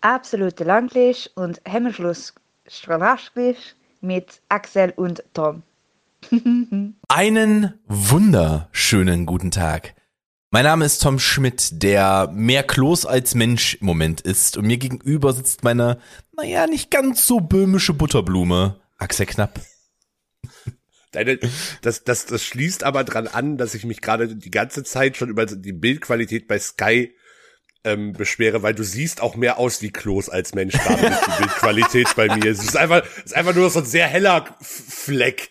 [0.00, 2.34] absolute Langlisch und Hemmschluss
[2.66, 5.62] Strahlaschglisch mit Axel und Tom.
[7.08, 9.94] Einen wunderschönen guten Tag.
[10.50, 14.56] Mein Name ist Tom Schmidt, der mehr Kloß als Mensch im Moment ist.
[14.56, 15.98] Und mir gegenüber sitzt meine,
[16.36, 19.60] naja, nicht ganz so böhmische Butterblume, Axel Knapp.
[21.12, 21.38] Deine,
[21.82, 25.28] das, das, das schließt aber dran an, dass ich mich gerade die ganze Zeit schon
[25.28, 27.14] über die Bildqualität bei Sky
[27.84, 31.42] ähm, beschwere, weil du siehst auch mehr aus wie Klos als Mensch gerade durch die
[31.42, 32.44] Bildqualität bei mir.
[32.44, 35.50] Es ist einfach, es ist einfach nur so ein sehr heller Fleck.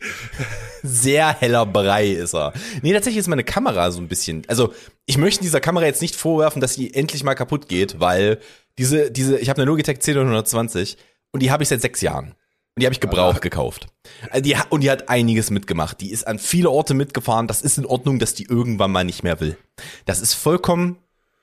[0.83, 2.53] Sehr heller Brei ist er.
[2.81, 4.73] Nee, tatsächlich ist meine Kamera so ein bisschen, also
[5.05, 8.39] ich möchte dieser Kamera jetzt nicht vorwerfen, dass sie endlich mal kaputt geht, weil
[8.77, 10.97] diese, diese, ich habe eine Logitech 10920
[11.31, 12.35] und die habe ich seit sechs Jahren.
[12.75, 13.87] Und die habe ich gebraucht gekauft.
[14.29, 15.99] Also die, und die hat einiges mitgemacht.
[15.99, 17.47] Die ist an viele Orte mitgefahren.
[17.47, 19.57] Das ist in Ordnung, dass die irgendwann mal nicht mehr will.
[20.05, 20.97] Das ist vollkommen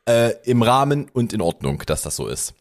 [0.07, 2.55] äh, im Rahmen und in Ordnung, dass das so ist.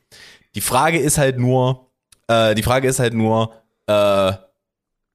[0.55, 1.91] Die Frage ist halt nur,
[2.27, 3.53] äh, die Frage ist halt nur,
[3.87, 4.33] äh,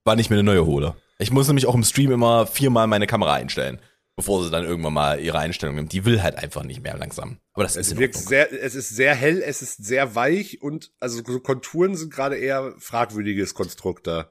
[0.04, 0.94] wann ich mir eine neue hole.
[1.18, 3.78] Ich muss nämlich auch im Stream immer viermal meine Kamera einstellen,
[4.16, 5.92] bevor sie dann irgendwann mal ihre Einstellung nimmt.
[5.92, 7.38] Die will halt einfach nicht mehr langsam.
[7.52, 10.62] Aber das es ist in wirkt sehr, Es ist sehr hell, es ist sehr weich
[10.62, 14.30] und also so Konturen sind gerade eher fragwürdiges Konstrukt da.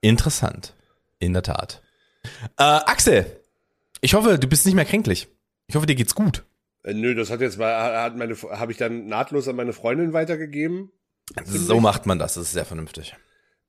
[0.00, 0.74] Interessant.
[1.18, 1.82] In der Tat.
[2.56, 3.40] Äh, Axel,
[4.00, 5.28] ich hoffe, du bist nicht mehr kränklich.
[5.66, 6.44] Ich hoffe, dir geht's gut.
[6.82, 10.12] Äh, nö, das hat jetzt mal, hat meine, habe ich dann nahtlos an meine Freundin
[10.12, 10.90] weitergegeben.
[11.44, 13.14] So macht man das, das ist sehr vernünftig.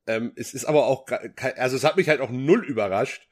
[0.08, 1.06] Ähm, es ist aber auch,
[1.58, 3.28] also es hat mich halt auch null überrascht.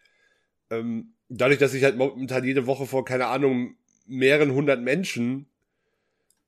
[0.69, 5.47] Ähm, dadurch, dass ich halt momentan jede Woche vor, keine Ahnung, mehreren hundert Menschen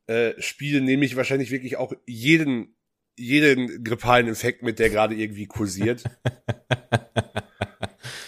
[0.07, 2.75] äh, spiele, nehme ich wahrscheinlich wirklich auch jeden,
[3.17, 6.03] jeden grippalen Infekt mit, der gerade irgendwie kursiert.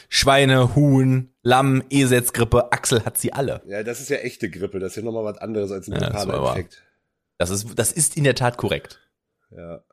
[0.10, 3.62] Schweine, Huhn, Lamm, Esetzgrippe, Axel hat sie alle.
[3.66, 4.80] Ja, das ist ja echte Grippe.
[4.80, 6.84] Das ist ja nochmal was anderes als ein ja, Infekt.
[7.38, 9.00] Das ist, das ist in der Tat korrekt.
[9.52, 9.84] Ja.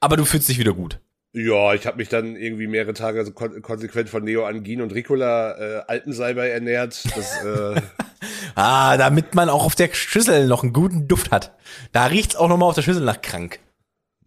[0.00, 1.00] Aber du fühlst dich wieder gut.
[1.32, 5.58] Ja, ich habe mich dann irgendwie mehrere Tage so kon konsequent von Neoangin und Ricola
[5.58, 7.04] äh, Alpensalbei ernährt.
[7.14, 7.80] Das, äh
[8.54, 11.54] ah, damit man auch auf der Schüssel noch einen guten Duft hat.
[11.92, 13.60] Da riecht's auch nochmal auf der Schüssel nach krank.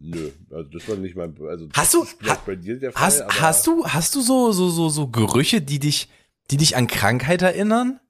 [0.02, 3.40] Nö, also das war nicht mein, also hast du, ha, bei dir der Fall, hast,
[3.40, 6.08] hast du, hast du so, so, so, so Gerüche, die dich,
[6.50, 8.00] die dich an Krankheit erinnern?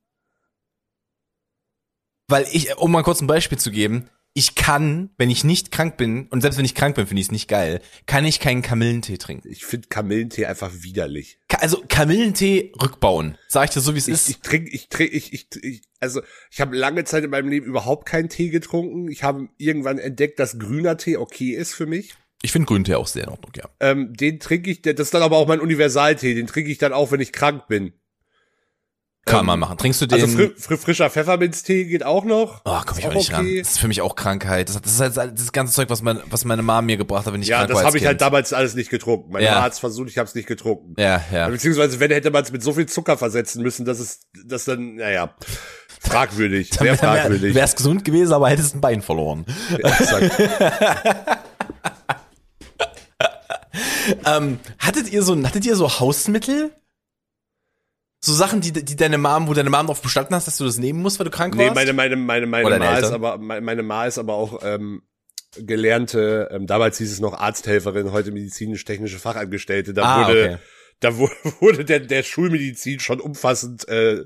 [2.28, 5.96] Weil ich, um mal kurz ein Beispiel zu geben, ich kann, wenn ich nicht krank
[5.96, 8.62] bin, und selbst wenn ich krank bin, finde ich es nicht geil, kann ich keinen
[8.62, 9.48] Kamillentee trinken.
[9.50, 11.40] Ich finde Kamillentee einfach widerlich.
[11.58, 14.28] Also Kamillentee rückbauen, sag ich dir so, wie es ist.
[14.28, 17.66] Ich trinke, ich trinke, ich, ich, ich, also ich habe lange Zeit in meinem Leben
[17.66, 19.10] überhaupt keinen Tee getrunken.
[19.10, 22.14] Ich habe irgendwann entdeckt, dass grüner Tee okay ist für mich.
[22.42, 23.68] Ich finde Grüntee auch sehr in Ordnung, ja.
[23.80, 26.92] Ähm, den trinke ich, das ist dann aber auch mein Universaltee, den trinke ich dann
[26.92, 27.92] auch, wenn ich krank bin.
[29.30, 29.78] Kann ähm, man machen.
[29.78, 30.20] Trinkst du den?
[30.20, 32.62] Also fri fri frischer Pfefferminztee geht auch noch.
[32.64, 33.36] Oh, komm ich auch nicht okay.
[33.36, 33.58] ran.
[33.58, 34.68] Das ist für mich auch Krankheit.
[34.68, 37.32] Das, das ist halt das ganze Zeug, was, mein, was meine Mama mir gebracht hat,
[37.32, 37.76] wenn ich ja, krank war.
[37.76, 39.32] Ja, das habe ich halt damals alles nicht getrunken.
[39.32, 39.62] Mein ja.
[39.62, 40.94] Hat's versucht, ich habe es nicht getrunken.
[40.98, 41.48] Ja, ja.
[41.48, 44.96] Beziehungsweise wenn hätte man es mit so viel Zucker versetzen müssen, dass es, dass dann,
[44.96, 45.34] naja,
[46.00, 47.54] fragwürdig, sehr fragwürdig.
[47.54, 49.46] Wär's gesund gewesen, aber hättest ein Bein verloren.
[49.78, 50.32] Exakt.
[54.26, 56.72] ähm, hattet ihr so, hattet ihr so Hausmittel?
[58.22, 60.78] So Sachen, die, die deine Mom, wo deine Mom darauf bestanden hast, dass du das
[60.78, 61.68] nehmen musst, weil du krank warst?
[61.68, 65.02] Nee, meine, meine, meine, meine Ma ist aber, meine Ma ist aber auch, ähm,
[65.56, 69.94] gelernte, ähm, damals hieß es noch Arzthelferin, heute medizinisch-technische Fachangestellte.
[69.94, 70.56] Da ah, wurde, okay.
[71.00, 71.18] da
[71.60, 74.24] wurde der, der Schulmedizin schon umfassend äh,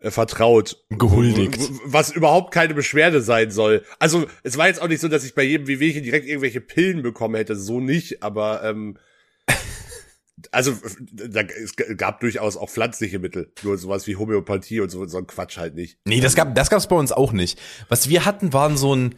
[0.00, 0.84] äh, vertraut.
[0.90, 1.58] Gehuldigt.
[1.84, 3.84] Was überhaupt keine Beschwerde sein soll.
[3.98, 7.02] Also, es war jetzt auch nicht so, dass ich bei jedem Wehwehchen direkt irgendwelche Pillen
[7.02, 7.56] bekommen hätte.
[7.56, 8.98] So nicht, aber ähm,
[10.52, 10.74] also
[11.12, 15.26] da, es gab durchaus auch pflanzliche Mittel, nur sowas wie Homöopathie und so, so ein
[15.26, 15.98] Quatsch halt nicht.
[16.04, 17.58] Nee, das gab das gab's bei uns auch nicht.
[17.88, 19.14] Was wir hatten, waren so ein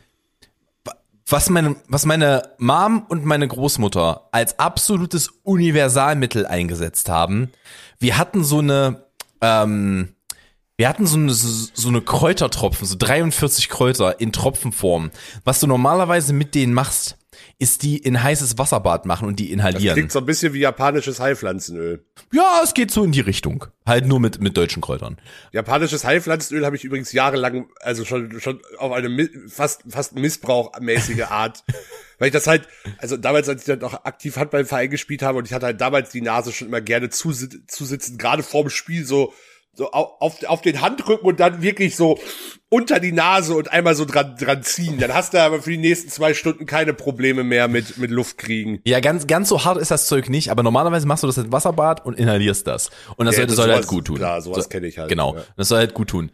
[1.26, 7.50] was meine was meine Mom und meine Großmutter als absolutes Universalmittel eingesetzt haben.
[7.98, 9.04] Wir hatten so eine
[9.40, 10.14] ähm,
[10.80, 15.10] wir hatten so eine, so eine Kräutertropfen, so 43 Kräuter in Tropfenform.
[15.44, 17.18] Was du normalerweise mit denen machst,
[17.60, 19.84] ist die in heißes Wasserbad machen und die inhalieren.
[19.84, 22.02] Das klingt so ein bisschen wie japanisches Heilpflanzenöl.
[22.32, 23.66] Ja, es geht so in die Richtung.
[23.84, 25.18] Halt nur mit, mit deutschen Kräutern.
[25.52, 31.62] Japanisches Heilpflanzenöl habe ich übrigens jahrelang, also schon, schon auf eine fast, fast missbrauchmäßige Art.
[32.18, 32.66] weil ich das halt,
[32.98, 36.10] also damals, als ich dann noch aktiv Handballverein gespielt habe und ich hatte halt damals
[36.10, 39.34] die Nase schon immer gerne zusitzen, gerade vorm Spiel so,
[39.72, 42.18] so auf, auf den Handrücken und dann wirklich so
[42.68, 44.98] unter die Nase und einmal so dran, dran ziehen.
[44.98, 48.38] Dann hast du aber für die nächsten zwei Stunden keine Probleme mehr mit, mit Luft
[48.38, 48.80] kriegen.
[48.84, 51.52] Ja, ganz, ganz so hart ist das Zeug nicht, aber normalerweise machst du das in
[51.52, 52.90] Wasserbad und inhalierst das.
[53.16, 54.16] Und das ja, soll, das soll halt gut tun.
[54.16, 55.08] Klar, sowas so, kenne ich halt.
[55.08, 55.36] Genau.
[55.36, 55.42] Ja.
[55.56, 56.30] Das soll halt gut tun.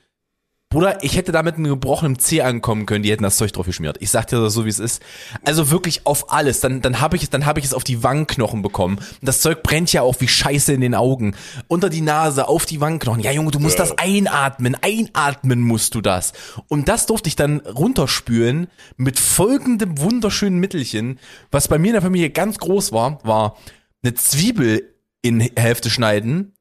[0.68, 3.66] Bruder, ich hätte da mit einem gebrochenen Zeh ankommen können, die hätten das Zeug drauf
[3.66, 3.98] geschmiert.
[4.00, 5.00] Ich sag dir das so, wie es ist.
[5.44, 6.58] Also wirklich auf alles.
[6.58, 8.98] Dann, dann habe ich es, dann habe ich es auf die Wangenknochen bekommen.
[8.98, 11.36] Und das Zeug brennt ja auch wie Scheiße in den Augen.
[11.68, 13.22] Unter die Nase, auf die Wangenknochen.
[13.22, 14.76] Ja, Junge, du musst das einatmen.
[14.82, 16.32] Einatmen musst du das.
[16.66, 18.66] Und das durfte ich dann runterspülen
[18.96, 21.20] mit folgendem wunderschönen Mittelchen.
[21.52, 23.56] Was bei mir in der Familie ganz groß war, war
[24.02, 26.54] eine Zwiebel in Hälfte schneiden,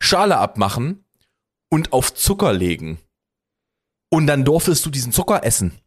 [0.00, 1.04] Schale abmachen
[1.70, 2.98] und auf Zucker legen.
[4.14, 5.78] Und dann durftest du diesen Zucker essen.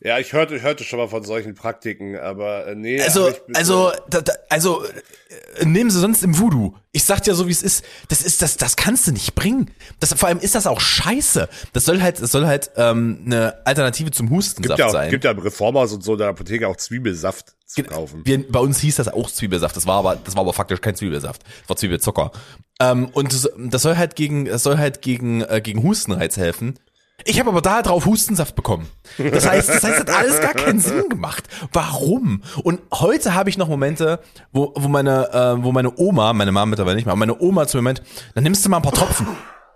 [0.00, 3.02] Ja, ich hörte, hörte schon mal von solchen Praktiken, aber äh, nee.
[3.02, 6.76] Also, ich- also, da, da, also, äh, nehmen sie sonst im Voodoo.
[6.92, 7.84] Ich sag dir so, wie es ist.
[8.06, 9.72] Das ist, das, das kannst du nicht bringen.
[9.98, 11.48] Das, vor allem ist das auch scheiße.
[11.72, 15.10] Das soll halt, das soll halt ähm, eine Alternative zum Hustensaft gibt ja, sein.
[15.10, 18.20] gibt ja im Reformhaus und so in der Apotheke auch Zwiebelsaft zu kaufen.
[18.24, 19.76] Wir, bei uns hieß das auch Zwiebelsaft.
[19.76, 21.42] Das war aber, das war aber faktisch kein Zwiebelsaft.
[21.62, 22.30] Das war Zwiebelzucker.
[22.78, 26.78] Ähm, und das, das soll halt gegen, das soll halt gegen, äh, gegen Hustenreiz helfen.
[27.24, 28.86] Ich habe aber da drauf Hustensaft bekommen.
[29.18, 31.44] Das heißt, das heißt, das hat alles gar keinen Sinn gemacht.
[31.72, 32.42] Warum?
[32.62, 34.20] Und heute habe ich noch Momente,
[34.52, 37.66] wo, wo meine, äh, wo meine Oma, meine Mama mittlerweile nicht mehr, aber meine Oma
[37.66, 38.02] zum Moment,
[38.34, 39.26] dann nimmst du mal ein paar Tropfen.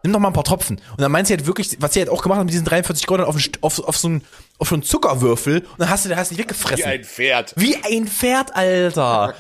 [0.03, 0.81] Nimm doch mal ein paar Tropfen.
[0.91, 3.07] Und dann meint sie halt wirklich, was sie halt auch gemacht hat mit diesen 43
[3.07, 4.25] Gold auf, auf, auf so einen,
[4.59, 6.79] auf so einen Zuckerwürfel und dann hast du, da hast du nicht weggefressen.
[6.85, 7.53] Wie ein Pferd.
[7.57, 9.35] Wie ein Pferd, Alter.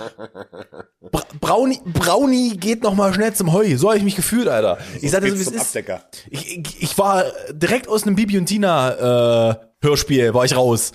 [1.11, 3.77] Bra Brownie, Brownie geht noch mal schnell zum Heu.
[3.77, 4.79] So habe ich mich gefühlt, Alter.
[5.01, 5.61] Ich sagte so, wie es ist.
[5.61, 6.05] Abdecker.
[6.31, 10.93] Ich, ich, ich war direkt aus einem Bibi und Tina äh, Hörspiel, war ich raus.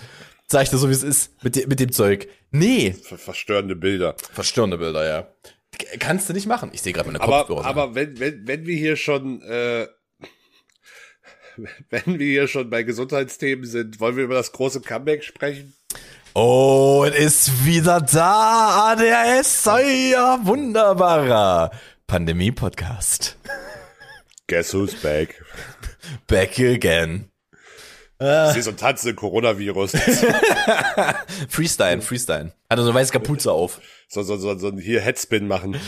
[0.49, 2.29] Sag ich dir so, wie es ist mit, de mit dem Zeug.
[2.51, 2.93] Nee.
[3.03, 4.15] Ver- Verstörende Bilder.
[4.31, 5.27] Verstörende Bilder, ja.
[5.99, 6.71] Kannst du nicht machen.
[6.73, 7.65] Ich sehe gerade meine Aber, Kopfhörer.
[7.65, 9.87] aber wenn, wenn, wenn wir hier schon, äh,
[11.89, 15.73] wenn wir hier schon bei Gesundheitsthemen sind, wollen wir über das große Comeback sprechen?
[16.33, 21.71] Oh, es ist wieder da, ADHS, euer wunderbarer
[22.05, 23.37] Pandemie-Podcast.
[24.47, 25.43] Guess who's back?
[26.27, 27.29] Back again.
[28.19, 29.91] So ein tanzende Coronavirus.
[31.49, 32.51] Freestyle, Freestyle.
[32.69, 33.79] Hat er so eine weiße Kapuze auf.
[34.07, 35.77] So, so, so, so ein hier Headspin machen.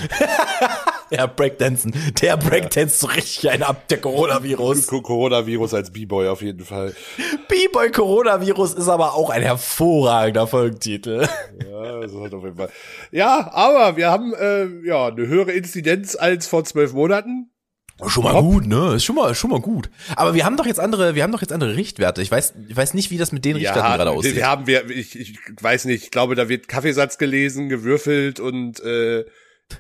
[1.12, 1.92] Ja, Breakdancen.
[2.22, 4.86] Der Breakdance so richtig ein ab, der Coronavirus.
[4.86, 6.96] Co- Coronavirus als B-Boy auf jeden Fall.
[7.48, 11.28] B-Boy Coronavirus ist aber auch ein hervorragender Folgentitel.
[11.68, 12.70] Ja, das hat auf jeden Fall.
[13.10, 17.50] Ja, aber wir haben äh, ja eine höhere Inzidenz als vor zwölf Monaten.
[18.08, 18.96] Schon mal gut, ne?
[18.96, 19.90] Ist schon mal, schon mal gut.
[20.16, 22.22] Aber wir haben doch jetzt andere, wir haben doch jetzt andere Richtwerte.
[22.22, 24.36] Ich weiß, ich weiß nicht, wie das mit den Richtwerten gerade wir, aussieht.
[24.36, 28.80] wir haben wir, ich, ich weiß nicht, ich glaube, da wird Kaffeesatz gelesen, gewürfelt und
[28.80, 29.26] äh,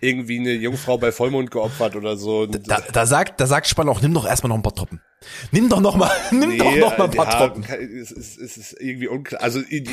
[0.01, 2.45] irgendwie eine Jungfrau bei Vollmond geopfert oder so.
[2.45, 5.01] Da, da sagt, da sagt Spann auch, nimm doch erstmal noch ein paar Tropfen.
[5.51, 7.63] Nimm doch noch mal, nimm doch noch mal ein paar ja, Tropfen.
[7.63, 9.41] Es ist, es ist irgendwie unklar.
[9.41, 9.83] Also die,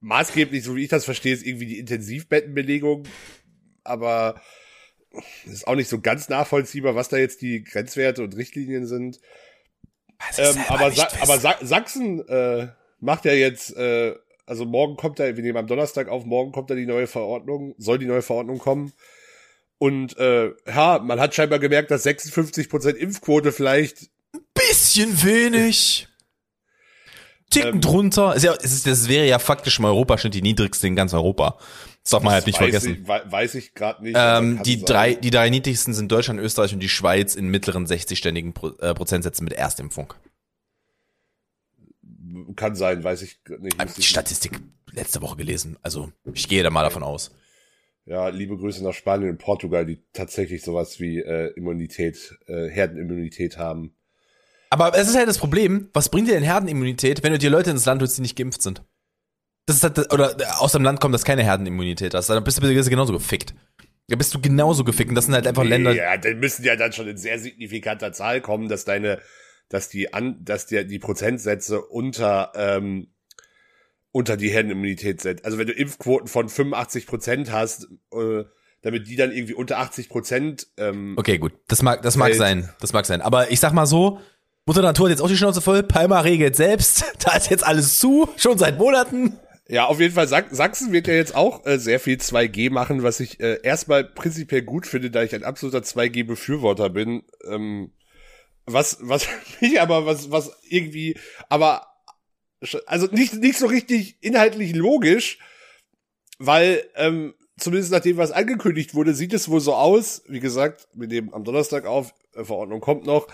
[0.00, 3.04] maßgeblich, so wie ich das verstehe, ist irgendwie die Intensivbettenbelegung,
[3.84, 4.40] aber
[5.46, 9.20] ist auch nicht so ganz nachvollziehbar, was da jetzt die Grenzwerte und Richtlinien sind.
[10.30, 12.68] Ich Ähm, aber Sa aber Sa Sachsen äh,
[13.00, 14.14] macht ja jetzt, äh,
[14.46, 17.74] also morgen kommt da, wir nehmen am Donnerstag auf, morgen kommt da die neue Verordnung,
[17.78, 18.92] soll die neue Verordnung kommen.
[19.78, 24.10] Und äh, ja, man hat scheinbar gemerkt, dass 56% Impfquote vielleicht
[24.54, 26.08] bisschen wenig.
[27.52, 28.34] Ticken Ähm, drunter.
[28.34, 31.58] Ist ja, ist, das wäre ja faktisch im Europaschnitt die niedrigste in ganz Europa.
[32.02, 32.98] Das darf man halt nicht vergessen.
[33.02, 34.16] Ich, wei- weiß ich gerade nicht.
[34.18, 34.84] Ähm, die sein.
[34.86, 38.92] drei, die drei niedrigsten sind Deutschland, Österreich und die Schweiz in mittleren 60-ständigen Pro, äh,
[38.94, 40.12] Prozentsätzen mit Erstimpfung.
[42.56, 43.78] Kann sein, weiß ich nicht.
[43.78, 44.58] Hab die Statistik
[44.90, 45.76] letzte Woche gelesen.
[45.82, 47.30] Also ich gehe da mal davon aus.
[48.04, 53.58] Ja, liebe Grüße nach Spanien und Portugal, die tatsächlich sowas wie äh, Immunität, äh, Herdenimmunität
[53.58, 53.94] haben.
[54.72, 57.70] Aber es ist halt das Problem, was bringt dir denn Herdenimmunität, wenn du dir Leute
[57.70, 58.82] ins Land holst, die nicht geimpft sind?
[59.66, 62.30] Das ist halt, oder aus dem Land kommt, das keine Herdenimmunität hast.
[62.30, 63.54] Dann bist du bist du genauso gefickt.
[64.08, 65.10] Da bist du genauso gefickt.
[65.10, 65.92] Und das sind halt einfach Länder.
[65.92, 69.20] Ja, dann müssen ja dann schon in sehr signifikanter Zahl kommen, dass deine,
[69.68, 73.08] dass die an, dass dir die Prozentsätze unter ähm,
[74.10, 75.44] unter die Herdenimmunität sind.
[75.44, 78.44] Also wenn du Impfquoten von 85 Prozent hast, äh,
[78.80, 81.52] damit die dann irgendwie unter 80 Prozent ähm, Okay, gut.
[81.68, 82.38] Das mag, das mag Fällt.
[82.38, 82.70] sein.
[82.80, 83.20] Das mag sein.
[83.20, 84.18] Aber ich sag mal so,
[84.64, 85.82] Mutter Natur hat jetzt auch die Schnauze voll.
[85.82, 87.04] Palma regelt selbst.
[87.24, 88.28] Da ist jetzt alles zu.
[88.36, 89.38] Schon seit Monaten.
[89.68, 90.28] Ja, auf jeden Fall.
[90.28, 94.04] Sach Sachsen wird ja jetzt auch äh, sehr viel 2G machen, was ich äh, erstmal
[94.04, 97.22] prinzipiell gut finde, da ich ein absoluter 2G-Befürworter bin.
[97.48, 97.92] Ähm,
[98.66, 99.26] was, was
[99.60, 101.16] mich aber, was, was irgendwie,
[101.48, 101.86] aber,
[102.86, 105.38] also nicht, nicht so richtig inhaltlich logisch,
[106.38, 111.08] weil, ähm, zumindest nachdem was angekündigt wurde, sieht es wohl so aus, wie gesagt, wir
[111.08, 113.26] nehmen am Donnerstag auf, äh, Verordnung kommt noch,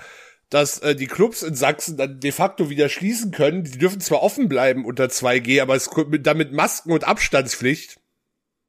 [0.50, 3.64] dass äh, die Clubs in Sachsen dann de facto wieder schließen können.
[3.64, 8.00] Die dürfen zwar offen bleiben unter 2G, aber es kommt mit, damit Masken und Abstandspflicht.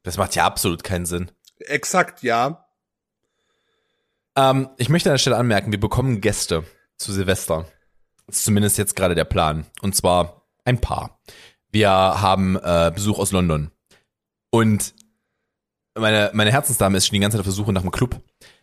[0.04, 1.32] Das macht ja absolut keinen Sinn.
[1.60, 2.66] Exakt, ja.
[4.36, 6.64] Ähm, ich möchte an der Stelle anmerken, wir bekommen Gäste.
[6.98, 7.66] zu Silvester.
[8.28, 9.66] Das ist zumindest jetzt gerade der Plan.
[9.82, 11.20] Und zwar ein Paar.
[11.72, 13.72] Wir haben äh, Besuch aus London.
[14.50, 14.94] Und
[15.96, 18.22] meine, meine Herzensdame ist schon die ganze Zeit auf der Suche nach einem Club.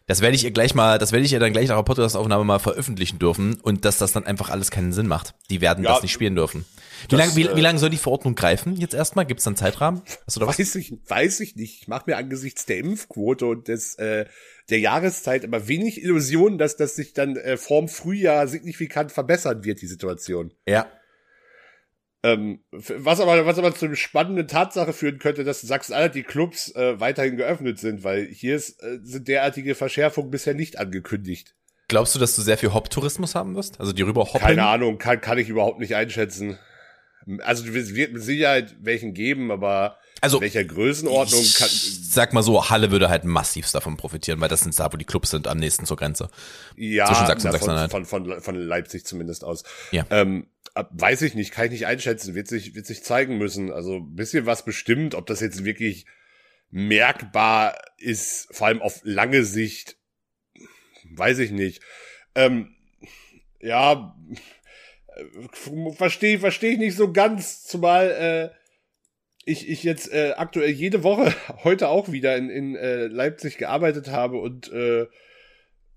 [0.09, 2.45] Das werde ich ihr gleich mal, das werde ich ihr dann gleich nach der Podcast-Aufnahme
[2.45, 5.35] mal veröffentlichen dürfen und dass das dann einfach alles keinen Sinn macht.
[5.51, 6.65] Die werden Ja, das nicht spielen dürfen.
[7.09, 9.27] Wie lange wie, äh, wie lang soll die Verordnung greifen jetzt erstmal?
[9.27, 10.03] Gibt es dann Zeitrahmen?
[10.25, 10.61] Hast du da was?
[10.61, 11.83] Weiß ich, weiß ich nicht.
[11.83, 14.27] Ich mache mir angesichts der Impfquote und des äh,
[14.71, 19.83] der Jahreszeit aber wenig Illusionen, dass das sich dann äh, vorm Frühjahr signifikant verbessern wird,
[19.83, 20.53] die Situation.
[20.69, 20.87] Ja.
[22.27, 26.75] Ähm, was aber, was aber zu einer spannenden Tatsache führen könnte, dass Sachsen-Anhalt die Clubs
[26.75, 31.55] äh, weiterhin geöffnet sind, weil hier ist, äh, sind derartige Verschärfungen bisher nicht angekündigt.
[31.87, 33.79] Glaubst du, dass du sehr viel Hop-Tourismus haben wirst?
[33.79, 34.43] Also die rüber hoppeln?
[34.43, 36.59] Keine Ahnung, kann, kann ich überhaupt nicht einschätzen.
[37.43, 42.43] Also es wird mit Sicherheit welchen geben, aber Also in welcher Größenordnung kann, sag mal
[42.43, 45.47] so, Halle würde halt massivst davon profitieren, weil das sind da, wo die Clubs sind,
[45.47, 46.29] am nächsten zur Grenze.
[46.77, 47.91] ja, zwischen Sachsen und na, Sachsen-Anhalt.
[47.93, 49.63] von, von, von, von Leipzig zumindest aus.
[49.93, 50.07] Ja.
[50.11, 50.49] Ähm,
[50.91, 53.73] weiß ich nicht, kann ich nicht einschätzen, wird sich, wird sich zeigen müssen.
[53.73, 56.07] Also ein bisschen was bestimmt, ob das jetzt wirklich
[56.71, 59.97] merkbar ist, vor allem auf lange Sicht,
[61.05, 61.83] weiß ich nicht.
[62.35, 62.75] Ähm,
[63.61, 64.17] ja,
[65.15, 68.57] äh, verstehe verstehe ich nicht so ganz, zumal äh,
[69.47, 71.33] ich, ich jetzt äh, aktuell jede Woche,
[71.65, 75.07] heute auch wieder in, in äh, Leipzig gearbeitet habe und äh,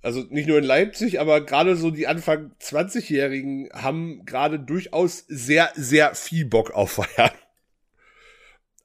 [0.02, 5.72] also nicht nur in Leipzig, aber gerade so die Anfang 20-Jährigen haben gerade durchaus sehr,
[5.76, 7.32] sehr viel Bock auf Feiern.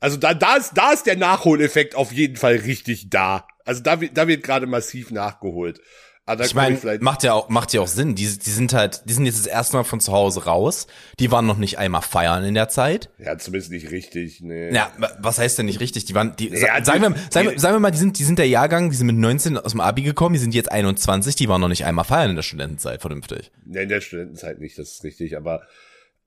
[0.00, 3.46] Also da, da ist, da ist der Nachholeffekt auf jeden Fall richtig da.
[3.64, 5.80] Also da da wird gerade massiv nachgeholt.
[6.26, 8.14] Aber Ich meine, macht ja auch, macht ja auch Sinn.
[8.14, 10.86] Die, die sind halt, die sind jetzt das erste Mal von zu Hause raus.
[11.20, 13.10] Die waren noch nicht einmal feiern in der Zeit.
[13.18, 14.72] ja, zumindest nicht richtig, nee.
[14.74, 16.06] Ja, wa- was heißt denn nicht richtig?
[16.06, 18.24] Die waren, die, Ja, sa- sagen, wir, sagen, die- sagen wir mal, die sind, die
[18.24, 21.36] sind der Jahrgang, die sind mit 19 aus dem Abi gekommen, die sind jetzt 21,
[21.36, 23.52] die waren noch nicht einmal feiern in der Studentenzeit, vernünftig.
[23.66, 25.60] Nee, in der Studentenzeit nicht, das ist richtig, aber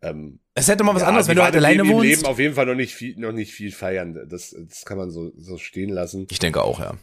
[0.04, 2.04] ähm, Es hätte mal was ja, anderes, wenn du halt alleine im wohnst.
[2.06, 4.28] Leben auf jeden Fall noch nicht viel, noch nicht viel feiern.
[4.30, 6.28] Das, das kann man so, so stehen lassen.
[6.30, 6.94] Ich denke auch, ja.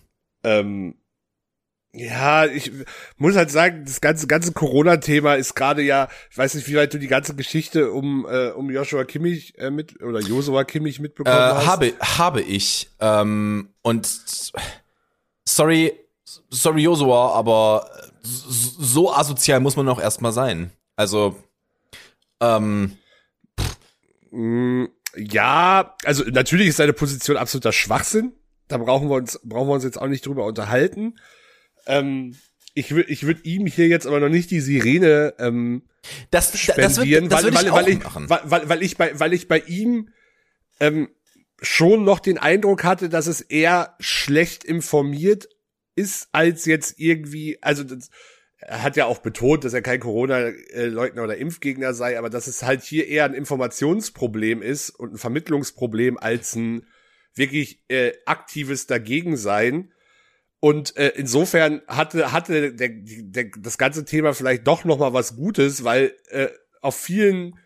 [0.45, 0.95] Ähm,
[1.97, 2.73] ja, ich
[3.17, 6.93] muss halt sagen, das ganze ganze Corona-Thema ist gerade ja, ich weiß nicht, wie weit
[6.93, 11.03] du die ganze Geschichte um äh, um Joshua Kimmich äh, mit oder Joshua Kimmich Äh,
[11.03, 11.67] mitbekommen hast.
[11.67, 12.91] habe, habe ich.
[13.01, 14.09] Ähm, und
[15.45, 15.93] sorry,
[16.51, 17.89] sorry Josua, aber
[18.23, 20.73] so so asozial muss man auch erstmal sein.
[20.97, 21.37] Also,
[22.41, 22.97] ähm,
[24.31, 24.87] Mm,
[25.17, 28.33] Ja, also natürlich ist seine Position absoluter Schwachsinn.
[28.67, 31.15] Da brauchen wir uns brauchen wir uns jetzt auch nicht drüber unterhalten.
[31.87, 32.37] Ähm,
[32.75, 35.83] ich würde ich würde ihm hier jetzt aber noch nicht die Sirene ähm,
[36.31, 39.19] das, das spendieren, wird, das weil, weil, ich weil, ich, weil, weil, weil ich bei,
[39.19, 40.09] weil ich bei ihm
[40.81, 41.09] ähm,
[41.63, 45.49] schon noch den Eindruck hatte, dass es eher schlecht informiert
[45.97, 48.11] ist, als jetzt irgendwie, also das,
[48.59, 52.63] er hat ja auch betont, dass er kein Corona-Leugner oder Impfgegner sei, aber dass es
[52.63, 56.87] halt hier eher ein Informationsproblem ist und ein Vermittlungsproblem als ein
[57.35, 59.93] wirklich äh, aktives Dagegensein.
[60.65, 65.37] Und äh, insofern hatte hatte der, der, das ganze Thema vielleicht doch noch mal was
[65.37, 66.49] Gutes, weil äh,
[66.81, 67.59] auf vielen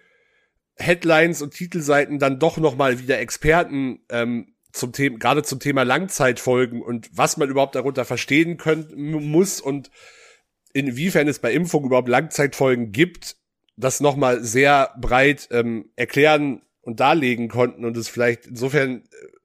[0.74, 5.84] Headlines und Titelseiten dann doch noch mal wieder Experten ähm, zum Thema gerade zum Thema
[5.84, 8.90] Langzeitfolgen und was man überhaupt darunter verstehen können
[9.30, 9.92] muss und
[10.72, 13.36] inwiefern es bei Impfung überhaupt Langzeitfolgen gibt,
[13.76, 19.37] das noch mal sehr breit ähm, erklären und darlegen konnten und es vielleicht insofern äh,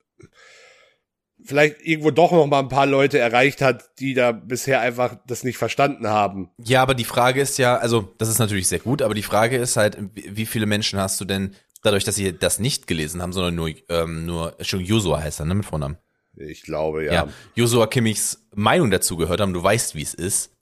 [1.45, 5.43] vielleicht irgendwo doch noch mal ein paar Leute erreicht hat, die da bisher einfach das
[5.43, 6.49] nicht verstanden haben.
[6.57, 9.57] Ja, aber die Frage ist ja, also das ist natürlich sehr gut, aber die Frage
[9.57, 13.33] ist halt, wie viele Menschen hast du denn, dadurch, dass sie das nicht gelesen haben,
[13.33, 15.97] sondern nur, ähm, nur, schon Josua heißt er, ne, mit Vornamen.
[16.35, 17.13] Ich glaube, ja.
[17.13, 17.27] Ja.
[17.53, 20.52] Josua Kimmichs Meinung dazu gehört haben, du weißt, wie es ist.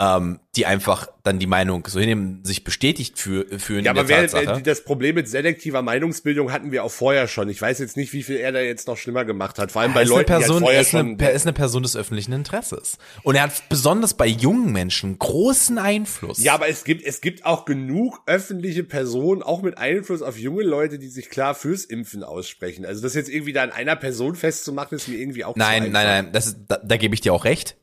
[0.00, 4.26] Ähm, die einfach dann die Meinung so hinnehmen, sich bestätigt für, fühlen Ja, aber wer,
[4.60, 7.48] das Problem mit selektiver Meinungsbildung hatten wir auch vorher schon.
[7.48, 9.70] Ich weiß jetzt nicht, wie viel er da jetzt noch schlimmer gemacht hat.
[9.70, 11.20] Vor allem bei er ist, eine Leuten, die Person, halt er, vorher ist, eine, schon.
[11.20, 12.98] er ist eine Person des öffentlichen Interesses.
[13.22, 16.42] Und er hat besonders bei jungen Menschen großen Einfluss.
[16.42, 20.64] Ja, aber es gibt, es gibt auch genug öffentliche Personen, auch mit Einfluss auf junge
[20.64, 22.84] Leute, die sich klar fürs Impfen aussprechen.
[22.84, 26.06] Also das jetzt irgendwie da an einer Person festzumachen, ist mir irgendwie auch Nein, nein,
[26.06, 27.76] nein, das ist, da, da gebe ich dir auch recht.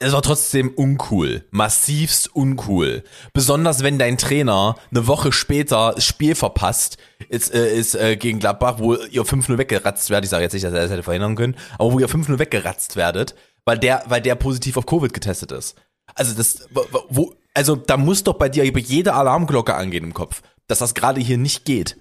[0.00, 3.02] Es war trotzdem uncool, massivst uncool.
[3.32, 8.38] Besonders wenn dein Trainer eine Woche später das Spiel verpasst, ist, äh, ist äh, gegen
[8.38, 10.26] Gladbach, wo ihr 5-0 weggeratzt werdet.
[10.26, 12.94] Ich sage jetzt nicht, dass er das hätte verhindern können, aber wo ihr 5-0 weggeratzt
[12.94, 15.74] werdet, weil der, weil der positiv auf Covid getestet ist.
[16.14, 16.68] Also das,
[17.08, 21.20] wo- also da muss doch bei dir jede Alarmglocke angehen im Kopf, dass das gerade
[21.20, 21.98] hier nicht geht,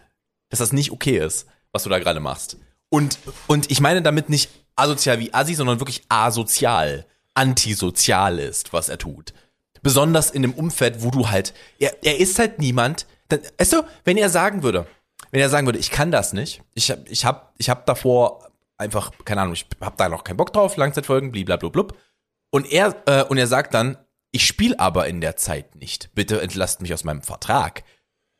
[0.49, 2.57] dass das nicht okay ist, was du da gerade machst.
[2.89, 7.05] Und, und ich meine damit nicht asozial wie Assi, sondern wirklich asozial,
[7.37, 9.33] antisozial ist, was er tut.
[9.81, 13.83] Besonders in einem Umfeld, wo du halt, er, er ist halt niemand, dann, weißt du,
[14.03, 14.87] wenn er sagen würde,
[15.31, 18.49] wenn er sagen würde, ich kann das nicht, ich hab, ich hab, ich hab davor
[18.77, 21.87] einfach, keine Ahnung, ich hab da noch keinen Bock drauf, Langzeitfolgen, blablabla,
[22.49, 23.97] und er, äh, und er sagt dann,
[24.31, 27.83] ich spiele aber in der Zeit nicht, bitte entlasst mich aus meinem Vertrag.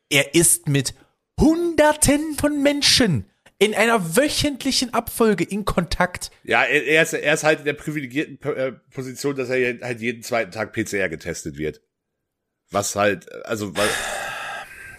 [0.09, 0.95] Er ist mit
[1.39, 6.31] Hunderten von Menschen in einer wöchentlichen Abfolge in Kontakt.
[6.43, 10.21] Ja, er, ist, er ist halt in der privilegierten äh, Position, dass er halt jeden
[10.21, 11.81] zweiten Tag PCR getestet wird.
[12.69, 13.89] Was halt, also was,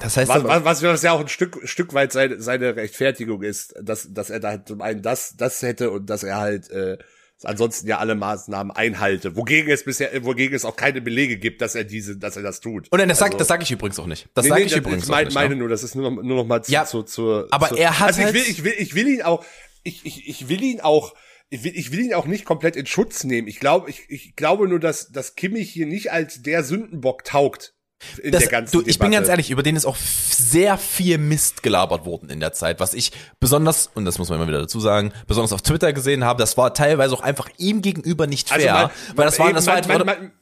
[0.00, 3.42] Das heißt, was, aber, was, was ja auch ein Stück, Stück weit seine, seine Rechtfertigung
[3.42, 6.70] ist, dass, dass er da halt zum einen das, das hätte und dass er halt
[6.70, 6.98] äh,
[7.44, 11.74] ansonsten ja alle Maßnahmen einhalte, wogegen es bisher, wogegen es auch keine Belege gibt, dass
[11.74, 12.90] er diese, dass er das tut.
[12.90, 14.28] und dann, das Also- das sag ich übrigens auch nicht.
[14.34, 15.34] Das Nee, sage nee, ich das übrigens auch mein, nicht.
[15.34, 15.56] meine ne?
[15.56, 17.98] nur, das ist nur noch, nur noch mal zu, Ja, zu, zu, aber zu, er
[18.00, 19.44] hat also ich halt- will, ich will, ich will ihn auch,
[19.84, 21.14] ich, ich, ich will ihn auch,
[21.50, 23.48] ich will, ich will ihn auch nicht komplett in Schutz nehmen.
[23.48, 27.74] Ich glaube, ich, ich glaube nur, dass, dass Kimmich hier nicht als der Sündenbock taugt
[28.22, 29.12] in Das, der ganzen du, ich bin Debatte.
[29.12, 32.94] ganz ehrlich, über den ist auch sehr viel Mist gelabert worden in der Zeit, was
[32.94, 36.38] ich besonders, und das muss man immer wieder dazu sagen, besonders auf Twitter gesehen habe,
[36.40, 39.66] das war teilweise auch einfach ihm gegenüber nicht fair, Also man- weil das war, das
[39.66, 40.32] war halt, man- man-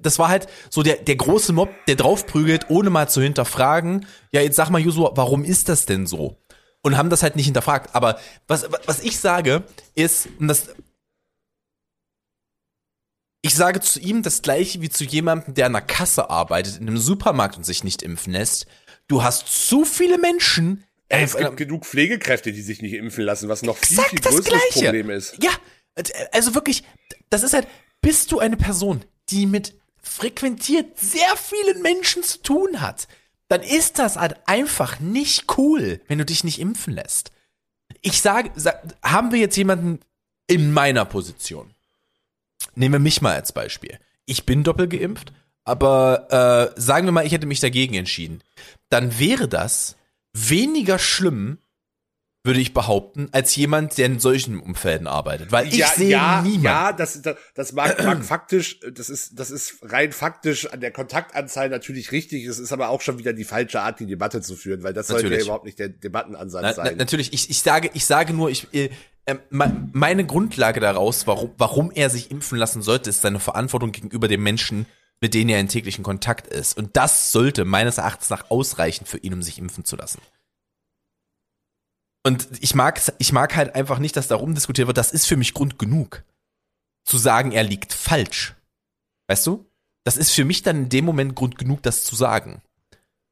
[0.00, 4.40] das war halt so der, der große Mob, der draufprügelt, ohne mal zu hinterfragen, ja,
[4.40, 6.36] jetzt sag mal, Josu, warum ist das denn so?
[6.80, 7.90] Und haben das halt nicht hinterfragt.
[7.94, 9.64] Aber was, was ich sage,
[9.96, 10.68] ist, und das,
[13.48, 16.86] ich sage zu ihm das gleiche wie zu jemandem, der an der Kasse arbeitet, in
[16.86, 18.66] einem Supermarkt und sich nicht impfen lässt.
[19.08, 20.84] Du hast zu viele Menschen.
[21.08, 24.74] Ey, es gibt genug Pflegekräfte, die sich nicht impfen lassen, was noch viel, viel größeres.
[24.74, 25.42] Problem ist.
[25.42, 25.50] Ja,
[26.32, 26.84] also wirklich,
[27.30, 27.66] das ist halt,
[28.02, 33.08] bist du eine Person, die mit frequentiert sehr vielen Menschen zu tun hat,
[33.48, 37.32] dann ist das halt einfach nicht cool, wenn du dich nicht impfen lässt.
[38.02, 40.00] Ich sage, sag, haben wir jetzt jemanden
[40.46, 41.74] in meiner Position?
[42.74, 43.98] Nehmen wir mich mal als Beispiel.
[44.24, 45.32] Ich bin doppelt geimpft,
[45.64, 48.42] aber äh, sagen wir mal, ich hätte mich dagegen entschieden.
[48.88, 49.96] Dann wäre das
[50.32, 51.58] weniger schlimm,
[52.48, 55.52] würde ich behaupten, als jemand, der in solchen Umfelden arbeitet.
[55.52, 56.64] Weil ich ja, sehe ja, niemanden.
[56.64, 60.90] ja, das, das, das mag, mag faktisch, das ist, das ist rein faktisch an der
[60.90, 62.44] Kontaktanzahl natürlich richtig.
[62.46, 65.06] Es ist aber auch schon wieder die falsche Art, die Debatte zu führen, weil das
[65.06, 65.46] sollte ja Natürlich.
[65.46, 66.96] überhaupt nicht der Debattenansatz Na, na, sein.
[66.96, 68.90] natürlich, ich, ich sage, ich sage nur, ich, äh,
[69.26, 73.92] ähm, me- meine Grundlage daraus, warum, warum er sich impfen lassen sollte, ist seine Verantwortung
[73.92, 74.86] gegenüber den Menschen,
[75.20, 76.78] mit denen er in täglichen Kontakt ist.
[76.78, 80.20] Und das sollte meines Erachtens nach ausreichen für ihn, um sich impfen zu lassen.
[82.28, 84.98] Und ich mag, ich mag halt einfach nicht, dass darum diskutiert wird.
[84.98, 86.24] Das ist für mich Grund genug,
[87.06, 88.54] zu sagen, er liegt falsch.
[89.28, 89.64] Weißt du?
[90.04, 92.60] Das ist für mich dann in dem Moment Grund genug, das zu sagen.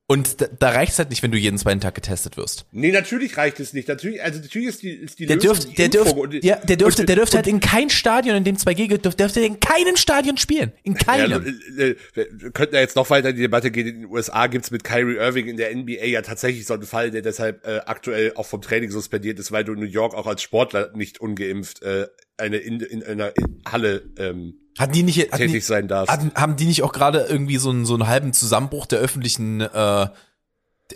[0.08, 2.64] Und da, da reicht's halt nicht, wenn du jeden zweiten Tag getestet wirst.
[2.70, 3.88] nee, natürlich reicht es nicht.
[3.88, 6.44] Natürlich, also natürlich ist die, ist die Der Lösung dürfte, die der dürfte, Impfung und-
[6.44, 9.24] ja, der dürfte, und- der dürfte halt in kein Stadion, in dem 2G geht, dürfte,
[9.24, 10.70] dürfte in keinem Stadion spielen.
[10.84, 11.58] In Ja, keinem.
[11.76, 13.88] äh, äh, wir könnten ja jetzt noch weiter in die Debatte gehen.
[13.88, 17.10] In den USA gibt's mit Kyrie Irving in der NBA ja tatsächlich so einen Fall,
[17.10, 20.28] der deshalb äh, aktuell auch vom Training suspendiert ist, weil du in New York auch
[20.28, 23.32] als Sportler nicht ungeimpft äh, eine in, in einer
[23.68, 26.12] Halle ähm, hatten die nicht, hatten tätig die, sein darfst.
[26.12, 29.60] hatten, haben die nicht auch gerade irgendwie so einen, so einen halben Zusammenbruch der öffentlichen,
[29.60, 30.08] äh,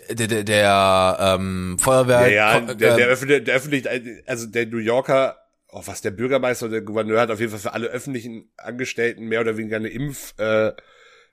[0.09, 2.29] der, der, der ähm, Feuerwehr?
[2.29, 3.87] Ja, ja, der, der, äh, öffentlich, der öffentlich,
[4.27, 5.37] also der New Yorker,
[5.69, 9.25] oh, was der Bürgermeister oder der Gouverneur hat auf jeden Fall für alle öffentlichen Angestellten
[9.25, 10.73] mehr oder weniger eine Impfpflicht äh,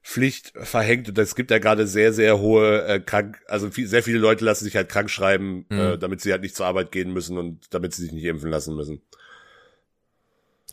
[0.02, 4.02] Pflicht verhängt und es gibt ja gerade sehr, sehr hohe äh, krank, also viel, sehr
[4.02, 5.78] viele Leute lassen sich halt krank schreiben, Mhm.
[5.78, 8.50] äh, damit sie halt nicht zur Arbeit gehen müssen und damit sie sich nicht impfen
[8.50, 9.02] lassen müssen.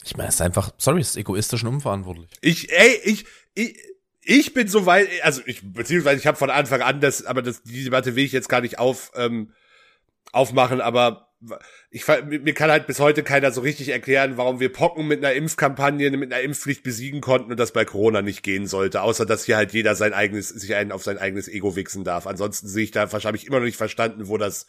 [0.06, 2.30] Ich meine, es ist einfach, sorry, es ist egoistisch und unverantwortlich.
[2.42, 3.76] Ich, ey, ich, ich,
[4.22, 7.64] ich bin so weit, also ich, beziehungsweise ich habe von Anfang an das, aber das,
[7.64, 9.52] die Debatte will ich jetzt gar nicht auf, ähm,
[10.32, 11.34] aufmachen, aber
[11.90, 15.34] ich, mir kann halt bis heute keiner so richtig erklären, warum wir Pocken mit einer
[15.34, 19.46] Impfkampagne, mit einer Impfpflicht besiegen konnten und das bei Corona nicht gehen sollte, außer dass
[19.46, 22.28] hier halt jeder sein eigenes, sich einen auf sein eigenes Ego wichsen darf.
[22.28, 24.68] Ansonsten sehe ich da, habe ich immer noch nicht verstanden, wo das,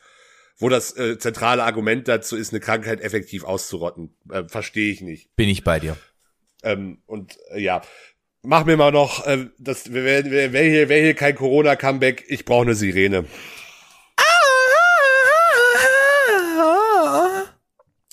[0.58, 4.14] wo das äh, zentrale Argument dazu ist, eine Krankheit effektiv auszurotten.
[4.30, 5.34] Äh, Verstehe ich nicht.
[5.36, 5.96] Bin ich bei dir.
[6.62, 7.82] Ähm, und äh, ja,
[8.42, 12.44] mach mir mal noch, äh, das wäre wär, wär hier, wär hier kein Corona-Comeback, ich
[12.44, 13.26] brauche eine Sirene.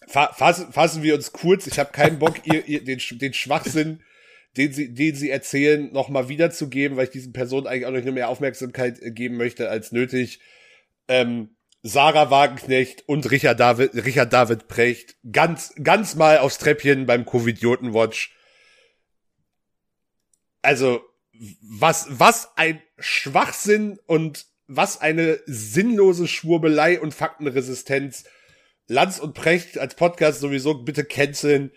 [0.08, 4.03] Fa fassen, fassen wir uns kurz, ich habe keinen Bock, ihr, ihr den, den Schwachsinn,
[4.58, 8.29] den sie, den sie erzählen, nochmal wiederzugeben, weil ich diesen Personen eigentlich auch noch mehr
[8.29, 10.39] Aufmerksamkeit äh, geben möchte als nötig.
[11.08, 17.26] Ähm, Sarah Wagenknecht und Richard David, Richard David Precht ganz, ganz mal aufs Treppchen beim
[17.26, 18.34] Covidioten-Watch.
[20.62, 21.02] Also,
[21.62, 28.24] was, was ein Schwachsinn und was eine sinnlose Schwurbelei und Faktenresistenz.
[28.88, 31.72] Lanz und Precht als Podcast sowieso bitte canceln.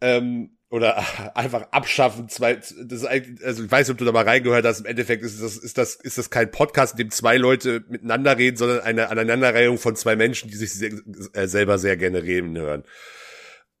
[0.00, 1.04] Ähm, oder
[1.36, 2.28] einfach abschaffen.
[2.28, 4.80] Zwei, das ist also ich weiß nicht, ob du da mal reingehört hast.
[4.80, 8.36] Im Endeffekt ist das, ist das, ist das kein Podcast, in dem zwei Leute miteinander
[8.36, 10.90] reden, sondern eine Aneinanderreihung von zwei Menschen, die sich sehr,
[11.32, 12.82] äh, selber sehr gerne reden hören.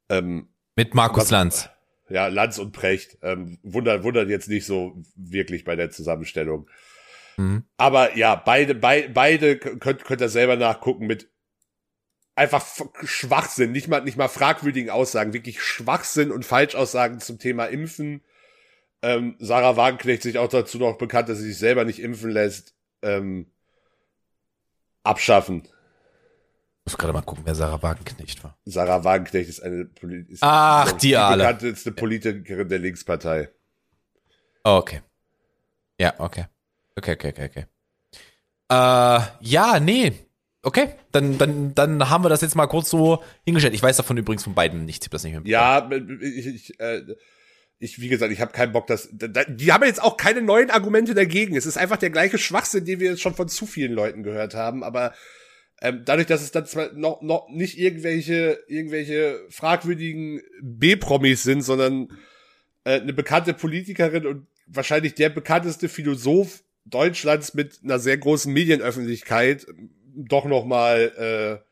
[0.08, 1.68] Ähm, Mit Markus Lanz.
[2.08, 3.18] Ja, Lanz und Precht.
[3.22, 6.68] Ähm, wundert, wundert jetzt nicht so wirklich bei der Zusammenstellung.
[7.36, 7.64] Mhm.
[7.76, 11.28] Aber ja, beide, bei, beide könnt, könnt ihr selber nachgucken mit
[12.36, 12.64] einfach
[13.04, 18.22] Schwachsinn, nicht mal, nicht mal fragwürdigen Aussagen, wirklich Schwachsinn und Falschaussagen zum Thema Impfen.
[19.02, 22.74] Ähm, Sarah Wagenknecht sich auch dazu noch bekannt, dass sie sich selber nicht impfen lässt,
[23.02, 23.46] ähm,
[25.02, 25.62] abschaffen.
[26.86, 28.58] Ich muss gerade mal gucken, wer Sarah Wagenknecht war.
[28.64, 29.88] Sarah Wagenknecht ist eine
[30.28, 31.44] ist Ach, die, die alle.
[31.44, 33.50] bekannteste Politikerin der Linkspartei.
[34.64, 35.02] Oh, okay.
[35.98, 36.46] Ja, okay.
[36.96, 37.66] Okay, okay, okay, okay.
[38.70, 40.12] Äh, ja, nee,
[40.64, 43.74] Okay, dann, dann, dann haben wir das jetzt mal kurz so hingestellt.
[43.74, 45.06] Ich weiß davon übrigens von beiden nichts.
[45.06, 45.42] Ich das nicht mehr.
[45.44, 47.02] Ja, ich, ich, äh,
[47.78, 51.14] ich, wie gesagt, ich habe keinen Bock, dass die haben jetzt auch keine neuen Argumente
[51.14, 51.54] dagegen.
[51.54, 54.54] Es ist einfach der gleiche Schwachsinn, den wir jetzt schon von zu vielen Leuten gehört
[54.54, 54.82] haben.
[54.82, 55.12] Aber
[55.82, 62.08] ähm, dadurch, dass es dann zwar noch, noch nicht irgendwelche irgendwelche fragwürdigen B-Promis sind, sondern
[62.84, 69.66] äh, eine bekannte Politikerin und wahrscheinlich der bekannteste Philosoph Deutschlands mit einer sehr großen Medienöffentlichkeit
[70.14, 71.62] doch noch mal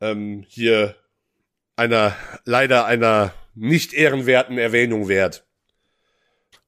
[0.00, 0.96] äh, ähm, hier
[1.76, 5.46] einer leider einer nicht ehrenwerten Erwähnung wert.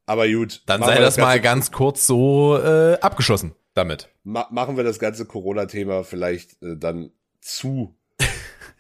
[0.07, 0.63] Aber gut.
[0.67, 4.09] Dann sei das, das mal ganz kurz so äh, abgeschlossen damit.
[4.23, 7.97] Ma machen wir das ganze Corona-Thema vielleicht äh, dann zu.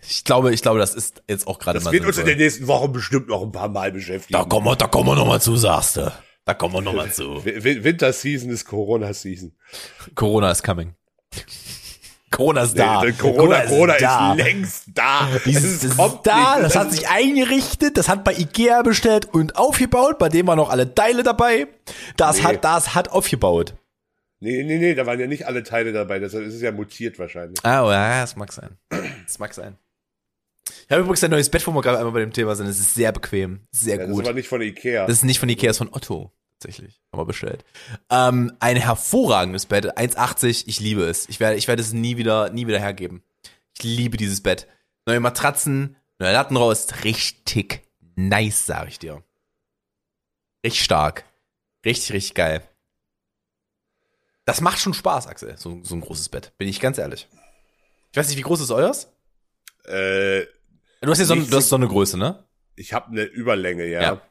[0.02, 1.84] ich glaube, ich glaube, das ist jetzt auch gerade mal.
[1.84, 4.38] Das wird uns in den nächsten Wochen bestimmt noch ein paar Mal beschäftigen.
[4.38, 6.12] Da kommen wir, da kommen wir noch mal zu, sagst du.
[6.44, 7.44] Da kommen wir noch mal zu.
[7.44, 9.52] Winter Season ist Corona Season.
[10.14, 10.94] Corona is coming.
[12.30, 13.02] Corona ist da.
[13.02, 14.32] Nee, Corona, Corona, ist, da.
[14.32, 15.28] ist längst da.
[15.44, 20.18] Dieses ist da, das, das hat sich eingerichtet, das hat bei Ikea bestellt und aufgebaut,
[20.18, 21.68] bei dem waren noch alle Teile dabei.
[22.16, 22.44] Das nee.
[22.44, 23.74] hat, das hat aufgebaut.
[24.40, 27.18] Nee, nee, nee, da waren ja nicht alle Teile dabei, deshalb ist es ja mutiert
[27.18, 27.58] wahrscheinlich.
[27.62, 28.76] Ah, oh, ja, das mag sein.
[29.24, 29.76] Das mag sein.
[30.68, 32.66] Ich habe übrigens ein neues Bett, wo wir gerade einmal bei dem Thema sind.
[32.66, 34.18] Es ist sehr bequem, sehr ja, gut.
[34.18, 35.06] Das ist aber nicht von Ikea.
[35.06, 37.00] Das ist nicht von Ikea, das ist von Otto tatsächlich.
[37.12, 37.64] Haben wir bestellt.
[38.10, 41.28] Ähm, ein hervorragendes Bett, 1,80, ich liebe es.
[41.28, 43.22] Ich werde, ich werde es nie wieder, nie wieder hergeben.
[43.76, 44.66] Ich liebe dieses Bett.
[45.06, 47.82] Neue Matratzen, neue Lattenrost, richtig
[48.16, 49.22] nice, sag ich dir.
[50.64, 51.24] Richtig stark.
[51.84, 52.62] Richtig, richtig geil.
[54.44, 56.52] Das macht schon Spaß, Axel, so, so ein großes Bett.
[56.56, 57.28] Bin ich ganz ehrlich.
[58.12, 59.12] Ich weiß nicht, wie groß ist euers?
[59.84, 60.46] Äh,
[61.00, 62.44] du hast ja so, du hast so eine Größe, ne?
[62.76, 64.02] Ich habe eine Überlänge, ja.
[64.02, 64.22] ja.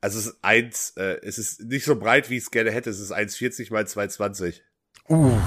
[0.00, 2.90] Also es ist eins, äh, es ist nicht so breit, wie ich es gerne hätte.
[2.90, 4.60] Es ist 1,40 mal 2,20.
[5.08, 5.38] Uh.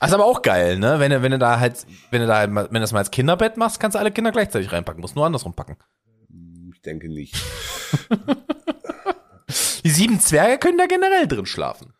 [0.00, 0.98] Das ist aber auch geil, ne?
[0.98, 3.10] Wenn du, wenn du da halt, wenn du da, halt wenn du das mal als
[3.10, 5.00] Kinderbett machst, kannst du alle Kinder gleichzeitig reinpacken.
[5.00, 5.76] Musst nur andersrum packen.
[6.72, 7.36] Ich denke nicht.
[9.84, 11.92] Die sieben Zwerge können da generell drin schlafen.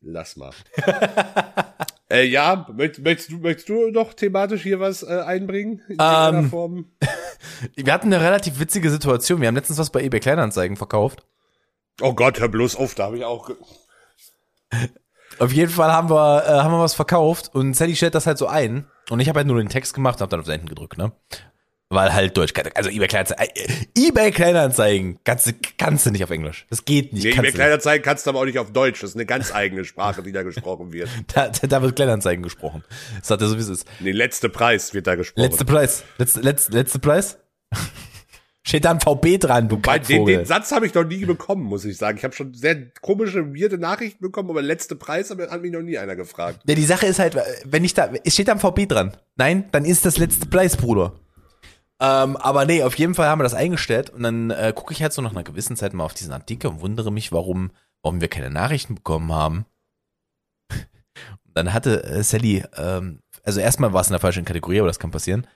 [0.00, 0.52] Lass mal.
[2.10, 5.82] äh, ja, möchtest, möchtest, du, möchtest du noch thematisch hier was äh, einbringen?
[5.88, 6.86] In ähm, Form?
[7.74, 9.40] wir hatten eine relativ witzige Situation.
[9.40, 11.26] Wir haben letztens was bei eBay Kleinanzeigen verkauft.
[12.00, 13.50] Oh Gott, hör bloß auf, da habe ich auch.
[15.38, 18.38] Auf jeden Fall haben wir, äh, haben wir was verkauft und Sally stellt das halt
[18.38, 18.86] so ein.
[19.10, 21.12] Und ich habe halt nur den Text gemacht und habe dann auf Senden gedrückt, ne?
[21.88, 26.30] Weil halt Deutsch, also eBay Kleinanzeigen, äh, eBay Kleinanzeigen kannst du, kannst du nicht auf
[26.30, 26.66] Englisch.
[26.68, 27.24] Das geht nicht.
[27.24, 29.02] Nee, eBay Kleinanzeigen kannst du aber auch nicht auf Deutsch.
[29.02, 31.08] Das ist eine ganz eigene Sprache, die da gesprochen wird.
[31.34, 32.82] da, da wird Kleinanzeigen gesprochen.
[33.20, 33.86] Das hat er so wie es ist.
[34.00, 35.48] Nee, letzte Preis wird da gesprochen.
[35.48, 36.02] Letzte Preis.
[36.18, 37.38] Letzte, letzte, letzte Preis?
[38.66, 41.62] Steht da ein VB dran, du Bei den, den Satz habe ich noch nie bekommen,
[41.62, 42.18] muss ich sagen.
[42.18, 45.98] Ich habe schon sehr komische, weirde Nachrichten bekommen, aber letzte Preis hat mich noch nie
[45.98, 46.62] einer gefragt.
[46.66, 49.16] Ja, die Sache ist halt, wenn ich da, steht da ein VB dran?
[49.36, 51.12] Nein, dann ist das letzte Preis, Bruder.
[52.00, 55.02] Ähm, aber nee, auf jeden Fall haben wir das eingestellt und dann äh, gucke ich
[55.02, 57.70] halt so nach einer gewissen Zeit mal auf diesen Artikel und wundere mich, warum,
[58.02, 59.64] warum wir keine Nachrichten bekommen haben.
[61.44, 64.98] dann hatte äh, Sally, ähm, also erstmal war es in der falschen Kategorie, aber das
[64.98, 65.46] kann passieren.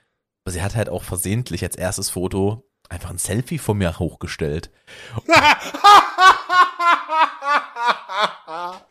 [0.44, 4.70] Aber sie hat halt auch versehentlich als erstes Foto einfach ein Selfie von mir hochgestellt.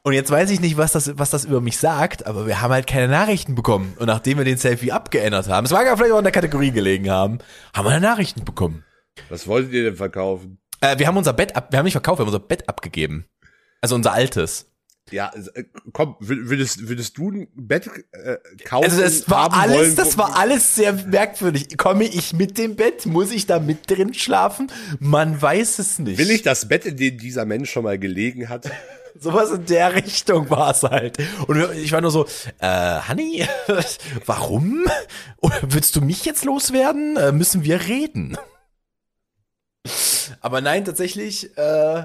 [0.04, 2.72] Und jetzt weiß ich nicht, was das, was das über mich sagt, aber wir haben
[2.72, 3.96] halt keine Nachrichten bekommen.
[4.00, 6.72] Und nachdem wir den Selfie abgeändert haben, es mag ja vielleicht auch in der Kategorie
[6.72, 7.40] gelegen haben,
[7.76, 8.84] haben wir Nachrichten bekommen.
[9.30, 10.60] Was wolltet ihr denn verkaufen?
[10.82, 13.26] Äh, wir haben unser Bett ab, wir haben nicht verkauft, wir haben unser Bett abgegeben.
[13.82, 14.72] Also unser altes.
[15.12, 18.86] Ja, äh, komm, würdest, würdest du ein Bett äh, kaufen?
[18.86, 21.78] Also das war alles, wollen, das war alles sehr merkwürdig.
[21.78, 23.06] Komme ich mit dem Bett?
[23.06, 24.72] Muss ich da mit drin schlafen?
[25.00, 26.18] Man weiß es nicht.
[26.18, 28.70] Will ich das Bett, in dem dieser Mensch schon mal gelegen hat?
[29.20, 31.18] Sowas in der Richtung war es halt.
[31.48, 32.26] Und ich war nur so,
[32.60, 33.46] äh, Honey,
[34.26, 34.86] warum?
[35.38, 37.18] Oder willst du mich jetzt loswerden?
[37.18, 38.38] Äh, müssen wir reden?
[40.42, 42.04] Aber nein, tatsächlich, äh,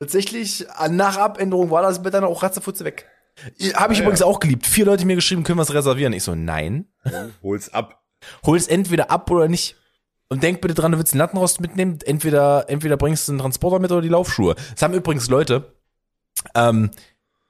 [0.00, 3.06] tatsächlich, äh, nach Abänderung war das Bett dann auch ratzefutze weg.
[3.74, 4.26] Habe ich Ah, übrigens ja.
[4.26, 4.66] auch geliebt.
[4.66, 6.12] Vier Leute mir geschrieben, können wir es reservieren.
[6.12, 6.86] Ich so, nein.
[7.42, 8.02] Hol's ab.
[8.44, 9.76] Hol es entweder ab oder nicht.
[10.28, 11.98] Und denk bitte dran, du willst einen Lattenrost mitnehmen.
[12.04, 14.56] Entweder, entweder bringst du einen Transporter mit oder die Laufschuhe.
[14.72, 15.72] Das haben übrigens Leute.
[16.54, 16.90] Ähm,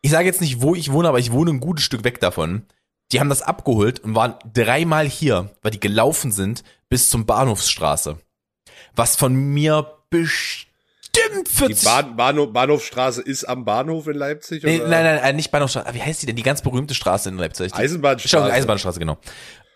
[0.02, 2.66] ich sage jetzt nicht, wo ich wohne, aber ich wohne ein gutes Stück weg davon.
[3.11, 8.18] Die haben das abgeholt und waren dreimal hier, weil die gelaufen sind bis zum Bahnhofsstraße.
[8.94, 10.67] Was von mir bestimmt
[11.16, 14.62] Die 40 Bahn, Bahnhof, Bahnhofstraße ist am Bahnhof in Leipzig?
[14.62, 14.88] Nee, oder?
[14.88, 15.94] nein, nein, nein, nicht Bahnhofstraße.
[15.94, 16.37] Wie heißt die denn?
[16.37, 17.73] Die ganz berühmte Straße in Leipzig.
[17.73, 18.53] Die- Eisenbahnstraße.
[18.53, 19.18] Eisenbahnstraße, genau.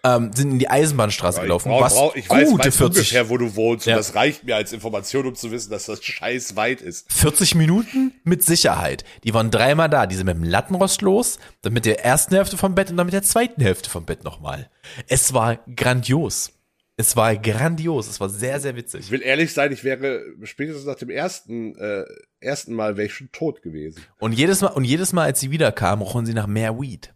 [0.05, 1.69] Ähm, sind in die Eisenbahnstraße Ja, gelaufen.
[1.71, 3.87] Ich, brauch, was brauch, ich weiß, gute weiß 40, ungefähr, wo du wohnst.
[3.87, 3.95] Ja.
[3.95, 7.13] Und das reicht mir als Information, um zu wissen, dass das scheiß weit ist.
[7.13, 9.05] 40 Minuten mit Sicherheit.
[9.23, 10.07] Die waren dreimal da.
[10.07, 13.07] Die sind mit dem Lattenrost los, dann mit der ersten Hälfte vom Bett und dann
[13.07, 14.69] mit der zweiten Hälfte vom Bett nochmal.
[15.07, 16.51] Es war grandios.
[16.97, 18.07] Es war grandios.
[18.09, 19.11] Es war sehr, sehr Ich witzig.
[19.11, 22.05] will ehrlich sein, ich wäre spätestens nach dem ersten, äh,
[22.41, 24.05] ersten Mal wäre ich schon tot gewesen.
[24.19, 27.15] Und jedes Mal, und jedes Mal, als sie wiederkamen, rochen sie nach mehr Weed.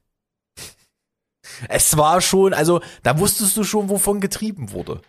[1.69, 5.01] Es war schon, also, da wusstest du schon, wovon getrieben wurde.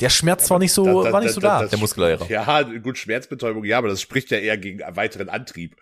[0.00, 2.26] Der Schmerz war nicht so, Da- da- war nicht so da- da, der Muskellehrer.
[2.28, 5.76] Ja, gut, Schmerzbetäubung, ja, aber das spricht ja eher gegen einen weiteren Antrieb.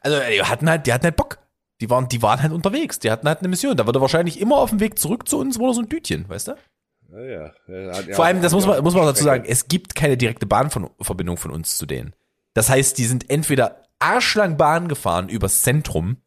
[0.00, 1.38] Also, die hatten halt, die hatten halt Bock.
[1.80, 2.98] Die waren, die waren halt unterwegs.
[2.98, 3.76] Die hatten halt eine Mission.
[3.76, 6.48] Da wurde wahrscheinlich immer auf dem Weg zurück zu uns, wurde so ein Tütchen, weißt
[6.48, 6.56] du?
[7.10, 8.14] Ja, ja.
[8.14, 11.36] Vor allem, das muss man, muss man auch dazu sagen, es gibt keine direkte Bahnverbindung
[11.36, 12.14] von uns zu denen.
[12.54, 16.18] Das heißt, die sind entweder arschlang Bahn gefahren übers Zentrum,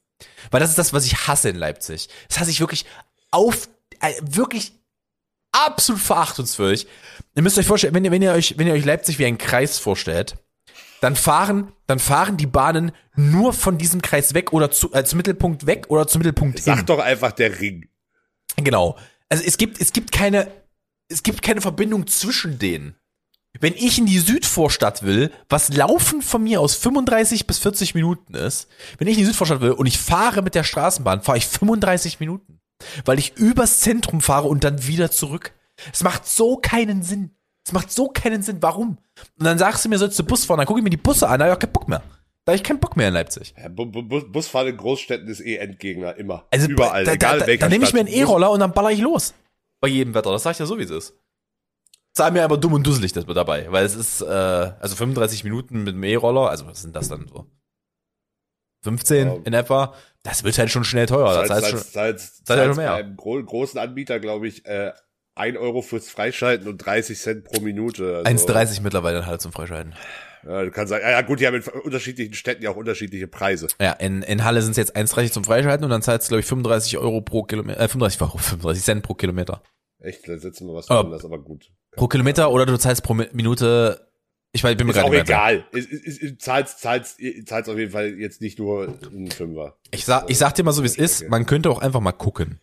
[0.50, 2.10] weil das ist das, was ich hasse in Leipzig.
[2.30, 2.86] Das hasse ich wirklich
[3.32, 4.74] auf, äh, wirklich
[5.52, 6.88] absolut verachtungswürdig.
[7.36, 9.38] Ihr müsst euch vorstellen, wenn ihr, wenn ihr euch, wenn ihr euch Leipzig wie einen
[9.38, 10.38] Kreis vorstellt,
[11.02, 15.17] dann fahren, dann fahren die Bahnen nur von diesem Kreis weg oder zu, äh, zum
[15.17, 16.76] Mittelpunkt weg oder zum Mittelpunkt hin.
[16.76, 17.89] Sag doch einfach der Ring.
[18.58, 18.98] Genau.
[19.28, 20.48] Also es gibt, es gibt keine,
[21.12, 22.95] es gibt keine Verbindung zwischen denen.
[23.60, 28.34] Wenn ich in die Südvorstadt will, was laufen von mir aus 35 bis 40 Minuten
[28.34, 31.47] ist, wenn ich in die Südvorstadt will und ich fahre mit der Straßenbahn, fahre ich
[31.47, 32.60] 35 Minuten.
[33.06, 35.54] Weil ich übers Zentrum fahre und dann wieder zurück.
[35.91, 37.32] Es macht so keinen Sinn.
[37.65, 38.58] Es macht so keinen Sinn.
[38.62, 38.97] Warum?
[39.38, 41.28] Und dann sagst du mir, sollst du Bus fahren, dann gucke ich mir die Busse
[41.28, 42.02] an, da hab ich auch keinen Bock mehr.
[42.45, 43.54] Da hab ich keinen Bock mehr in Leipzig.
[43.62, 46.47] Ja, Bu Bu Bu- Busfahren in Großstädten ist eh Endgegner, immer.
[46.50, 48.08] Also Überall, da, egal da, welcher da nehme ich mir einen.
[48.10, 49.36] E-Roller und dann baller ich los.
[49.82, 50.32] Bei jedem Wetter.
[50.32, 51.13] Das sag ich ja so, wie es ist.
[52.13, 55.84] Zahl mir aber dumm und dusselig das dabei, weil es ist, äh, also 35 Minuten
[55.84, 57.48] mit dem E-Roller, also was sind das dann so?
[58.84, 59.36] 15 Ja.
[59.46, 59.94] in etwa.
[60.24, 61.46] Das wird halt schon schnell teuer.
[61.48, 62.91] Das heißt zahlst, Zahlt ja zahlst schon mehr.
[62.91, 64.91] beim gro großen Anbieter, glaube ich, äh,
[65.36, 68.17] 1 Euro fürs Freischalten und 30 Cent pro Minute.
[68.26, 69.94] Also, 1,30 mittlerweile halt zum Freischalten.
[70.45, 73.27] Ja, du kannst sagen, ja, ja gut, die haben in unterschiedlichen Städten ja auch unterschiedliche
[73.27, 73.67] Preise.
[73.80, 76.39] Ja, in, in Halle sind es jetzt 1,30 zum Freischalten und dann zahlst du, glaube
[76.41, 79.62] ich, 35 Euro pro Kilometer, äh, 35, Euro, 35 Cent pro Kilometer.
[79.99, 81.13] Echt, da setzen wir was Oh.
[81.13, 81.69] ist aber gut.
[81.95, 84.08] Pro Kilometer oder du zahlst pro Mi- Minute,
[84.54, 85.63] ich weiß, bin mir Ist auch egal.
[85.71, 89.75] Es, es, es, zahlst, zahlst, zahlst auf jeden Fall jetzt nicht nur einen Fünfer.
[89.91, 91.30] Ich sag, ich sag dir mal so, wie es ist.
[91.30, 92.60] Man könnte auch einfach mal gucken.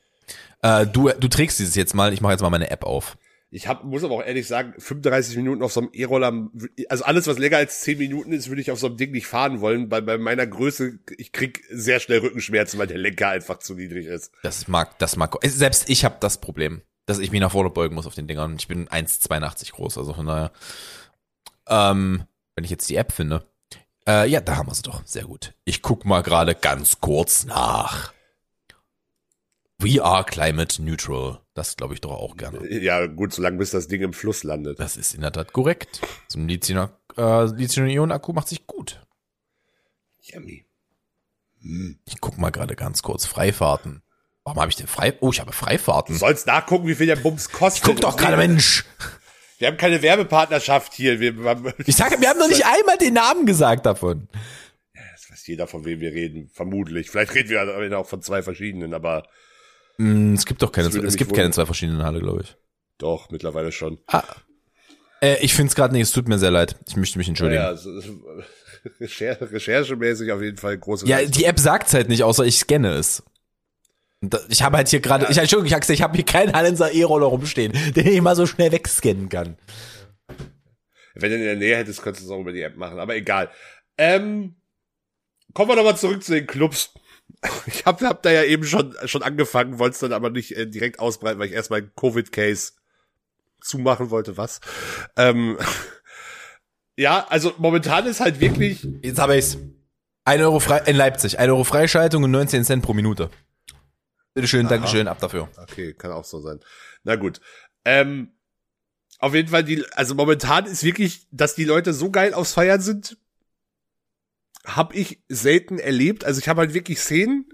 [0.63, 2.13] Äh, du, du trägst dieses jetzt mal.
[2.13, 3.17] Ich mache jetzt mal meine App auf.
[3.51, 6.51] Ich hab, muss aber auch ehrlich sagen, 35 Minuten auf so einem E-Roller,
[6.91, 9.27] also alles, was länger als 10 Minuten ist, würde ich auf so einem Ding nicht
[9.27, 9.89] fahren wollen.
[9.89, 14.07] Bei, bei meiner Größe, ich krieg sehr schnell Rückenschmerzen, weil der Lenker einfach zu niedrig
[14.07, 14.33] ist.
[14.43, 15.35] Das mag, das mag.
[15.43, 18.57] Selbst ich habe das Problem, dass ich mich nach vorne beugen muss auf den Dingern.
[18.59, 20.53] Ich bin 1,82 groß, also von daher.
[21.69, 23.47] Ähm, wenn ich jetzt die App finde.
[24.07, 25.01] Äh, ja, da haben wir sie doch.
[25.07, 25.55] Sehr gut.
[25.65, 28.13] Ich guck mal gerade ganz kurz nach.
[29.81, 31.39] We are climate neutral.
[31.55, 32.69] Das glaube ich doch auch gerne.
[32.69, 34.81] Ja, gut, solange bis das Ding im Fluss landet.
[34.81, 36.01] Das ist in der Tat korrekt.
[36.27, 39.01] So ein äh, Lithium-Ionen-Akku macht sich gut.
[40.21, 40.67] Yummy.
[42.07, 43.25] Ich guck mal gerade ganz kurz.
[43.25, 44.03] Freifahrten.
[44.43, 45.17] Warum habe ich denn frei?
[45.21, 46.15] Oh, ich habe Freifahrten.
[46.15, 47.85] Du sollst nachgucken, wie viel der Bums kostet.
[47.85, 48.85] Guck doch gerade, Mensch.
[49.59, 51.21] Wir haben keine Werbepartnerschaft hier.
[51.21, 54.29] Wir, wir, Ich sage, wir haben noch nicht einmal den Namen gesagt davon.
[55.13, 56.49] Das weiß jeder, von wem wir reden.
[56.53, 57.11] Vermutlich.
[57.11, 59.25] Vielleicht reden wir auch von zwei verschiedenen, aber
[59.99, 62.57] Mm, Es gibt doch keine, es gibt keine zwei verschiedenen Halle, glaube ich.
[62.99, 63.99] doch, mittlerweile schon.
[65.21, 66.77] Äh, ich finde es gerade nicht, es tut mir sehr leid.
[66.87, 67.61] Ich möchte mich entschuldigen.
[67.61, 67.91] Ja, Ja, so,
[69.01, 71.33] Recher recherchemäßig auf jeden Fall große Leistung.
[71.33, 73.23] die App sagt's halt nicht, außer ich scanne es.
[74.49, 77.73] Ich habe halt hier gerade, ich Entschuldigung, ich, ich habe hier keinen Hallenser E-Roller rumstehen,
[77.97, 79.57] den ich mal so schnell wegscannen kann.
[81.15, 83.17] Wenn du in der Nähe hättest, könntest du es auch über die App machen, aber
[83.17, 83.51] egal.
[83.97, 84.57] Ähm,
[85.55, 86.93] kommen wir nochmal zurück zu den Clubs.
[87.67, 90.67] Ich hab, hab da ja eben schon, schon angefangen, wollte es dann aber nicht äh,
[90.67, 92.73] direkt ausbreiten, weil ich erstmal einen Covid-Case
[93.61, 94.61] zumachen wollte, was.
[95.17, 95.59] Ähm,
[96.97, 99.59] ja, also momentan ist halt wirklich, Jetzt habe ich's.
[100.25, 103.31] 1 Euro frei, in Leipzig, 1 Euro Freischaltung und 19 Cent pro Minute.
[104.35, 105.49] Bitteschön, Dankeschön, ab dafür.
[105.57, 106.61] okay, kann auch so sein.
[107.03, 107.41] Na gut.
[107.85, 108.33] Ähm,
[109.19, 112.81] auf jeden Fall die, also momentan ist wirklich, dass die Leute so geil aufs Feiern
[112.81, 113.17] sind,
[114.77, 116.25] habe ich selten erlebt.
[116.25, 117.47] Also ich habe halt wirklich Szenen,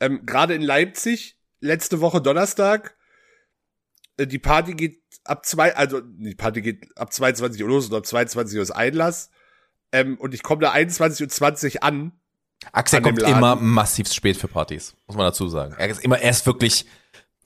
[0.00, 2.96] ähm, gerade in Leipzig, letzte Woche Donnerstag,
[4.16, 7.94] äh, die Party geht ab zwei, also die Party geht ab 22 Uhr los und
[7.94, 9.30] ab 22 Uhr ist Einlass.
[9.92, 12.12] Ähm, und ich komme da 21.20 Uhr an.
[12.72, 15.74] Axel kommt immer massiv spät für Partys, muss man dazu sagen.
[15.78, 16.84] Er ist immer, er ist wirklich,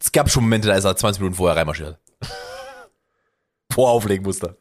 [0.00, 1.98] es gab schon Momente, da ist er 20 Minuten vorher reinmarschiert.
[3.72, 4.56] Vor auflegen musste.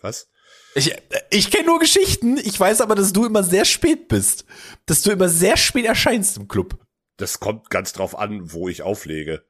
[0.00, 0.28] Was?
[0.76, 0.94] Ich,
[1.30, 4.44] ich kenne nur Geschichten, ich weiß aber, dass du immer sehr spät bist.
[4.84, 6.78] Dass du immer sehr spät erscheinst im Club.
[7.16, 9.42] Das kommt ganz drauf an, wo ich auflege.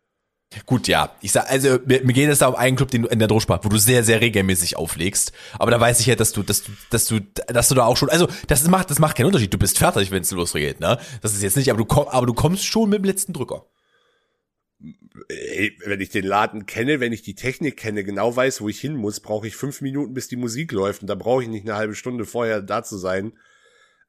[0.66, 1.10] Gut, ja.
[1.20, 3.26] Ich sag, also mir, mir geht es da um einen Club, den du in der
[3.26, 5.32] Droschbar, wo du sehr, sehr regelmäßig auflegst.
[5.58, 7.96] Aber da weiß ich ja, dass du, dass du, dass du, dass du da auch
[7.96, 9.52] schon, also das macht, das macht keinen Unterschied.
[9.52, 10.98] Du bist fertig, wenn es losgeht, ne?
[11.22, 13.66] Das ist jetzt nicht, aber du komm, aber du kommst schon mit dem letzten Drücker.
[15.28, 18.80] Ey, wenn ich den Laden kenne, wenn ich die Technik kenne, genau weiß, wo ich
[18.80, 21.02] hin muss, brauche ich fünf Minuten, bis die Musik läuft.
[21.02, 23.32] Und da brauche ich nicht eine halbe Stunde vorher da zu sein.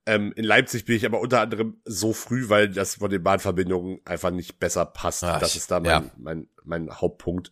[0.06, 4.00] Ähm, in Leipzig bin ich aber unter anderem so früh, weil das von den Bahnverbindungen
[4.06, 5.24] einfach nicht besser passt.
[5.24, 6.12] Ach, das ist da mein, ja.
[6.18, 7.52] mein, mein Hauptpunkt.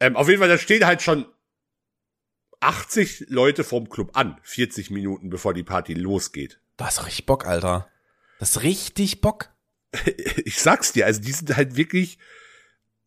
[0.00, 1.26] Ähm, auf jeden Fall, da stehen halt schon
[2.60, 6.60] 80 Leute vorm Club an, 40 Minuten bevor die Party losgeht.
[6.76, 7.88] Du hast richtig Bock, Alter.
[8.38, 9.50] Das ist richtig Bock.
[10.44, 12.18] ich sag's dir, also die sind halt wirklich,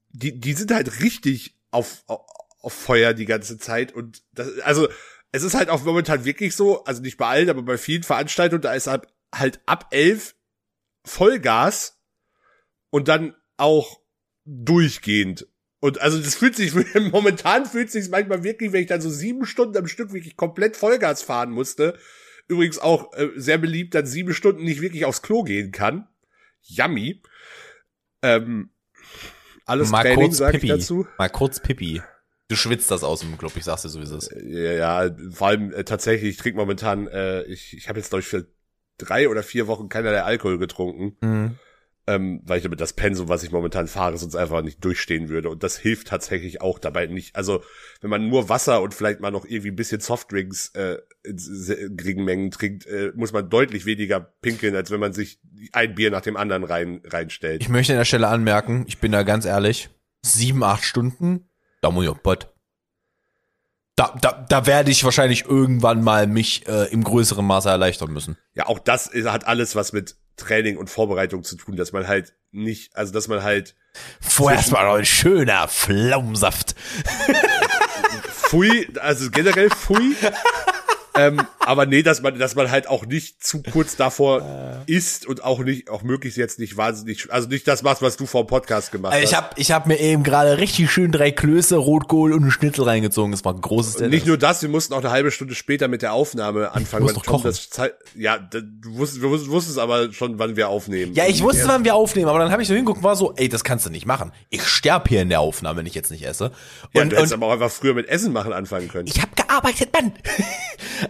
[0.09, 2.21] die, die sind halt richtig auf, auf,
[2.61, 4.87] auf Feuer die ganze Zeit und das, also
[5.31, 8.61] es ist halt auch momentan wirklich so, also nicht bei allen, aber bei vielen Veranstaltungen,
[8.61, 10.35] da ist halt, halt ab elf
[11.05, 11.99] Vollgas
[12.89, 14.01] und dann auch
[14.45, 15.47] durchgehend.
[15.79, 16.73] Und also das fühlt sich,
[17.11, 20.75] momentan fühlt sich manchmal wirklich, wenn ich dann so sieben Stunden am Stück wirklich komplett
[20.75, 21.97] Vollgas fahren musste,
[22.47, 26.07] übrigens auch äh, sehr beliebt, dann sieben Stunden nicht wirklich aufs Klo gehen kann.
[26.61, 27.21] Yummy.
[28.21, 28.71] Ähm,
[29.69, 30.67] alles Mal Training, kurz Pipi.
[30.67, 31.07] dazu.
[31.17, 32.01] Mal kurz Pipi.
[32.47, 34.31] Du schwitzt das aus im Club, ich sag's dir so, wie es ist.
[34.43, 34.71] Ja,
[35.05, 38.27] ja, vor allem äh, tatsächlich, ich trinke momentan, äh, ich, ich habe jetzt, glaube ich,
[38.27, 38.47] für
[38.97, 41.55] drei oder vier Wochen keinerlei Alkohol getrunken, Mhm.
[42.09, 45.49] Ähm, weil ich damit das Pensum, was ich momentan fahre, sonst einfach nicht durchstehen würde.
[45.49, 47.35] Und das hilft tatsächlich auch dabei nicht.
[47.35, 47.63] Also,
[48.01, 52.25] wenn man nur Wasser und vielleicht mal noch irgendwie ein bisschen Softdrinks äh, in geringen
[52.25, 55.39] Mengen trinkt, äh, muss man deutlich weniger pinkeln, als wenn man sich
[55.71, 57.61] ein Bier nach dem anderen rein reinstellt.
[57.61, 59.89] Ich möchte an der Stelle anmerken, ich bin da ganz ehrlich,
[60.23, 61.47] sieben, acht Stunden,
[61.81, 62.51] da muss ich auf Bett.
[63.95, 68.37] Da, da, da werde ich wahrscheinlich irgendwann mal mich äh, im größeren Maße erleichtern müssen.
[68.55, 72.07] Ja, auch das ist, hat alles was mit Training und Vorbereitung zu tun, dass man
[72.07, 73.75] halt nicht, also dass man halt
[74.21, 76.75] Vorher erstmal noch ein schöner Pflaumensaft.
[78.29, 80.15] Pfui, also generell Pfui.
[81.15, 85.43] ähm, aber nee, dass man, dass man halt auch nicht zu kurz davor ist und
[85.43, 88.47] auch nicht, auch möglichst jetzt nicht wahnsinnig, also nicht das machst, was du vor dem
[88.47, 89.37] Podcast gemacht Äh, Ich hast.
[89.37, 93.31] hab, ich hab mir eben gerade richtig schön drei Klöße, Rotkohl und einen Schnitzel reingezogen.
[93.31, 95.87] Das war ein großes Und nicht nur das, wir mussten auch eine halbe Stunde später
[95.87, 97.03] mit der Aufnahme anfangen.
[97.03, 98.59] musst weil doch Tom das Zeit, ja, du
[98.97, 101.13] wusstest, du wusstest, aber schon, wann wir aufnehmen.
[101.13, 103.47] Ja, ich wusste, wann wir aufnehmen, aber dann habe ich so hinguckt, war so, ey,
[103.47, 104.31] das kannst du nicht machen.
[104.49, 106.51] Ich sterb hier in der Aufnahme, wenn ich jetzt nicht esse.
[106.95, 109.05] Ja, Und, du hättest aber auch einfach früher mit Essen machen anfangen können.
[109.07, 110.13] ich habe gearbeitet, Mann.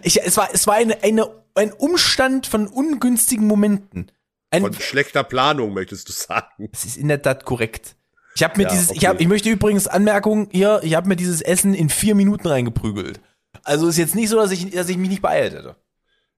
[0.04, 4.12] Ich, es war, es war eine, eine, ein Umstand von ungünstigen Momenten.
[4.52, 6.70] Ein, Von schlechter Planung, möchtest du sagen.
[6.72, 7.96] das ist in der Tat korrekt.
[8.36, 8.98] Ich habe mir Ja, dieses, okay.
[8.98, 12.48] ich habe, ich möchte übrigens Anmerkung hier, ich habe mir dieses Essen in vier Minuten
[12.48, 13.20] reingeprügelt.
[13.64, 15.76] Also ist jetzt nicht so, dass ich, dass ich mich nicht beeilt hätte.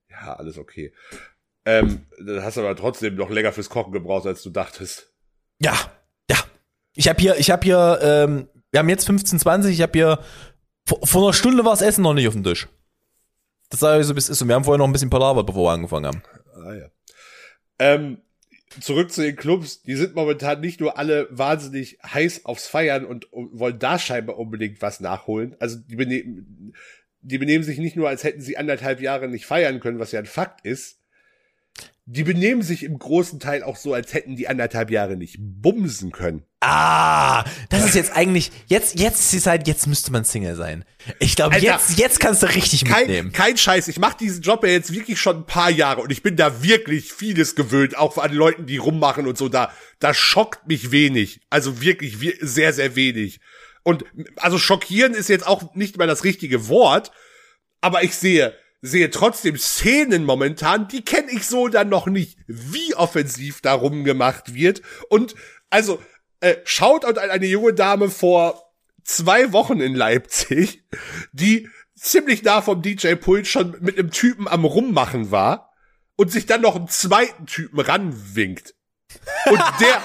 [0.09, 0.93] Ja, alles okay.
[1.63, 5.13] Ähm, dann hast du aber trotzdem noch länger fürs Kochen gebraucht, als du dachtest.
[5.59, 5.73] Ja,
[6.29, 6.37] ja.
[6.95, 9.67] Ich habe hier, ich habe hier, ähm, wir haben jetzt 15:20.
[9.69, 10.19] Ich habe hier
[10.85, 12.67] vor, vor einer Stunde war das Essen noch nicht auf dem Tisch.
[13.71, 14.41] Das sage ich so, wie es ist.
[14.41, 16.23] Und wir haben vorher noch ein bisschen palabert, bevor wir angefangen haben.
[16.53, 16.91] Ah ja.
[17.79, 18.21] Ähm,
[18.79, 19.81] zurück zu den Clubs.
[19.81, 24.37] Die sind momentan nicht nur alle wahnsinnig heiß aufs Feiern und um, wollen da scheinbar
[24.37, 25.55] unbedingt was nachholen.
[25.59, 26.73] Also die benehmen,
[27.21, 30.19] die benehmen sich nicht nur, als hätten sie anderthalb Jahre nicht feiern können, was ja
[30.19, 31.00] ein Fakt ist.
[32.13, 36.11] Die benehmen sich im großen Teil auch so, als hätten die anderthalb Jahre nicht bumsen
[36.11, 36.43] können.
[36.59, 40.83] Ah, das ist jetzt eigentlich, jetzt, jetzt ist die Zeit, jetzt müsste man Single sein.
[41.19, 43.31] Ich glaube, jetzt, jetzt kannst du richtig Kein, mitnehmen.
[43.31, 43.87] kein Scheiß.
[43.87, 46.61] Ich mache diesen Job ja jetzt wirklich schon ein paar Jahre und ich bin da
[46.61, 49.47] wirklich vieles gewöhnt, auch an Leuten, die rummachen und so.
[49.47, 51.39] Da, da schockt mich wenig.
[51.49, 53.39] Also wirklich wir- sehr, sehr wenig.
[53.83, 54.03] Und
[54.35, 57.11] also schockieren ist jetzt auch nicht mal das richtige Wort,
[57.79, 62.95] aber ich sehe, sehe trotzdem Szenen momentan, die kenne ich so dann noch nicht, wie
[62.95, 64.81] offensiv da rumgemacht wird.
[65.09, 65.35] Und
[65.69, 66.01] also,
[66.39, 68.71] äh, schaut an eine junge Dame vor
[69.03, 70.83] zwei Wochen in Leipzig,
[71.31, 75.71] die ziemlich nah vom DJ-Pult schon mit einem Typen am Rummachen war
[76.15, 78.73] und sich dann noch einen zweiten Typen ranwinkt.
[79.45, 80.01] Und der,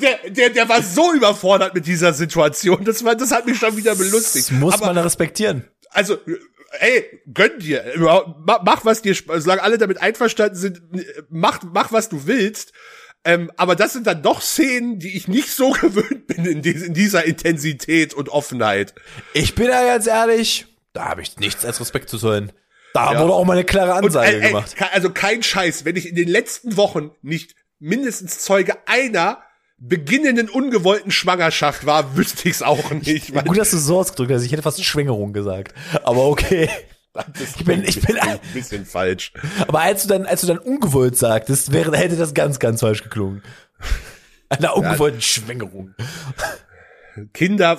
[0.00, 2.84] der, der, der, der war so überfordert mit dieser Situation.
[2.84, 4.50] Das war, das hat mich schon wieder belustigt.
[4.50, 5.68] Das muss Aber, man respektieren.
[5.90, 6.18] also,
[6.80, 7.84] ey, gönn dir.
[8.44, 10.82] Mach, was dir, solange alle damit einverstanden sind,
[11.28, 12.72] mach, mach was du willst.
[13.24, 16.82] Ähm, aber das sind dann doch Szenen, die ich nicht so gewöhnt bin in, dies,
[16.82, 18.94] in dieser Intensität und Offenheit.
[19.32, 22.52] Ich bin da ganz ehrlich, da habe ich nichts als Respekt zu sollen.
[22.94, 23.20] Da Ja.
[23.20, 24.76] wurde auch mal eine klare Und, Ansage ey, ey, gemacht.
[24.76, 29.42] ke- also kein Scheiß, wenn ich in den letzten Wochen nicht mindestens Zeuge einer
[29.82, 33.34] beginnenden ungewollten Schwangerschaft war, wüsste ich's auch nicht.
[33.44, 34.44] Gut, dass du so ausgedrückt hast.
[34.44, 35.74] Ich hätte fast Schwängerung gesagt.
[36.04, 36.68] Aber okay.
[37.58, 39.34] Ich bin, ich bin, ein bisschen falsch.
[39.68, 43.02] aber als du dann, als du dann ungewollt sagtest, wäre, hätte das ganz, ganz falsch
[43.02, 43.42] geklungen.
[44.48, 45.94] Einer ungewollten Schwängerung.
[47.34, 47.78] Kinder,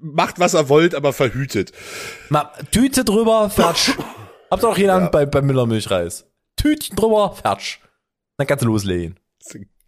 [0.00, 1.72] macht was er wollt, aber verhütet.
[2.28, 3.94] Mal Tüte drüber, fertig.
[4.50, 6.26] Habt ihr auch jemand bei, bei Müller Milchreis?
[6.56, 7.80] Tütchen drüber, fertig.
[8.36, 9.18] Dann kannst du loslegen.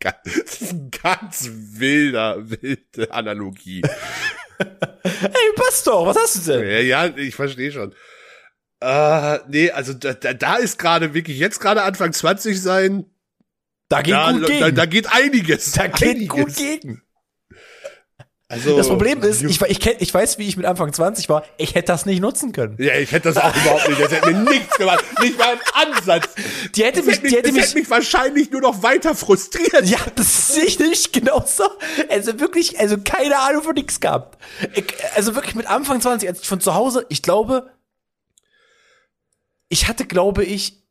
[0.00, 3.82] Das ist ein ganz, wilder, wilde Analogie.
[4.58, 6.68] Ey, passt doch, was hast du denn?
[6.68, 7.94] ja, ja, ich verstehe schon.
[8.80, 13.06] Äh, nee, also da, da, da ist gerade wirklich jetzt gerade Anfang 20 sein.
[13.88, 14.60] Da geht Da, gut gegen.
[14.60, 15.72] da, da geht einiges.
[15.72, 16.28] Da geht einiges.
[16.30, 17.02] gut gegen.
[18.50, 21.44] Also, Das Problem ist, ich, ich, kenn, ich weiß, wie ich mit Anfang 20 war,
[21.58, 22.76] ich hätte das nicht nutzen können.
[22.78, 24.00] Ja, ich hätte das auch überhaupt nicht.
[24.00, 25.04] Das hätte mir nichts gemacht.
[25.20, 26.30] Nicht mal einen Ansatz.
[26.74, 28.82] Die hätte Das mich, hätte mich, die hätte das mich, hätte mich wahrscheinlich nur noch
[28.82, 29.84] weiter frustriert.
[29.84, 31.64] ja, das sehe ich nicht genauso.
[32.08, 34.38] Also wirklich, also keine Ahnung von nichts gehabt.
[34.74, 37.70] Ich, also wirklich mit Anfang 20, als ich von zu Hause, ich glaube,
[39.68, 40.82] ich hatte, glaube ich,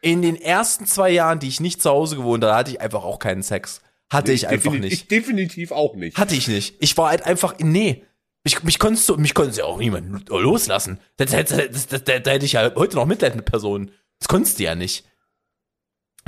[0.00, 3.04] in den ersten zwei Jahren, die ich nicht zu Hause gewohnt habe, hatte ich einfach
[3.04, 3.82] auch keinen Sex.
[4.10, 4.92] Hatte ich einfach defini- nicht.
[4.92, 6.16] Ich definitiv auch nicht.
[6.16, 6.76] Hatte ich nicht.
[6.80, 8.04] Ich war halt einfach, nee.
[8.44, 11.00] Mich, mich konntest du, mich konntest du ja auch niemand loslassen.
[11.16, 13.90] Da, hätte ich ja heute noch Mitleid mit Personen.
[14.20, 15.04] Das konntest du ja nicht.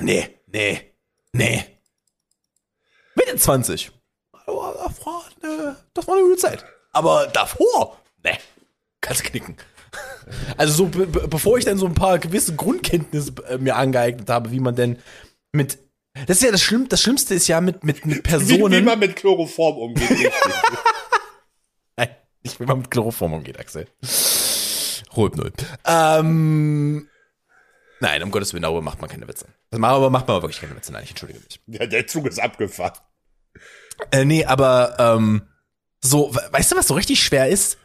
[0.00, 0.92] Nee, nee,
[1.32, 1.64] nee.
[3.14, 3.92] Mitte 20.
[4.46, 4.74] Aber
[5.94, 6.64] das war eine, gute Zeit.
[6.92, 8.38] Aber davor, nee,
[9.00, 9.56] kannst knicken.
[10.58, 14.28] Also so, be be bevor ich dann so ein paar gewisse Grundkenntnisse äh, mir angeeignet
[14.28, 14.98] habe, wie man denn
[15.52, 15.78] mit,
[16.26, 18.72] das ist ja das Schlimm, das Schlimmste ist ja mit, mit, mit Wie, Personen.
[18.72, 20.32] wie man mit Chloroform umgeht.
[21.96, 22.08] Nein,
[22.42, 23.86] nicht, wenn man mit Chloroform umgeht, Axel.
[25.16, 25.52] Ruhig null.
[25.86, 27.08] Ähm,
[28.00, 29.46] nein, um Gottes Willen, darüber macht man keine Witze.
[29.72, 30.92] Macht, aber macht man aber wirklich keine Witze.
[30.92, 31.60] Nein, ich entschuldige mich.
[31.66, 32.92] ja, der Zug ist abgefahren.
[34.12, 35.42] Äh, nee, aber ähm,
[36.00, 37.78] so, we- weißt du, was so richtig schwer ist?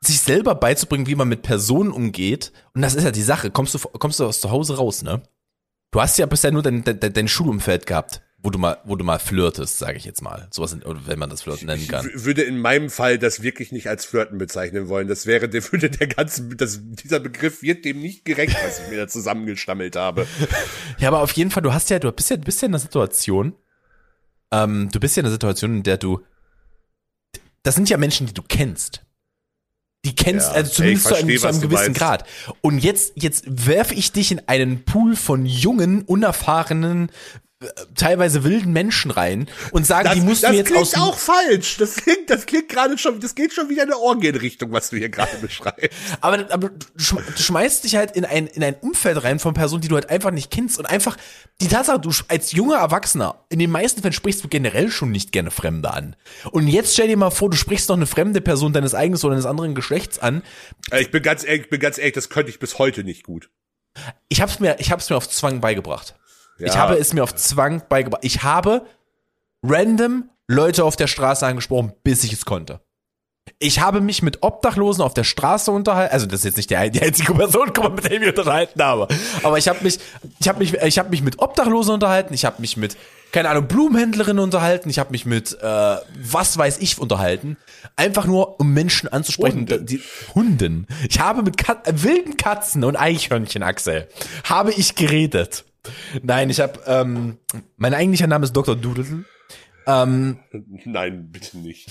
[0.00, 2.52] Sich selber beizubringen, wie man mit Personen umgeht.
[2.72, 3.50] Und das ist ja die Sache.
[3.50, 5.22] Kommst du, kommst du aus zu Hause raus, ne?
[5.90, 9.04] Du hast ja bisher nur dein, dein, dein Schulumfeld gehabt, wo du mal, wo du
[9.04, 10.46] mal flirtest, sage ich jetzt mal.
[10.52, 12.04] Sowas, wenn man das Flirten nennen Ich kann.
[12.04, 15.08] w- würde in meinem Fall das wirklich nicht als Flirten bezeichnen wollen.
[15.08, 18.88] Das wäre, der würde der ganze, das, dieser Begriff wird dem nicht gerecht, was ich
[18.90, 20.26] mir da zusammengestammelt habe.
[20.98, 22.72] Ja, aber auf jeden Fall, du hast ja, du bist ja, du bist ja in
[22.72, 23.54] einer Situation,
[24.52, 26.20] ähm, du bist ja in einer Situation, in der du,
[27.62, 29.04] das sind ja Menschen, die du kennst.
[30.04, 31.94] Die kennst, Ja, also zumindest ey, zu einem, versteh, zu einem was du gewissen.
[31.94, 32.24] Grad.
[32.60, 37.10] Und jetzt, jetzt werfe ich dich in einen Pool von jungen, unerfahrenen,
[37.96, 41.18] teilweise wilden Menschen rein und sage, die musst das du jetzt klingt aus dem- auch
[41.18, 41.76] falsch.
[41.78, 44.96] Das klingt, das klingt gerade schon, das geht schon wieder in eine Orgienrichtung, was du
[44.96, 45.90] hier gerade beschreibst.
[46.20, 49.54] Aber, aber du, schm- du schmeißt dich halt in ein, in ein Umfeld rein von
[49.54, 50.78] Personen, die du halt einfach nicht kennst.
[50.78, 51.16] Und einfach
[51.60, 55.32] die Tatsache, du als junger Erwachsener, in den meisten Fällen sprichst du generell schon nicht
[55.32, 56.14] gerne Fremde an.
[56.52, 59.30] Und jetzt stell dir mal vor, du sprichst noch eine fremde Person deines eigenen oder
[59.30, 60.42] deines anderen Geschlechts an.
[60.92, 63.24] Äh, Ich bin ganz ehrlich, ich bin ganz ehrlich, das könnte ich bis heute nicht
[63.24, 63.50] gut.
[64.28, 66.14] Ich hab's mir, ich hab's mir auf Zwang beigebracht.
[66.58, 66.80] Ich Ja.
[66.80, 68.24] habe es mir auf Zwang beigebracht.
[68.24, 68.84] Ich habe
[69.62, 72.80] random Leute auf der Straße angesprochen, bis ich es konnte.
[73.60, 76.12] Ich habe mich mit Obdachlosen auf der Straße unterhalten.
[76.12, 79.08] Also das ist jetzt nicht die, die einzige Person, mit der ich mich unterhalten habe.
[79.42, 79.98] Aber ich habe mich,
[80.38, 82.34] ich habe mich, ich habe mich mit Obdachlosen unterhalten.
[82.34, 82.96] Ich habe mich mit
[83.32, 84.88] keine Ahnung Blumenhändlerinnen unterhalten.
[84.90, 87.56] Ich habe mich mit äh, was weiß ich unterhalten.
[87.96, 89.60] Einfach nur um Menschen anzusprechen.
[89.68, 89.86] Hunden.
[89.86, 90.02] Die,
[90.34, 90.86] Hunden.
[91.08, 94.08] Ich habe mit Kat äh, wilden Katzen und Eichhörnchen, Axel,
[94.44, 95.64] habe ich geredet.
[96.22, 97.38] Nein, ich habe ähm,
[97.76, 98.76] mein eigentlicher Name ist Dr.
[98.76, 99.24] Doodle.
[99.86, 100.38] Ähm,
[100.84, 101.90] Nein, bitte nicht.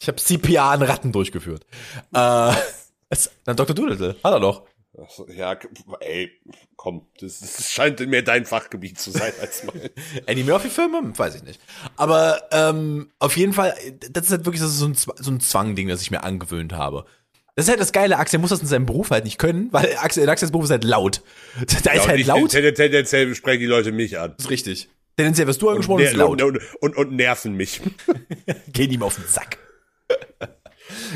[0.00, 1.66] ich habe CPA an Ratten durchgeführt.
[2.14, 2.52] Äh,
[3.08, 3.74] es, na, Dr.
[3.74, 4.66] Doodle, hat er doch.
[5.10, 5.58] So, ja,
[6.00, 6.30] ey,
[6.76, 9.90] komm, das, das scheint mehr dein Fachgebiet zu sein als mein.
[10.26, 11.12] Eddie Murphy-Filme?
[11.18, 11.60] Weiß ich nicht.
[11.96, 13.74] Aber ähm, auf jeden Fall,
[14.10, 16.72] das ist halt wirklich das ist so ein, so ein Zwang-Ding, das ich mir angewöhnt
[16.72, 17.04] habe.
[17.56, 19.96] Das ist halt das Geile, Axel muss das in seinem Beruf halt nicht können, weil
[19.96, 21.22] Axel, in Axels Beruf ist halt laut.
[21.82, 22.50] Da Ja, ist und halt laut.
[22.50, 24.34] ten- Tendenziell sprechen die Leute mich an.
[24.36, 24.88] Das ist richtig.
[25.16, 26.42] Tendenziell wirst du angesprochen, ist laut.
[26.42, 27.80] Und, und, und nerven mich.
[28.72, 29.58] Gehen ihm auf den Sack.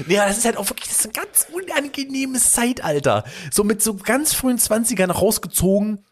[0.09, 3.22] Ja, das ist halt auch wirklich das ist ein ganz unangenehmes Zeitalter.
[3.53, 6.05] So mit so ganz frühen 20ern rausgezogen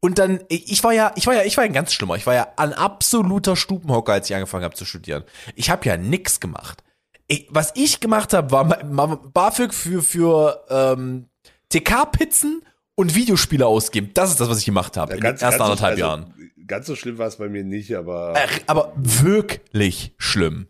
[0.00, 2.16] Und dann, ich war ja, ich war ja, ich war ein ganz schlimmer.
[2.16, 5.24] Ich war ja ein absoluter Stubenhocker, als ich angefangen habe zu studieren.
[5.54, 6.82] Ich habe ja nix gemacht.
[7.28, 11.28] Ich, was ich gemacht habe, war BAföG für, für ähm,
[11.70, 12.62] TK-Pizzen
[12.94, 14.10] und Videospiele ausgeben.
[14.14, 16.24] Das ist das, was ich gemacht habe in den ersten anderthalb so, Jahren.
[16.24, 20.68] also, Ganz so schlimm war es bei mir nicht, aber Äh, aber wirklich schlimm.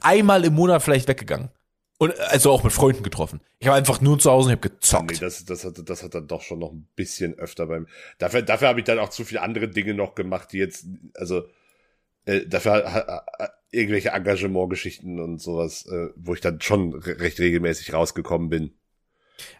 [0.00, 1.50] Einmal im Monat vielleicht weggegangen.
[1.98, 3.40] Und also auch mit Freunden getroffen.
[3.60, 5.12] Ich war einfach nur zu Hause und habe gezockt.
[5.12, 7.86] nee, das, das, hat, das hat dann doch schon noch ein bisschen öfter beim.
[8.18, 11.44] Dafür, dafür habe ich dann auch zu viele andere Dinge noch gemacht, die jetzt, also
[12.24, 13.24] äh, dafür
[13.72, 18.74] irgendwelche Engagementgeschichten und sowas, äh, wo ich dann schon re recht regelmäßig rausgekommen bin.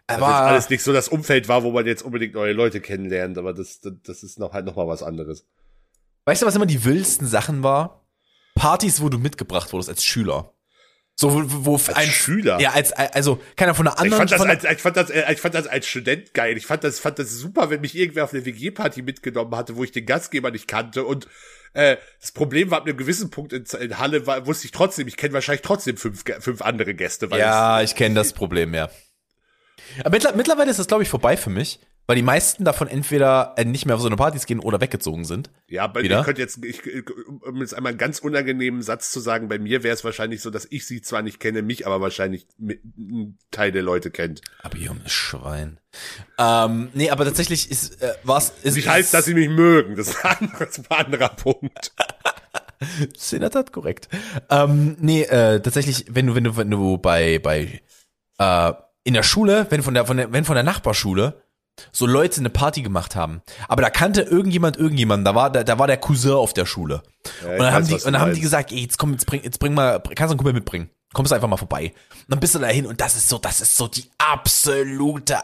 [0.07, 3.37] aber Also alles nicht so das Umfeld war, wo man jetzt unbedingt neue Leute kennenlernt,
[3.37, 5.45] aber das, das, das ist noch halt noch mal was anderes.
[6.25, 8.05] weißt du, was immer die wildesten Sachen war?
[8.55, 10.53] Partys, wo du mitgebracht wurdest als Schüler.
[11.15, 12.59] So, wo, wo Als ein Schüler?
[12.59, 14.27] Ja, als also keiner von der Ich anderen.
[14.27, 16.57] fand, das als, ich, fand das, äh, ich fand das als Student geil.
[16.57, 19.83] Ich fand das, fand das super, wenn mich irgendwer auf eine WG-Party mitgenommen hatte, wo
[19.83, 21.03] ich den Gastgeber nicht kannte.
[21.03, 21.27] Und
[21.73, 25.07] äh, das Problem war, ab einem gewissen Punkt in, in Halle war, wusste ich trotzdem,
[25.07, 27.31] ich kenne wahrscheinlich trotzdem fünf, fünf andere Gäste.
[27.31, 28.89] Weil ja, ich kenne das Problem, ja.
[29.99, 33.53] Aber mittler, mittlerweile ist das, glaube ich, vorbei für mich, weil die meisten davon entweder
[33.57, 35.49] äh, nicht mehr auf so eine Partys gehen oder weggezogen sind.
[35.67, 36.19] ja, aber Wieder?
[36.19, 36.81] ich könnte jetzt, ich,
[37.41, 40.49] um jetzt einmal einen ganz unangenehmen Satz zu sagen, bei mir wäre es wahrscheinlich so,
[40.49, 44.41] dass ich sie zwar nicht kenne, mich aber wahrscheinlich mit, ein Teil der Leute kennt.
[44.61, 45.79] Aber junges Schwein.
[46.37, 49.95] Ähm, nee, aber tatsächlich ist äh, was ist Nicht heißt, dass sie mich mögen.
[49.95, 51.93] Das ist ein anderer, das ist ein anderer Punkt.
[53.15, 54.09] ist in der Tat korrekt.
[54.49, 57.81] Ähm, nee, äh, tatsächlich, wenn du wenn du wenn du bei bei
[58.39, 58.73] äh,
[59.05, 61.43] in der Schule, wenn von der von der wenn von der Nachbarschule
[61.91, 65.79] so Leute eine Party gemacht haben, aber da kannte irgendjemand irgendjemanden, da war da, da
[65.79, 67.03] war der Cousin auf der Schule.
[67.43, 69.41] Ja, und dann haben die und dann haben die gesagt, ey, jetzt komm, jetzt bring
[69.43, 70.89] jetzt bring mal kannst du einen Kumpel mitbringen.
[71.13, 71.93] Kommst du einfach mal vorbei.
[72.11, 75.37] Und dann bist du da hin und das ist so, das ist so die absolute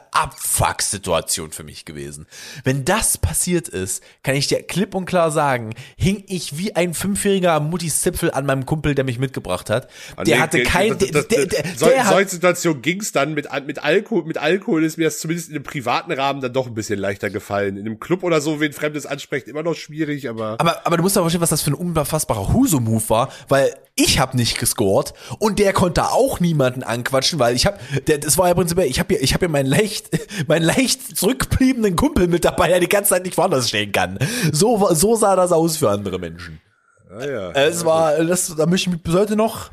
[0.59, 2.26] Abfuck-Situation für mich gewesen.
[2.63, 6.93] Wenn das passiert ist, kann ich dir klipp und klar sagen, hing ich wie ein
[6.93, 9.89] Fünfjähriger am Muttis Zipfel an meinem Kumpel, der mich mitgebracht hat.
[10.15, 13.11] Ah, Der nee, hatte kein, das- das- der, der, sol- der hat, solchen Situationen ging's
[13.11, 16.53] dann mit, mit Alkohol, mit Alkohol ist mir das zumindest in einem privaten Rahmen dann
[16.53, 17.78] doch ein bisschen leichter gefallen.
[17.78, 20.55] In einem Club oder so, wen Fremdes ansprechen, immer noch schwierig, aber.
[20.59, 24.19] Aber, aber du musst aber verstehen, was das für ein unfassbarer Huso-Move war, weil ich
[24.19, 28.53] habe nicht gescored und der konnte auch niemanden anquatschen, weil ich habe, das war ja
[28.53, 30.09] prinzipiell, ich habe ja, ich habe ja meinen leicht,
[30.47, 34.17] meinen leicht zurückgebliebenen Kumpel mit dabei, der die ganze Zeit nicht woanders stehen kann.
[34.51, 36.61] So, so sah das aus für andere Menschen.
[37.09, 37.51] Ah, ja.
[37.51, 39.71] Es war, das, da möchte ich mich bis heute noch,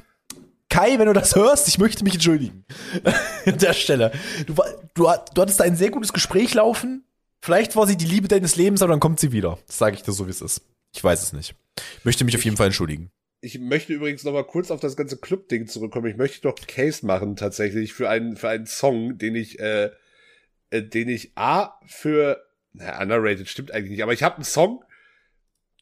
[0.68, 2.64] Kai, wenn du das hörst, ich möchte mich entschuldigen.
[3.46, 4.10] An der Stelle.
[4.46, 4.54] Du,
[4.94, 7.04] du, du hattest da ein sehr gutes Gespräch laufen.
[7.40, 9.58] Vielleicht war sie die Liebe deines Lebens, aber dann kommt sie wieder.
[9.68, 10.62] Das sage ich dir so, wie es ist.
[10.92, 11.54] Ich weiß es nicht.
[12.02, 13.10] Möchte mich auf jeden Fall entschuldigen.
[13.46, 16.10] Ich möchte übrigens noch mal kurz auf das ganze Club-Ding zurückkommen.
[16.10, 19.90] Ich möchte doch einen Case machen tatsächlich für einen für einen Song, den ich äh,
[20.70, 24.82] äh, den ich a für na, underrated stimmt eigentlich nicht, aber ich habe einen Song,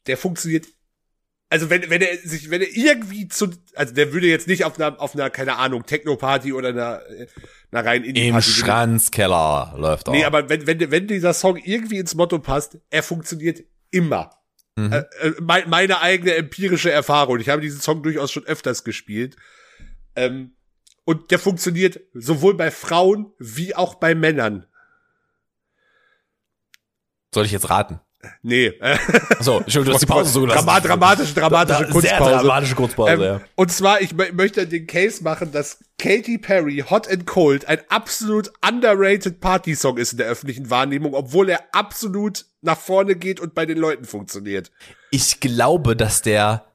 [0.05, 0.67] der funktioniert.
[1.49, 4.79] Also wenn wenn er sich wenn er irgendwie zu also der würde jetzt nicht auf
[4.79, 7.25] einer auf einer keine Ahnung Techno-Party oder einer äh,
[7.71, 10.11] einer rein Indie Im Party Schranzkeller läuft er.
[10.11, 14.29] Nee, aber wenn, wenn, wenn dieser Song irgendwie ins Motto passt, er funktioniert immer.
[14.75, 14.91] Mhm.
[14.91, 17.39] Äh, äh, mein, meine eigene empirische Erfahrung.
[17.39, 19.37] Ich habe diesen Song durchaus schon öfters gespielt.
[20.15, 20.55] Ähm,
[21.05, 24.65] und der funktioniert sowohl bei Frauen wie auch bei Männern.
[27.33, 27.99] Soll ich jetzt raten?
[28.41, 28.67] Nee.
[28.79, 28.97] Äh,
[29.37, 30.65] Achso, Entschuldigung, du hast die Pause so gelassen.
[30.65, 32.07] Drama, dramatische, dramatische Da- Kunstpause.
[32.29, 33.41] Sehr dramatische Kurzpause, Ähm, ja.
[33.55, 37.79] Und zwar, ich mö- möchte den Case machen, dass Katy Perry Hot and Cold ein
[37.89, 43.53] absolut underrated Party-Song ist in der öffentlichen Wahrnehmung, obwohl er absolut nach vorne geht und
[43.55, 44.71] bei den Leuten funktioniert.
[45.11, 46.65] Ich glaube, dass der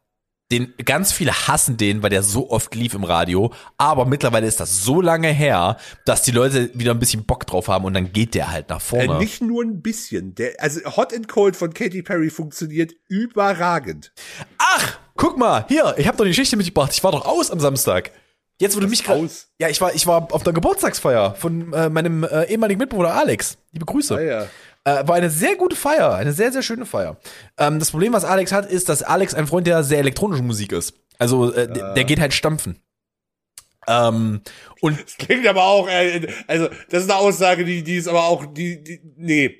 [0.50, 4.60] den ganz viele hassen den, weil der so oft lief im Radio, aber mittlerweile ist
[4.60, 8.12] das so lange her, dass die Leute wieder ein bisschen Bock drauf haben und dann
[8.12, 9.16] geht der halt nach vorne.
[9.16, 10.34] Äh, nicht nur ein bisschen.
[10.34, 14.12] Der, also Hot and Cold von Katy Perry funktioniert überragend.
[14.58, 16.92] Ach, guck mal, hier, ich habe doch die Geschichte mitgebracht.
[16.92, 18.10] Ich war doch aus am Samstag.
[18.60, 19.48] Jetzt wurde mich gerade aus?
[19.58, 23.56] Ja, ich war ich war auf der Geburtstagsfeier von äh, meinem äh, ehemaligen Mitbewohner Alex.
[23.72, 24.16] Liebe Grüße.
[24.16, 24.46] Ah, ja.
[24.84, 27.18] Äh, war eine sehr gute Feier, eine sehr, sehr schöne Feier.
[27.58, 30.72] Ähm, das Problem, was Alex hat, ist, dass Alex ein Freund der sehr elektronischen Musik
[30.72, 30.94] ist.
[31.18, 32.80] Also, äh, der, der geht halt stampfen.
[33.86, 34.40] Ähm,
[34.80, 38.24] und Das klingt aber auch, äh, also das ist eine Aussage, die, die ist aber
[38.24, 39.56] auch, die, die nee.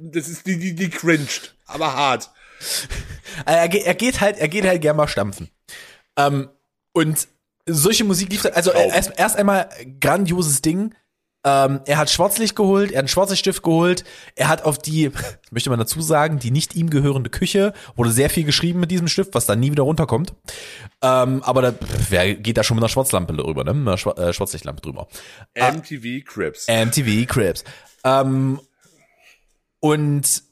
[0.00, 2.30] Das ist die, die, die cringed, aber hart.
[3.46, 5.48] er, geht- er geht halt, er geht halt gern mal stampfen.
[6.16, 6.48] Ähm,
[6.92, 7.28] und
[7.68, 9.68] solche Musik lief, also erst, erst einmal
[10.00, 10.94] grandioses Ding.
[11.46, 14.02] Ähm, er hat Schwarzlicht geholt, er hat einen Schwarzlichtstift geholt,
[14.34, 15.12] er hat auf die,
[15.52, 19.06] möchte man dazu sagen, die nicht ihm gehörende Küche, wurde sehr viel geschrieben mit diesem
[19.06, 20.34] Stift, was dann nie wieder runterkommt.
[21.02, 21.74] Ähm, aber da,
[22.10, 23.74] wer geht da schon mit einer Schwarzlampe drüber, ne?
[23.74, 25.06] Mit einer Schwa äh, Schwarzlichtlampe drüber.
[25.54, 26.66] MTV Crips.
[26.66, 27.62] MTV Cribs.
[28.02, 28.60] Ähm,
[29.78, 30.42] und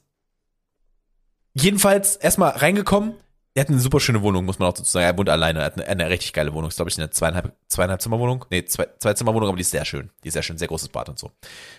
[1.53, 3.15] jedenfalls erstmal reingekommen.
[3.55, 5.05] Er hat eine super schöne Wohnung, muss man auch dazu sagen.
[5.05, 5.59] Er wohnt alleine.
[5.59, 6.67] Er hat eine, eine richtig geile Wohnung.
[6.67, 8.43] Ist, glaube ich, eine zweieinhalb, zweieinhalb Zimmerwohnung.
[8.49, 10.11] Nee, zwei, zwei Zimmerwohnung, aber die ist sehr schön.
[10.23, 10.57] Die ist sehr schön.
[10.57, 11.31] Sehr großes Bad und so.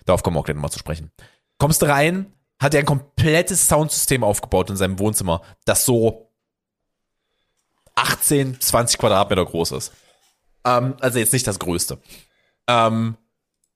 [0.07, 1.13] Darauf kommen wir auch gleich nochmal zu sprechen.
[1.59, 6.33] Kommst du rein, hat er ein komplettes Soundsystem aufgebaut in seinem Wohnzimmer, das so
[7.95, 9.93] 18, 20 Quadratmeter groß ist.
[10.65, 11.99] Ähm, also jetzt nicht das größte.
[12.69, 13.19] Ähm,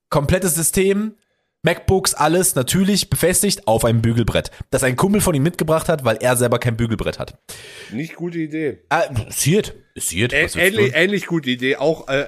[0.09, 1.17] komplettes System,
[1.63, 6.17] MacBooks, alles natürlich befestigt auf einem Bügelbrett, das ein Kumpel von ihm mitgebracht hat, weil
[6.17, 7.37] er selber kein Bügelbrett hat.
[7.91, 8.79] Nicht gute Idee.
[8.89, 10.33] Ah, siert, siert.
[10.33, 11.75] Ä ähnlich, ähnlich gute Idee.
[11.75, 12.25] Auch äh,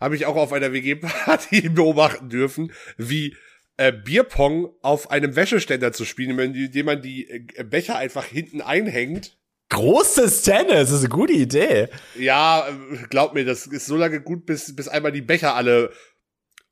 [0.00, 3.34] habe ich auch auf einer WG-Party beobachten dürfen, wie
[3.78, 9.36] äh, Bierpong auf einem Wäscheständer zu spielen, indem man die äh, Becher einfach hinten einhängt.
[9.70, 11.88] Großes Tennis, das ist eine gute Idee.
[12.16, 15.92] Ja, äh, glaub mir, das ist so lange gut, bis, bis einmal die Becher alle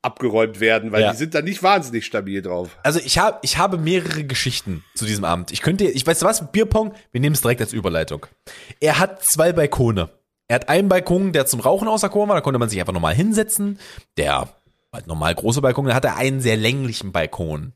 [0.07, 1.11] abgeräumt werden, weil Ja.
[1.11, 2.77] die sind da nicht wahnsinnig stabil drauf.
[2.83, 5.51] Also ich habe ich habe mehrere Geschichten zu diesem Abend.
[5.51, 8.25] Ich könnte, ich weiß was, Bierpong, wir nehmen es direkt als Überleitung.
[8.79, 10.09] Er hat zwei Balkone.
[10.49, 13.13] Er hat einen Balkon, der zum Rauchen auserkoren war, da konnte man sich einfach normal
[13.13, 13.77] hinsetzen.
[14.17, 14.49] Der
[14.93, 17.73] halt normal große Balkon, dann hat er einen sehr länglichen Balkon,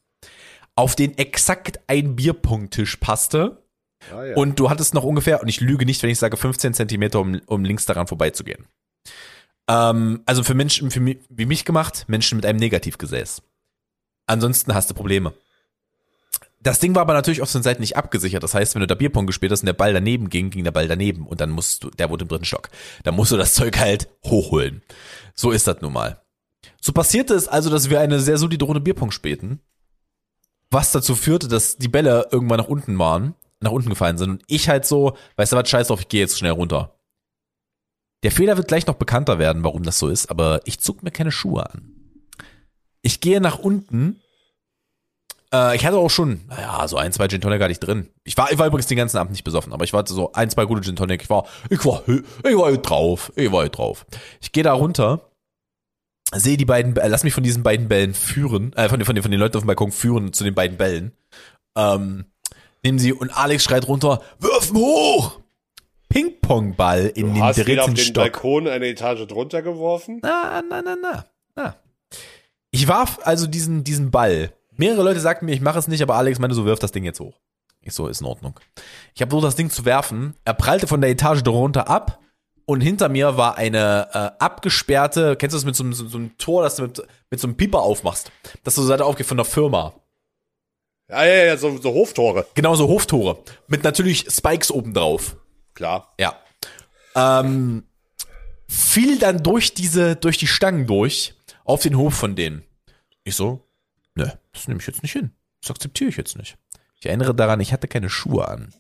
[0.76, 3.62] auf den exakt ein Bierpongtisch passte.
[4.12, 4.36] Ah, ja.
[4.36, 7.40] Und du hattest noch ungefähr, und ich lüge nicht, wenn ich sage 15 Zentimeter, um,
[7.46, 8.66] um links daran vorbeizugehen.
[9.68, 13.42] Ähm, also für Menschen für mi- wie mich gemacht, Menschen mit einem Negativgesäß.
[14.26, 15.34] Ansonsten hast du Probleme.
[16.64, 18.44] Das Ding war aber natürlich auf den Seiten nicht abgesichert.
[18.44, 20.72] Das heißt, wenn du da Bierpong gespielt hast und der Ball daneben ging, ging der
[20.72, 22.70] Ball daneben und dann musst du, der wurde im dritten Stock.
[23.04, 24.84] Dann musst du das Zeug halt hochholen.
[25.34, 26.22] So ist das nun mal.
[26.80, 29.60] So passierte es also, dass wir eine sehr solide Runde Bierpong spielten.
[30.70, 34.30] Was dazu führte, dass die Bälle irgendwann nach unten waren, nach unten gefallen sind.
[34.30, 36.96] Und ich halt so, weißt du was, scheiß drauf, ich gehe jetzt schnell runter.
[38.24, 41.12] Der Fehler wird gleich noch bekannter werden, warum das so ist, aber ich zog mir
[41.12, 41.92] keine Schuhe an.
[43.02, 44.22] Ich gehe nach unten.
[45.52, 48.10] Äh, ich hatte auch schon, naja, so ein, zwei Gin Tonic hatte ich drin.
[48.24, 50.50] Ich war, ich war übrigens den ganzen Abend nicht besoffen, aber ich war so ein,
[50.52, 51.24] zwei gute Gin Tonic.
[51.24, 54.06] Ich war, ich war, ich war drauf, ich war drauf.
[54.40, 55.32] Ich gehe da runter,
[56.34, 59.20] sehe die beiden, äh, lass mich von diesen beiden Bällen führen, äh, von, den- von,
[59.20, 61.12] von den Leuten auf dem Balkon führen zu den beiden Bällen.
[61.76, 62.26] Ähm,
[62.84, 65.41] nehmen sie und Alex schreit runter, wirfen hoch!
[66.12, 68.24] Ping-Pong-Ball in du den hast wieder auf dritten den Stock.
[68.34, 70.20] Balkon eine Etage drunter geworfen.
[70.22, 71.76] Na, na, na, na, na.
[72.72, 74.54] Ich warf also diesen, diesen Ball.
[74.78, 77.04] Mehrere Leute sagten mir, ich mache es nicht, aber Alex meinte so, wirf das Ding
[77.04, 77.38] jetzt hoch.
[77.82, 78.60] Ich so, ist in Ordnung.
[79.16, 80.36] Ich habe versucht, das Ding zu werfen.
[80.46, 82.20] Er prallte von der Etage drunter ab
[82.66, 86.18] und hinter mir war eine äh, abgesperrte, kennst du das mit so, einem- so, so
[86.18, 88.32] einem Tor, das du mit, mit so einem Pieper aufmachst,
[88.64, 89.94] dass du so Seite aufgeht von der Firma.
[91.10, 92.46] Ja, ja, ja, so, so Hoftore.
[92.54, 93.40] Genauso Hoftore.
[93.68, 95.36] Mit natürlich Spikes oben drauf.
[95.74, 96.14] Klar.
[96.20, 96.40] Ja.
[97.16, 97.84] Ähm,
[98.68, 101.34] fiel dann durch diese, durch die Stangen durch
[101.66, 102.64] auf den Hof von denen.
[103.24, 103.68] Ich so,
[104.16, 105.32] ne, das nehme ich jetzt nicht hin.
[105.62, 106.58] Das akzeptiere ich jetzt nicht.
[107.00, 108.74] Ich erinnere daran, ich hatte keine Schuhe an.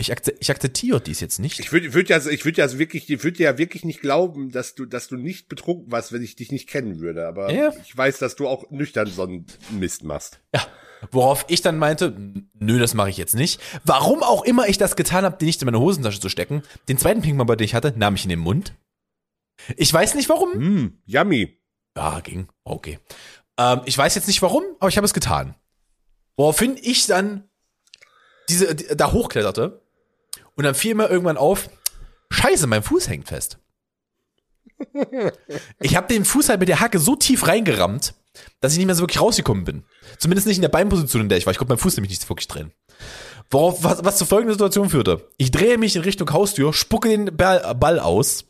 [0.00, 1.58] Ich, akze ich akzeptiere dies jetzt nicht.
[1.58, 4.76] Ich würde würd ja, ich würde ja wirklich, ich würde ja wirklich nicht glauben, dass
[4.76, 7.26] du, dass du nicht betrunken warst, wenn ich dich nicht kennen würde.
[7.26, 7.72] Aber Ja.
[7.84, 10.38] ich weiß, dass du auch nüchtern so einen Mist machst.
[10.54, 10.64] Ja.
[11.12, 13.60] Worauf ich dann meinte, "N- nö, das mache ich jetzt nicht.
[13.84, 16.62] Warum auch immer ich das getan habe, den nicht in meine Hosentasche zu stecken.
[16.88, 18.74] Den zweiten Pingpong, den ich hatte, nahm ich in den Mund.
[19.76, 20.50] Ich weiß nicht warum.
[20.52, 21.58] Mm, yummy.
[21.96, 22.48] Ja, ging.
[22.64, 22.98] Okay.
[23.56, 25.54] Ähm, ich weiß jetzt nicht warum, aber ich habe es getan.
[26.36, 27.48] Woraufhin ich dann
[28.48, 29.82] diese, die, da hochkletterte
[30.54, 31.68] und dann fiel mir irgendwann auf,
[32.30, 33.58] scheiße, mein Fuß hängt fest.
[35.80, 38.14] Ich habe den Fuß halt mit der Hacke so tief reingerammt,
[38.60, 39.84] dass ich nicht mehr so wirklich rausgekommen bin.
[40.18, 41.52] Zumindest nicht in der Beinposition, in der ich war.
[41.52, 42.72] Ich konnte meinen Fuß nämlich nicht wirklich drehen.
[43.50, 45.28] Worauf, was, was zu folgender Situation führte.
[45.38, 48.44] Ich drehe mich in Richtung Haustür, spucke den Ball, aus.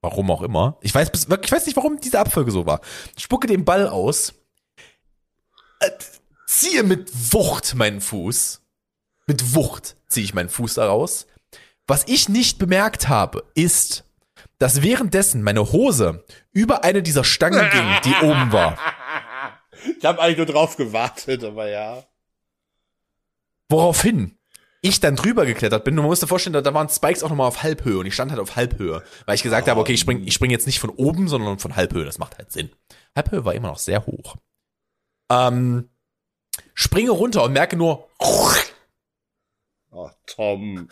[0.00, 0.78] Warum auch immer.
[0.82, 2.80] Ich weiß, bis- ich weiß nicht, warum diese Abfolge so war.
[3.16, 4.34] Spucke den Ball aus,
[5.78, 5.90] äh,
[6.48, 8.62] ziehe mit Wucht meinen Fuß.
[9.28, 11.26] Mit Wucht ziehe ich meinen Fuß daraus.
[11.86, 14.04] Was ich nicht bemerkt habe, ist,
[14.58, 18.76] dass währenddessen meine Hose über eine dieser Stangen ging, die oben war.
[19.98, 22.04] Ich habe eigentlich nur drauf gewartet, aber ja.
[23.68, 24.38] Woraufhin
[24.82, 25.94] ich dann drüber geklettert bin.
[25.96, 28.40] Du musst dir vorstellen, da, waren Spikes auch nochmal auf Halbhöhe und ich stand halt
[28.40, 31.28] auf Halbhöhe, weil ich gesagt habe, okay, ich spring, ich spring jetzt nicht von oben,
[31.28, 32.04] sondern von Halbhöhe.
[32.04, 32.70] Das macht halt Sinn.
[33.14, 34.36] Halbhöhe war immer noch sehr hoch.
[35.30, 35.88] Ähm,
[36.74, 38.08] springe runter und merke nur,
[39.94, 40.88] Oh, Tom.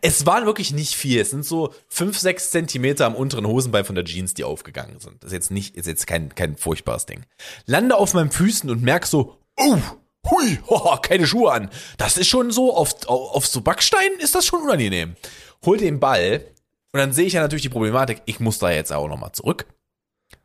[0.00, 1.20] es waren wirklich nicht viel.
[1.20, 5.24] Es sind so fünf, sechs Zentimeter am unteren Hosenbein von der Jeans, die aufgegangen sind.
[5.24, 7.26] Das ist jetzt nicht, ist jetzt kein, kein furchtbares Ding.
[7.66, 9.78] Lande auf meinen Füßen und merk so, oh,
[10.30, 11.70] hui, hoha, keine Schuhe an.
[11.98, 15.16] Das ist schon so, auf, auf, so Backsteinen ist das schon unangenehm.
[15.64, 16.46] Hol den Ball
[16.92, 19.66] und dann sehe ich ja natürlich die Problematik, ich muss da jetzt auch nochmal zurück.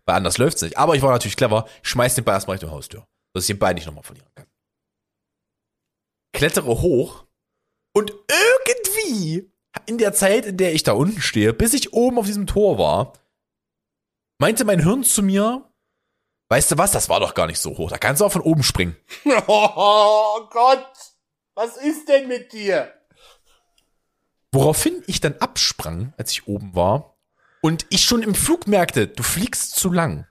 [0.07, 0.75] Weil anders läuft's nicht.
[0.75, 3.75] Aber ich war natürlich clever, schmeiß den Ball erstmal Richtung Haustür, dass ich den Ball
[3.75, 4.47] nicht nochmal verlieren kann.
[6.33, 7.25] Klettere hoch
[7.93, 9.51] Und irgendwie,
[9.85, 12.77] in der Zeit, in der ich da unten stehe, bis ich oben auf diesem Tor
[12.77, 13.13] war,
[14.37, 15.69] meinte mein Hirn zu mir,
[16.49, 18.41] weißt du was, das war doch gar nicht so hoch, da kannst du auch von
[18.41, 18.95] oben springen.
[19.47, 20.91] Oh Gott,
[21.55, 22.93] was ist denn mit dir?
[24.51, 27.17] Woraufhin ich dann absprang, als ich oben war,
[27.61, 30.25] und ich schon im Flug merkte, du fliegst zu lang.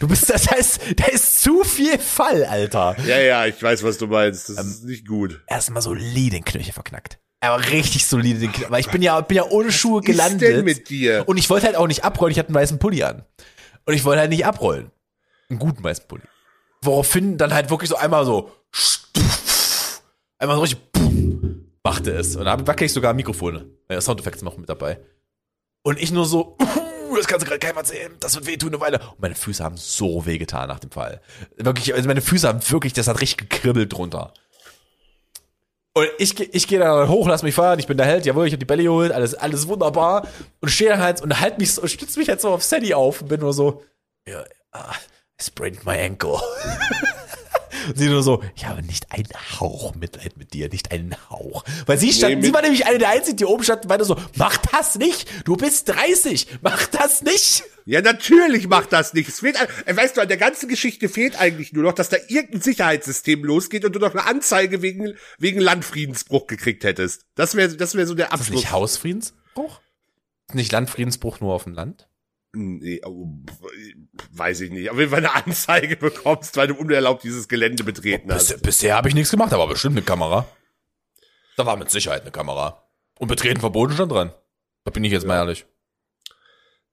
[0.00, 2.96] Du bist, das heißt, da ist zu viel Fall, Alter.
[3.06, 4.48] Ja, ja, ich weiß, was du meinst.
[4.50, 5.40] Das Ähm, ist nicht gut.
[5.46, 7.18] Erstmal solide den Knöchel verknackt.
[7.40, 8.70] Aber richtig solide den Knöchel.
[8.70, 10.42] Weil ich bin ja, bin ja ohne Schuhe Was gelandet.
[10.42, 11.24] ist denn mit dir?
[11.26, 13.24] Und ich wollte halt auch nicht abrollen, ich hatte einen weißen Pulli an.
[13.86, 14.90] Und ich wollte halt nicht abrollen.
[15.48, 16.24] Einen guten weißen Pulli.
[16.82, 18.50] Woraufhin dann halt wirklich so einmal so,
[20.38, 20.78] einmal so richtig,
[21.82, 22.36] machte es.
[22.36, 23.66] Und da wackel ich sogar Mikrofone.
[24.00, 25.00] Soundeffekte noch mit dabei.
[25.82, 26.58] Und ich nur so,
[27.16, 28.98] das kannst du gerade keinem erzählen, das wird wehtun eine Weile.
[28.98, 31.20] Und meine Füße haben so wehgetan nach dem Fall.
[31.56, 34.32] Wirklich, also meine Füße haben wirklich, das hat richtig gekribbelt drunter.
[35.94, 38.52] Und ich, ich gehe da hoch, lass mich fahren, ich bin der Held, jawohl, ich
[38.52, 40.28] hab die Bälle geholt, alles, alles wunderbar.
[40.60, 43.22] Und stehe dann halt und halt mich so, stütze mich halt so auf Sadie auf
[43.22, 43.82] und bin nur so,
[44.26, 44.92] ja, ah,
[45.40, 46.40] I sprained my ankle.
[47.94, 49.28] Sie nur so, ich habe nicht einen
[49.60, 51.64] Hauch Mitleid mit dir, nicht einen Hauch.
[51.86, 54.04] Weil sie stand, mit- sie war nämlich eine der einzigen, die oben stand und meinte
[54.04, 57.64] so, mach das nicht, du bist 30, mach das nicht.
[57.86, 59.28] Ja, natürlich macht das nicht.
[59.28, 62.18] Es fehlt, äh, weißt du, an der ganzen Geschichte fehlt eigentlich nur noch, dass da
[62.28, 67.24] irgendein Sicherheitssystem losgeht und du noch eine Anzeige wegen, wegen Landfriedensbruch gekriegt hättest.
[67.34, 68.60] Das wäre, das wäre so der Ist das Abschluss.
[68.62, 69.80] nicht Hausfriedensbruch?
[70.48, 72.07] Ist nicht Landfriedensbruch nur auf dem Land?
[72.54, 73.28] Nee, oh,
[74.32, 74.90] weiß ich nicht.
[74.90, 78.46] Auf jeden Fall eine Anzeige bekommst, weil du unerlaubt dieses Gelände betreten hast.
[78.48, 80.46] Bisher, bisher habe ich nichts gemacht, aber bestimmt eine Kamera.
[81.56, 82.88] Da war mit Sicherheit eine Kamera.
[83.18, 84.32] Und betreten verboten stand dran.
[84.84, 85.66] Da bin ich jetzt mal ehrlich.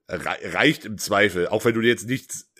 [0.09, 2.51] Re reicht im Zweifel, auch wenn du dir jetzt nichts.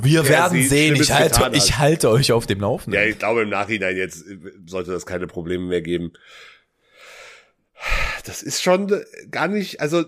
[0.00, 0.96] Wir Ja, werden sehen.
[0.96, 3.08] Ich halte, ich halte euch auf dem Ja, Laufenden.
[3.08, 6.12] ich glaube im Nachhinein jetzt äh, sollte das keine Probleme mehr geben.
[8.24, 10.04] Das ist schon äh, gar nicht, also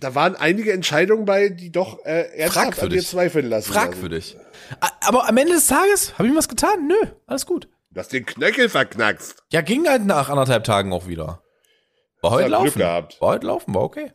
[0.00, 3.72] da waren einige Entscheidungen bei, die doch äh, ernsthaft an dir zweifeln lassen.
[3.72, 4.36] Fragwürdig.
[4.80, 6.86] A- Aber am Ende des Tages habe ich was getan.
[6.86, 7.68] Nö, alles gut.
[7.90, 9.36] Du hast den Knöchel verknackst.
[9.52, 11.42] Ja, ging halt nach anderthalb Tagen auch wieder.
[12.22, 12.78] War heute Ja, Glück laufen.
[12.78, 13.20] gehabt.
[13.20, 14.10] War heute laufen, war okay.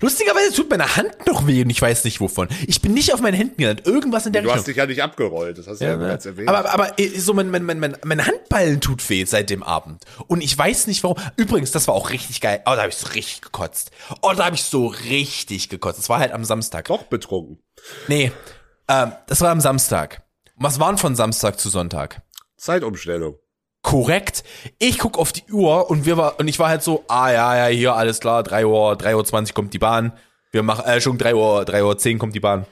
[0.00, 2.48] Lustigerweise tut meine Hand noch weh und ich weiß nicht wovon.
[2.66, 3.86] Ich bin nicht auf meinen Händen gelandet.
[3.86, 4.58] Irgendwas in der Du Richtung.
[4.58, 6.04] hast dich ja nicht abgerollt, das hast du ja, Ja, ne?
[6.04, 6.48] bereits erwähnt.
[6.48, 10.04] aber, aber äh, so mein, mein, mein, mein, mein Handballen tut weh seit dem Abend.
[10.26, 11.16] Und ich weiß nicht warum.
[11.36, 12.60] Übrigens, das war auch richtig geil.
[12.66, 13.90] Oh, da habe ich so richtig gekotzt.
[14.20, 15.98] Oh, da habe ich so richtig gekotzt.
[15.98, 16.84] Das war halt am Samstag.
[16.88, 17.58] doch betrunken.
[18.08, 18.30] Nee,
[18.88, 20.22] ähm, das war am Samstag.
[20.56, 22.20] Und Was waren von Samstag zu Sonntag?
[22.58, 23.36] Zeitumstellung.
[23.82, 24.44] Korrekt.
[24.78, 27.56] Ich guck auf die Uhr und wir war und ich war halt so, ah ja,
[27.68, 30.12] ja, hier alles klar, 3 Uhr, 3 Uhr 20 kommt die Bahn.
[30.50, 32.66] Wir machen äh, schon 3 Uhr, 3 Uhr 10 kommt die Bahn.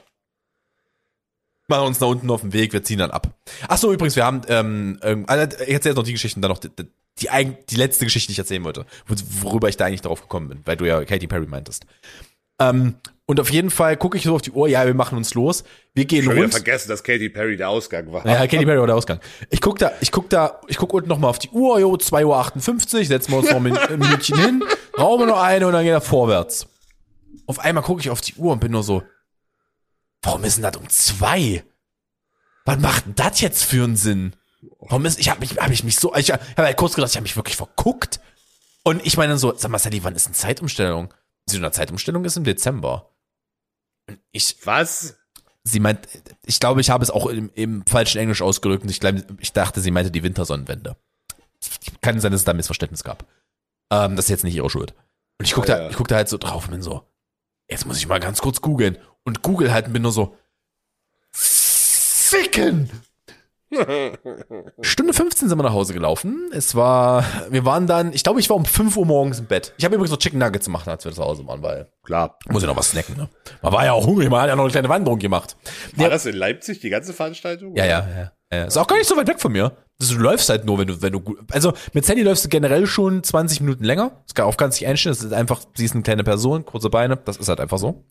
[1.68, 3.28] Machen uns nach unten auf den Weg, wir ziehen dann ab.
[3.66, 6.50] Ach so, übrigens, wir haben ähm, ähm, also, ich erzähle jetzt noch die Geschichten, dann
[6.50, 6.86] noch die, die,
[7.20, 9.14] die, die letzte Geschichte, die ich erzählen wollte, wo-
[9.48, 11.84] worüber ich da eigentlich drauf gekommen bin, weil du ja Katy Perry meintest.
[12.60, 12.94] Ähm,
[13.26, 15.64] und auf jeden Fall gucke ich so auf die Uhr, ja, wir machen uns los.
[15.94, 16.54] Wir gehen Schon wieder rund.
[16.54, 18.24] vergessen, dass Katy Perry der Ausgang war.
[18.24, 19.18] Ja, Katy Perry war der Ausgang.
[19.50, 22.94] Ich guck da, ich guck da, ich guck unten nochmal auf die Uhr, jo, 2.58
[22.98, 24.62] Uhr, setzen wir uns noch ein ein Minütchen hin,
[24.96, 26.66] rauchen noch eine und dann geht er vorwärts.
[27.46, 29.02] Auf einmal gucke ich auf die Uhr und bin nur so,
[30.22, 31.64] warum ist denn das um zwei?
[32.64, 34.34] Was macht denn das jetzt für einen Sinn?
[34.80, 37.16] Warum ist, ich habe mich, hab ich mich so, ich habe halt kurz gedacht, ich
[37.16, 38.20] habe mich wirklich verguckt.
[38.82, 41.12] Und ich meine so, sag mal, Sally, wann ist eine Zeitumstellung?
[41.46, 43.10] Sie eine Zeitumstellung ist im Dezember.
[44.32, 45.16] Ich, Was?
[45.64, 46.06] sie meint,
[46.44, 49.52] ich glaube, ich habe es auch im, im falschen Englisch ausgedrückt und ich, glaube, ich
[49.52, 50.96] dachte, sie meinte die Wintersonnenwende.
[52.00, 53.24] Kann sein, dass es da ein Missverständnis gab.
[53.90, 54.94] Ähm, das ist jetzt nicht ihre Schuld.
[55.38, 55.90] Und ich guck Ja, da, ja.
[55.90, 57.02] ich guck da halt so drauf und bin so,
[57.68, 58.96] jetzt muss ich mal ganz kurz googeln.
[59.24, 60.36] Und google halt und bin nur so,
[61.32, 62.90] ficken!
[64.80, 66.50] Stunde 15 sind wir nach Hause gelaufen.
[66.52, 69.74] Es war, wir waren dann, ich glaube, ich war um 5 Uhr morgens im Bett.
[69.76, 72.38] Ich habe übrigens noch Chicken Nuggets gemacht, als wir zu Hause waren, weil Klar.
[72.48, 73.28] muss ja noch was snacken, ne?
[73.62, 75.56] Man war ja auch hungrig, man hat ja noch eine kleine Wanderung gemacht.
[75.96, 76.10] War Ja.
[76.10, 77.74] das in Leipzig, die ganze Veranstaltung?
[77.76, 78.32] Ja, ja, ja.
[78.52, 78.64] ja.
[78.64, 79.76] Ist auch gar nicht so weit weg von mir.
[79.98, 81.38] Das, du läufst halt nur, wenn du, wenn du gut.
[81.50, 84.22] Also mit Sally läufst du generell schon 20 Minuten länger.
[84.26, 85.14] Das kann auch ganz sich einstellen.
[85.16, 87.16] Das ist einfach, sie ist eine kleine Person, kurze Beine.
[87.16, 88.04] Das ist halt einfach so.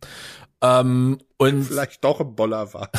[0.62, 2.90] Ähm, und Vielleicht doch im Boller war.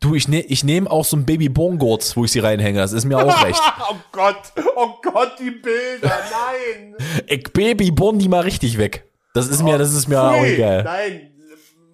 [0.00, 2.78] Du, ich, ne, ich nehme auch so ein Baby-Born-Gurt, wo ich sie reinhänge.
[2.78, 3.60] Das ist mir auch recht.
[3.90, 6.96] oh Gott, oh Gott, die Bilder, nein.
[7.26, 9.04] Ich Baby-Born die mal richtig weg.
[9.34, 10.82] Das ist mir, das ist mir auch Pfui, egal.
[10.84, 11.30] Nein,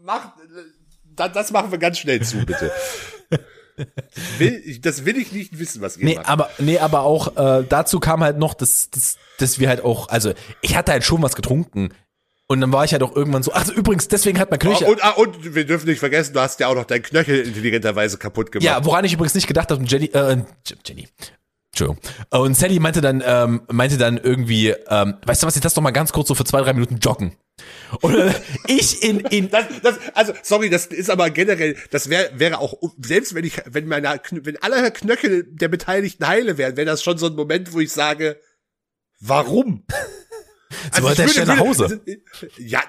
[0.03, 0.32] mach,
[1.14, 2.72] das, das machen wir ganz schnell zu, bitte.
[4.39, 6.28] will, das will ich nicht wissen, was ihr Nee, macht.
[6.28, 10.09] aber, nee, aber auch äh, dazu kam halt noch, dass, dass, dass wir halt auch,
[10.09, 10.32] also
[10.62, 11.91] ich hatte halt schon was getrunken.
[12.49, 14.86] Und dann war ich halt auch irgendwann so, ach übrigens, deswegen hat mein Knöchel.
[14.86, 17.40] Oh, und, ah, und wir dürfen nicht vergessen, du hast ja auch noch deinen Knöchel
[17.40, 18.64] intelligenterweise kaputt gemacht.
[18.64, 20.42] Ja, woran ich übrigens nicht gedacht habe, Jenny, äh,
[20.84, 21.09] Jenny.
[21.72, 21.99] Entschuldigung.
[22.30, 25.74] Äh, Und Sally meinte dann, ähm, meinte dann irgendwie, ähm, weißt du was, jetzt lass
[25.74, 27.36] doch mal ganz kurz so für zwei, drei Minuten joggen.
[28.01, 28.34] Oder
[28.66, 32.74] ich in, in, Das, das, also, sorry, das ist aber generell, das wäre wäre auch,
[33.03, 37.18] selbst wenn ich, wenn meine, wenn alle Knöchel der Beteiligten heile wären, wäre das schon
[37.18, 38.40] so ein Moment, wo ich sage,
[39.20, 39.84] warum?
[40.93, 42.01] Sie wollte ja ich schnell nach Hause.
[42.59, 42.83] Ja,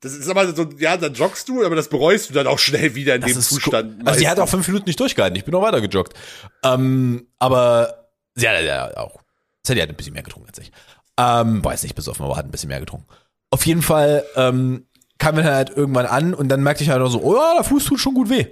[0.00, 2.94] das ist aber so, ja, dann joggst du, aber das bereust du dann auch schnell
[2.94, 3.96] wieder in Das dem Zustand.
[4.00, 4.06] cool.
[4.08, 4.50] Also die hat auch meistens.
[4.56, 5.36] fünf Minuten nicht durchgehalten.
[5.36, 6.14] Ich bin noch weiter gejoggt.
[6.62, 9.20] Ähm, aber sie hat ja auch.
[9.66, 10.70] Sally hat ein bisschen mehr getrunken als ich.
[11.18, 13.06] Ähm, war jetzt nicht besoffen, aber hat ein bisschen mehr getrunken.
[13.50, 14.86] Auf jeden Fall ähm,
[15.18, 17.64] kam dann halt irgendwann an und dann merkte ich halt auch so, oh ja, der
[17.64, 18.46] Fuß tut schon gut weh.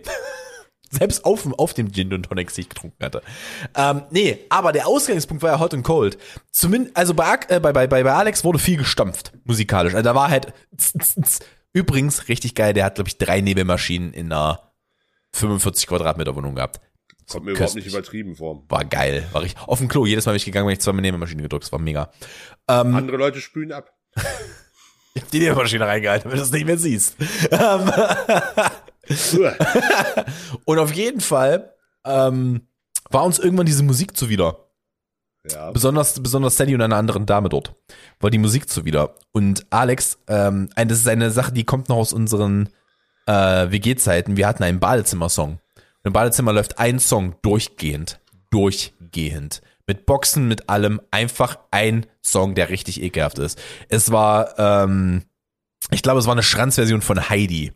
[0.91, 3.23] Selbst auf, dem- auf dem Gin und Tonic, den ich getrunken hatte.
[3.75, 6.17] Ähm, nee, aber der Ausgangspunkt war ja Hot and Cold.
[6.53, 9.95] Zumindest, also bei, äh, bei, bei, bei, Alex wurde viel gestampft, musikalisch.
[9.95, 10.53] Also da war halt,
[11.73, 14.73] übrigens richtig geil, der hat, glaube ich, drei Nebelmaschinen in einer
[15.35, 16.81] 45 Quadratmeter Wohnung gehabt.
[17.29, 18.63] Kommt mir überhaupt nicht übertrieben vor.
[18.69, 19.27] War geil.
[19.33, 19.61] War richtig.
[19.67, 21.81] Auf dem Klo, jedes Mal bin ich gegangen, wenn ich zweimal Nebelmaschine gedrückt, das war
[21.81, 22.11] mega.
[22.69, 23.93] Ähm, Andere Leute spülen ab.
[25.17, 27.17] ich hab die Nebelmaschine reingehalten, wenn du es nicht mehr siehst.
[27.51, 27.91] Ähm,
[30.65, 31.73] und auf jeden Fall
[32.05, 32.69] ähm,
[33.11, 34.59] war uns irgendwann diese Musik zuwider.
[35.51, 35.71] ja.
[35.71, 37.75] Besonders, besonders Sally und einer anderen Dame dort.
[38.21, 39.15] War die Musik zuwider.
[39.33, 42.69] Und Alex, ähm, das ist eine Sache, die kommt noch aus unseren
[43.27, 43.33] äh,
[43.71, 44.37] WG-Zeiten.
[44.37, 45.61] Wir hatten einen Badezimmer-Song.
[46.05, 48.21] Im Badezimmer läuft ein Song durchgehend.
[48.51, 49.63] Durchgehend.
[49.87, 51.01] Mit Boxen, mit allem.
[51.11, 53.61] Einfach ein Song, der richtig ekelhaft ist.
[53.89, 55.23] Es war, ähm,
[55.91, 57.73] ich glaube, es war eine Schranzversion von Heidi.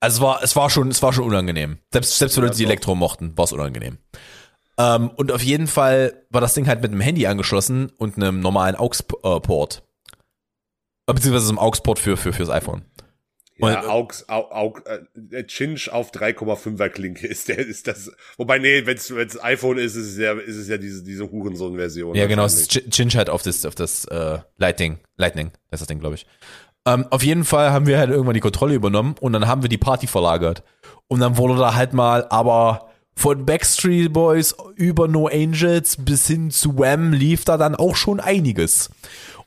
[0.00, 1.78] Also es war, es war schon, es war schon unangenehm.
[1.92, 2.64] Selbst, selbst für Leute, die.
[2.64, 3.98] Elektro mochten, war es unangenehm.
[4.78, 8.40] Ähm, und auf jeden Fall war das Ding halt mit einem Handy angeschlossen und einem
[8.40, 9.82] normalen AUX-Port.
[11.06, 12.84] Äh, Beziehungsweise so einem AUX-Port für, für, fürs iPhone.
[13.62, 18.58] Ja, Augs, Au, Au, äh, der Chinch auf 3,5er Klinke ist der, ist das, wobei,
[18.58, 22.14] nee, wenn's, wenn's iPhone ist, ist es ja, ist es ja diese, diese Hurensohn-Version.
[22.14, 25.88] Ja, genau, es Chinch halt auf das, auf das äh, Lightning, Lightning, das ist das
[25.88, 26.26] Ding, glaube ich.
[26.84, 29.68] Ähm, auf jeden Fall haben wir halt irgendwann die Kontrolle übernommen und dann haben wir
[29.68, 30.64] die Party verlagert.
[31.06, 36.50] Und dann wurde da halt mal, aber von Backstreet Boys über No Angels bis hin
[36.50, 38.90] zu Wham lief da dann auch schon einiges.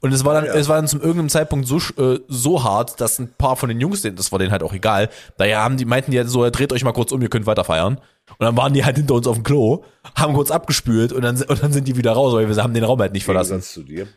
[0.06, 0.54] Und es war dann, Ja.
[0.54, 3.82] es war dann zum irgendeinem Zeitpunkt so, äh, so hart, dass ein paar von den
[3.82, 6.48] Jungs, denen- das war denen halt auch egal, daher haben die, meinten die halt so,
[6.50, 7.96] dreht euch mal kurz um, ihr könnt weiter feiern.
[8.30, 9.84] Und dann waren die halt hinter uns auf dem Klo,
[10.16, 12.84] haben kurz abgespült und dann, und dann sind die wieder raus, weil wir haben den
[12.84, 13.62] Raum halt nicht verlassen.
[13.62, 14.08] Zu dir.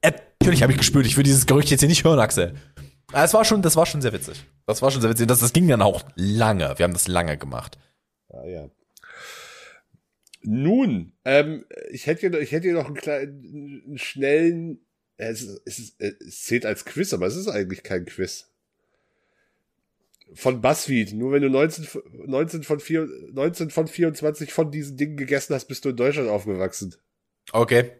[0.00, 2.54] Äh, Natürlich habe ich gespürt, ich will dieses Gerücht jetzt hier nicht hören, Axel.
[3.12, 4.42] Aber es war schon, das war schon sehr witzig.
[4.66, 5.26] Das war schon sehr witzig.
[5.28, 6.72] Das, das ging dann auch lange.
[6.78, 7.78] Wir haben das lange gemacht.
[8.32, 8.68] Ja, ja.
[10.44, 14.80] Nun, ähm, ich hätte hier, ich hätte hier noch einen kleinen, einen schnellen,
[15.30, 18.48] es, ist, es, ist, äh, es zählt als Quiz, aber es ist eigentlich kein Quiz.
[20.34, 21.12] Von BuzzFeed.
[21.12, 25.54] Nur wenn du 19, f- 19 von 4, 19 von 24 von diesen Dingen gegessen
[25.54, 26.94] hast, bist du in Deutschland aufgewachsen.
[27.52, 27.90] Okay.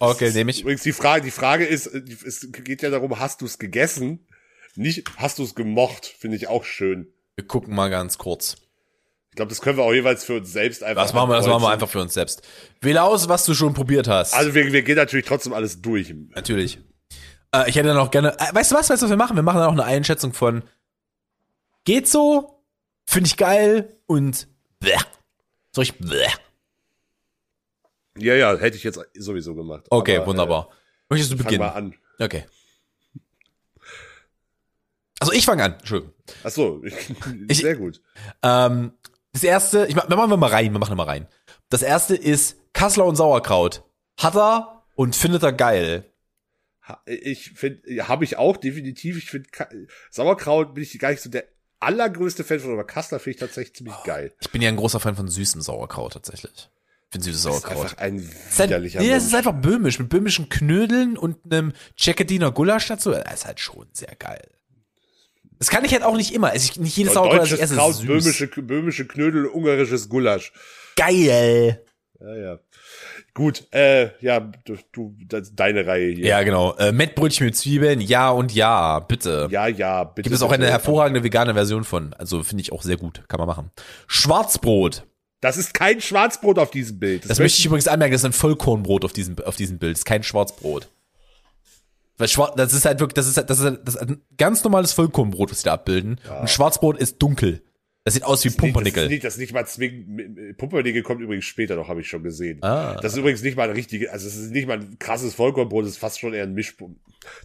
[0.00, 0.60] Okay, nehme ich.
[0.62, 4.26] Übrigens, die Frage, die Frage ist, es geht ja darum, hast du es gegessen?
[4.76, 6.06] Nicht, hast du es gemocht?
[6.06, 7.12] Finde ich auch schön.
[7.36, 8.56] Wir gucken mal ganz kurz.
[9.30, 11.02] Ich glaube, das können wir auch jeweils für uns selbst einfach.
[11.02, 12.42] Das machen wir, das machen wir einfach für uns selbst.
[12.80, 14.34] Wähle aus, was du schon probiert hast.
[14.34, 16.12] Also wir, wir gehen natürlich trotzdem alles durch.
[16.34, 16.78] Natürlich.
[17.54, 18.34] Äh, ich hätte dann auch gerne.
[18.40, 19.36] Äh, weißt du was, weißt du, was wir machen?
[19.36, 20.62] Wir machen dann auch eine Einschätzung von
[21.84, 22.62] geht so,
[23.06, 24.48] finde ich geil und
[24.80, 24.96] bleh.
[25.72, 26.26] Soll ich bleh.
[28.18, 29.86] Ja, ja, hätte ich jetzt sowieso gemacht.
[29.90, 30.68] Okay, Aber, wunderbar.
[31.08, 31.64] Möchtest du Äh, fang beginnen?
[31.64, 31.94] mal an.
[32.18, 32.44] Okay.
[35.20, 35.72] Also ich fange an.
[35.74, 36.14] Entschuldigung.
[36.44, 36.82] Ach so,
[37.48, 38.00] Ich- sehr gut.
[38.42, 38.92] Ähm,
[39.38, 41.26] das erste, ich mach, machen wir mal rein, wir machen mal rein.
[41.70, 43.84] Das erste ist Kassler und Sauerkraut.
[44.18, 46.04] Hat er und findet er geil.
[47.06, 49.18] Ich finde, habe ich auch definitiv.
[49.18, 49.48] Ich finde
[50.10, 51.44] Sauerkraut bin ich gar nicht so der
[51.80, 54.32] allergrößte Fan von, aber Kassler finde ich tatsächlich ziemlich geil.
[54.40, 56.70] Ich bin ja ein großer Fan von süßem Sauerkraut tatsächlich.
[57.10, 57.84] Ich finde süßes Das ist Sauerkraut.
[57.84, 59.24] einfach ein widerlicher nee, Mensch.
[59.24, 63.10] ist einfach böhmisch, mit böhmischen Knödeln und einem Tschekadiner Gulasch dazu.
[63.12, 64.48] Das ist halt schon sehr geil.
[65.58, 66.50] Das kann ich halt auch nicht immer.
[66.50, 68.06] Also ich, nicht jedes Sauerkraut, das ich esse, Kraut, ist süß.
[68.06, 70.52] böhmische, böhmische Knödel, ungarisches Gulasch.
[70.96, 71.82] Geil.
[72.20, 72.58] Ja, ja.
[73.34, 76.26] Gut, äh, ja, du, du das ist deine Reihe hier.
[76.26, 76.74] Ja, genau.
[76.74, 79.46] Äh, Mettbrötchen mit Zwiebeln, ja und ja, bitte.
[79.50, 80.22] ja, ja bitte.
[80.22, 80.62] Gibt es auch bitte.
[80.62, 82.14] eine hervorragende vegane Version von.
[82.14, 83.22] Also finde ich auch sehr gut.
[83.28, 83.70] Kann man machen.
[84.08, 85.04] Schwarzbrot.
[85.40, 87.30] Das ist kein Schwarzbrot auf diesem Bild.
[87.30, 89.92] Das möchte ich übrigens anmerken, das ist ein Vollkornbrot auf diesem, auf diesem Bild.
[89.92, 90.88] Das ist kein Schwarzbrot.
[92.18, 94.20] Weil Schwar das ist halt wirklich, das ist halt, das ist, halt, das ist ein
[94.36, 96.20] ganz normales Vollkornbrot, was sie da abbilden.
[96.40, 97.62] Und Schwarzbrot ist dunkel.
[98.04, 99.08] Das sieht aus wie Das ist Pumpernickel.
[99.08, 100.56] nicht, das ist nicht mal zwingend.
[100.56, 102.62] Pumpernickel kommt übrigens später noch, habe ich schon gesehen.
[102.62, 102.98] Ah.
[103.02, 105.84] Das ist übrigens nicht mal ein richtiges, also es ist nicht mal ein krasses Vollkornbrot,
[105.84, 106.92] es ist fast schon eher ein Mischbrot.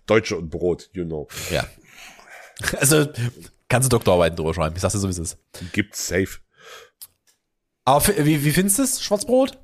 [0.05, 1.27] Deutsche und Brot, you know.
[1.51, 1.65] Ja.
[2.79, 3.07] Also,
[3.67, 4.75] kannst du Doktorarbeiten drüber schreiben.
[4.75, 5.37] Ich sag's dir so, wie es ist.
[5.73, 6.37] Gibt's safe.
[7.83, 9.59] Aber wie, wie findest du es, Schwarzbrot?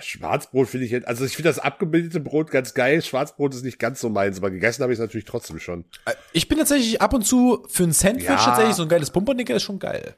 [0.00, 3.00] Schwarzbrot finde ich jetzt, also ich finde das abgebildete Brot ganz geil.
[3.02, 5.84] Schwarzbrot ist nicht ganz so meins, aber gegessen habe ich es natürlich trotzdem schon.
[6.06, 8.36] Äh, Ich bin tatsächlich ab und zu für ein Sandwich Ja.
[8.36, 10.16] tatsächlich so ein geiles Pumpernickel ist schon geil.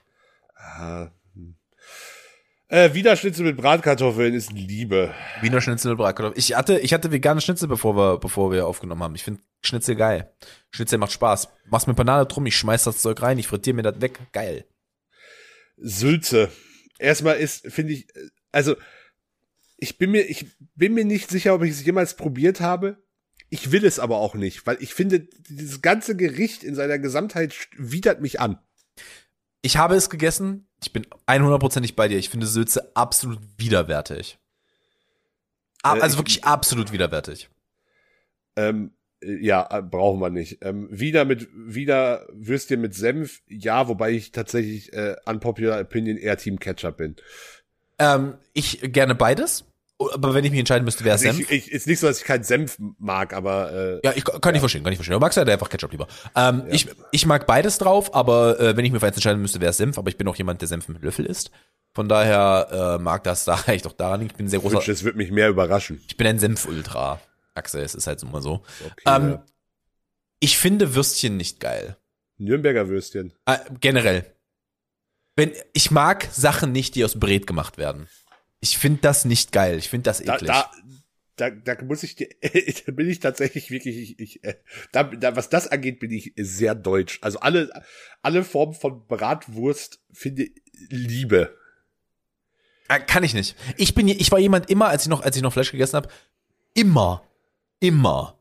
[0.57, 1.57] Ah, hm.
[2.68, 5.14] Äh, Widerschnitzel mit Bratkartoffeln ist Liebe.
[5.43, 6.39] Wiener Schnitzel mit Bratkartoffeln.
[6.39, 9.14] Ich hatte, ich hatte vegane Schnitzel, bevor wir, bevor wir aufgenommen haben.
[9.14, 10.33] Ich finde Schnitzel geil.
[10.70, 11.49] Schnitzel macht Spaß.
[11.66, 14.18] Mach's mit Banane drum, ich schmeiß das Zeug rein, ich frittiere mir das weg.
[14.33, 14.64] Geil.
[15.77, 16.51] Sülze.
[16.99, 18.07] Erstmal ist, finde ich,
[18.53, 18.74] also
[19.79, 23.03] ich bin mir, ich bin mir nicht sicher, ob ich es jemals probiert habe.
[23.49, 27.55] Ich will es aber auch nicht, weil ich finde, dieses ganze Gericht in seiner Gesamtheit
[27.77, 28.59] widert mich an.
[29.62, 30.66] Ich habe es gegessen.
[30.83, 32.18] Ich bin 100%ig bei dir.
[32.18, 34.39] Ich finde Sülze absolut widerwärtig.
[35.83, 37.49] Ab, Äh, also ich- wirklich absolut widerwärtig.
[38.57, 40.59] Ähm, äh, ja, äh, brauchen wir nicht.
[40.62, 46.37] Ähm, wieder mit, wieder Würstchen mit Senf, ja, wobei ich tatsächlich äh, unpopular opinion eher
[46.37, 47.16] Team Ketchup bin.
[47.99, 49.65] Ähm, ich gerne beides.
[49.99, 51.51] Aber wenn ich mich entscheiden müsste, wäre es Also Senf.
[51.51, 54.55] ich, ich, ist nicht so, dass ich keinen Senf mag, aber äh, Ja, ich kann
[54.55, 55.15] ich verstehen, kann ich verstehen.
[55.15, 56.07] Du magst halt einfach Ketchup lieber.
[56.35, 59.61] Ähm, ich, ich mag beides drauf, aber äh, wenn ich mir für eins entscheiden müsste,
[59.63, 59.97] wäre es Senf.
[59.97, 61.51] Aber ich bin auch jemand, der Senf mit Löffel isst.
[61.95, 64.21] Von daher äh, mag das da eigentlich doch daran.
[64.21, 66.03] Ich bin sehr großer, es wird mich mehr überraschen.
[66.07, 67.19] ich bin ein Senf-Ultra.
[67.55, 68.63] Axel, es ist halt immer so.
[68.85, 69.45] Okay, Ähm, ja.
[70.41, 71.97] Ich finde Würstchen nicht geil.
[72.37, 73.33] Nürnberger Würstchen.
[73.47, 74.27] Äh, generell.
[75.37, 78.09] Wenn, ich mag Sachen nicht, die aus Bret gemacht werden.
[78.61, 79.76] Ich finde das nicht geil.
[79.76, 80.51] Ich finde das Da, eklig.
[80.51, 80.70] da,
[81.37, 84.57] da, da muss ich da bin ich tatsächlich wirklich, ich, ich, äh,
[84.93, 87.18] da, da, was das angeht, bin ich sehr deutsch.
[87.20, 87.70] Also alle,
[88.22, 90.53] alle Formen von Bratwurst finde ich
[90.89, 91.57] Liebe.
[92.89, 93.57] Äh, Kann ich nicht.
[93.76, 96.09] Ich bin, ich war jemand immer, als ich noch, als ich noch Fleisch gegessen habe,
[96.74, 97.24] immer,
[97.80, 98.39] immer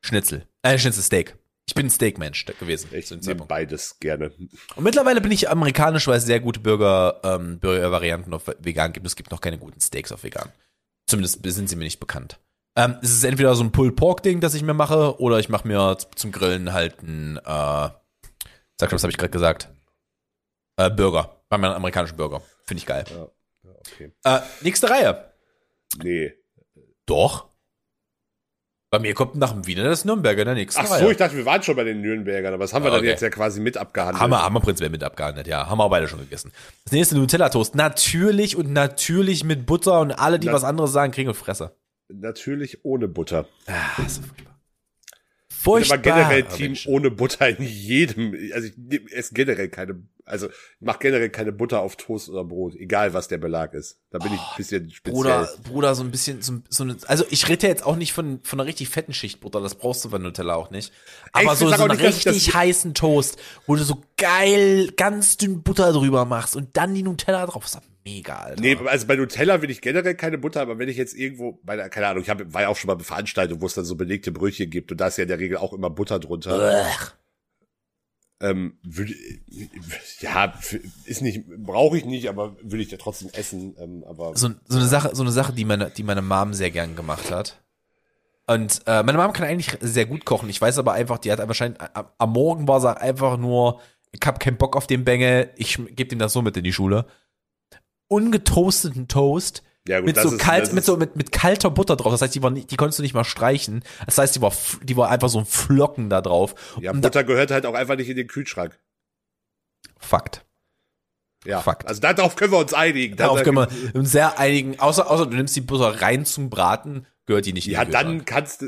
[0.00, 1.36] Schnitzel, äh, Schnitzelsteak.
[1.66, 2.90] Ich bin ein Steakmensch gewesen.
[2.92, 4.32] Ich nehme beides gerne.
[4.74, 9.06] Und mittlerweile bin ich amerikanisch, weil es sehr gute Burger, ähm, Burger-Varianten auf vegan gibt.
[9.06, 10.50] Es gibt noch keine guten Steaks auf vegan.
[11.06, 12.38] Zumindest sind sie mir nicht bekannt.
[12.76, 15.48] Ähm, es ist entweder so ein Pulled Pork Ding, das ich mir mache, oder ich
[15.48, 17.94] mache mir zum Grillen halt ein, äh, sag
[18.80, 19.68] schon, was habe ich gerade gesagt?
[20.76, 21.42] Äh, Burger.
[21.48, 22.42] Bei meinem amerikanischen Burger.
[22.64, 23.04] Finde ich geil.
[23.10, 23.28] Ja,
[23.64, 24.12] ja, okay.
[24.24, 25.32] Äh, nächste Reihe.
[26.02, 26.32] Nee.
[27.04, 27.51] Doch.
[28.92, 31.12] Bei mir kommt nach dem Wiener das Nürnberger in der nächsten Ach so, Reihe.
[31.12, 33.08] ich dachte, wir waren schon bei den Nürnbergern, aber das haben wir Ah, dann okay.
[33.08, 34.20] jetzt ja quasi mit abgehandelt.
[34.20, 35.66] Haben wir, haben wir prinzipiell mit abgehandelt, ja.
[35.66, 36.52] Haben wir auch beide schon gegessen.
[36.84, 37.74] Das nächste Nutella-Toast.
[37.74, 41.74] Natürlich und natürlich mit Butter und alle, die Na- was anderes sagen, kriegen eine Fresse.
[42.12, 43.46] Natürlich ohne Butter.
[43.66, 44.22] Ah, das ist
[45.62, 45.96] furchtbar.
[45.96, 46.86] Ich bin aber generell Team Mensch.
[46.86, 48.34] ohne Butter in jedem.
[48.54, 52.74] Also ich esse generell keine, also ich mache generell keine Butter auf Toast oder Brot,
[52.76, 53.98] egal was der Belag ist.
[54.10, 55.14] Da bin ich ein bisschen speziell.
[55.14, 58.12] Bruder, Bruder, so ein bisschen, so, so eine, also ich rede ja jetzt auch nicht
[58.12, 60.92] von, von einer richtig fetten Schicht Butter, das brauchst du bei Nutella auch nicht.
[61.32, 65.36] Aber ich so, so einen nicht, richtig das- heißen Toast, wo du so geil ganz
[65.36, 67.64] dünn Butter drüber machst und dann die Nutella drauf.
[67.64, 68.60] Das mega, Alter.
[68.60, 71.76] Nee, also bei Nutella will ich generell keine Butter, aber wenn ich jetzt irgendwo, bei
[71.76, 73.84] der, keine Ahnung, ich hab, war ja auch schon mal bei Veranstaltungen, wo es dann
[73.84, 76.56] so belegte Brötchen gibt und da ist ja in der Regel auch immer Butter drunter.
[76.56, 77.12] Ugh.
[78.40, 79.14] Ähm, würde,
[80.18, 80.52] ja,
[81.04, 83.76] ist nicht, brauche ich nicht, aber würde ich ja trotzdem essen.
[83.78, 86.72] Ähm, aber so, so eine Sache, so eine Sache, die meine, die meine Mom sehr
[86.72, 87.62] gern gemacht hat.
[88.48, 90.48] Und äh, meine Mom kann eigentlich sehr gut kochen.
[90.48, 93.80] Ich weiß aber einfach, die hat wahrscheinlich am, am Morgen war sie einfach nur,
[94.10, 96.72] ich hab keinen Bock auf den Bengel, ich gebe ihm das so mit in die
[96.72, 97.06] Schule.
[98.12, 102.12] Ungetoasteten Toast ja, gut, mit so ist, kalt, mit so mit, mit kalter Butter drauf.
[102.12, 103.82] Das heißt, die war nicht, die konntest du nicht mal streichen.
[104.06, 104.52] Das heißt, die war,
[104.82, 106.54] die war einfach so ein Flocken da drauf.
[106.80, 108.78] Ja, Und da, Butter gehört halt auch einfach nicht in den Kühlschrank.
[109.98, 110.44] Fakt.
[111.44, 111.88] Ja, Fakt.
[111.88, 113.16] also darauf können wir uns einigen.
[113.16, 114.78] Darauf können wir uns sehr einigen.
[114.78, 117.86] Außer, außer du nimmst die Butter rein zum Braten, gehört die nicht in Ja, den
[117.90, 118.18] Kühlschrank.
[118.18, 118.66] dann kannst du.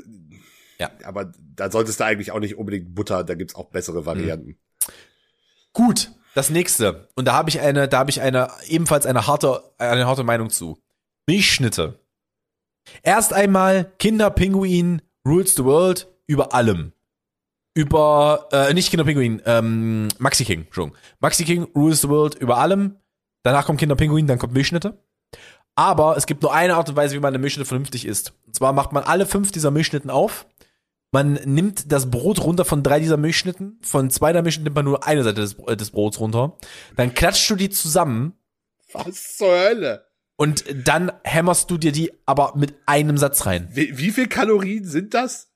[0.81, 0.91] Ja.
[1.05, 4.59] Aber da solltest du eigentlich auch nicht unbedingt Butter, da gibt's auch bessere Varianten.
[5.73, 7.09] Gut, das nächste.
[7.15, 10.51] Und da habe ich eine, da habe ich eine, ebenfalls eine harte, eine harte Meinung
[10.51, 10.79] zu.
[11.27, 11.99] Milchschnitte.
[13.03, 16.93] Erst einmal Kinderpinguin rules the world über allem.
[17.75, 20.99] Über, äh, nicht Kinderpinguin, ähm, Maxi King, Entschuldigung.
[21.21, 22.97] Maxi King rules the world über allem.
[23.43, 24.99] Danach kommt Kinderpinguin, dann kommt Milchschnitte.
[25.77, 28.33] Aber es gibt nur eine Art und Weise, wie man eine Milchschnitte vernünftig isst.
[28.47, 30.47] Und zwar macht man alle fünf dieser Milchschnitten auf.
[31.15, 33.79] Man nimmt das Brot runter von drei dieser Milchschnitten.
[33.83, 36.57] Von zwei der Milchschnitten nimmt man nur eine Seite des, äh, des Brots runter.
[36.97, 38.33] Dann klatschst du die zusammen
[38.93, 40.09] Was zur Hölle?
[40.35, 43.69] und dann hämmerst du dir die aber mit einem Satz rein.
[43.71, 45.54] Wie, wie viel Kalorien sind das?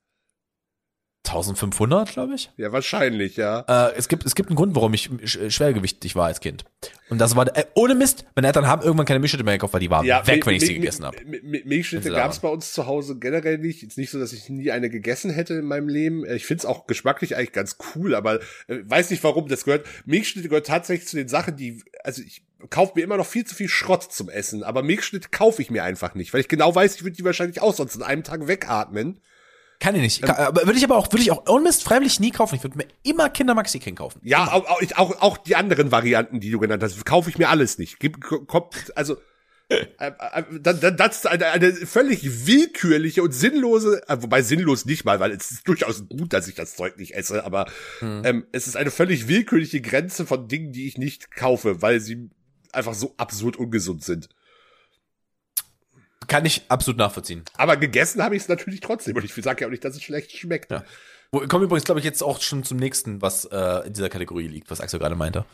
[1.28, 2.50] 1500, glaube ich.
[2.56, 3.60] Ja, wahrscheinlich, ja.
[3.68, 6.64] Äh, es, gibt, es gibt einen Grund, warum ich sch schwergewichtig war als Kind.
[7.10, 9.80] Und das war, äh, ohne Mist, meine Eltern haben irgendwann keine Milchschnitte mehr gekauft, weil
[9.80, 11.16] die waren ja, weg, wenn ich sie gegessen habe.
[11.18, 13.82] Mi- Mi- Milchschnitte da gab's bei uns zu Hause generell nicht.
[13.82, 16.24] Ist nicht so, dass ich nie eine gegessen hätte in meinem Leben.
[16.28, 19.48] Ich find's auch geschmacklich eigentlich ganz cool, aber äh, weiß nicht warum.
[19.48, 23.26] Das gehört, Milchschnitte gehört tatsächlich zu den Sachen, die, also ich kaufe mir immer noch
[23.26, 24.62] viel zu viel Schrott zum Essen.
[24.64, 27.60] Aber Milchschnitt kaufe ich mir einfach nicht, weil ich genau weiß, ich würde die wahrscheinlich
[27.62, 29.20] auch sonst in einem Tag wegatmen.
[29.80, 30.22] Kann ich nicht.
[30.22, 32.56] Kann, aber würde ich aber auch, würde ich auch unmist freiwillig nie kaufen.
[32.56, 34.20] Ich würde mir immer Kinder Maxi King kaufen.
[34.24, 37.48] Ja, auch, auch, auch, auch die anderen Varianten, die du genannt hast, kaufe ich mir
[37.48, 38.00] alles nicht.
[38.00, 39.16] Gib, kommt, also,
[39.68, 45.20] äh, äh, das ist eine, eine völlig willkürliche und sinnlose, äh, wobei sinnlos nicht mal,
[45.20, 47.66] weil es ist durchaus gut, dass ich das Zeug nicht esse, aber
[48.00, 52.30] ähm, es ist eine völlig willkürliche Grenze von Dingen, die ich nicht kaufe, weil sie
[52.72, 54.28] einfach so absurd ungesund sind.
[56.28, 57.42] Kann ich absolut nachvollziehen.
[57.54, 60.02] Aber gegessen habe ich es natürlich trotzdem und ich sage ja auch nicht, dass es
[60.02, 60.70] schlecht schmeckt.
[60.70, 60.84] Ja.
[61.32, 64.46] Wo, kommen übrigens, glaube ich, jetzt auch schon zum nächsten, was äh, in dieser Kategorie
[64.46, 65.44] liegt, was Axel gerade meinte.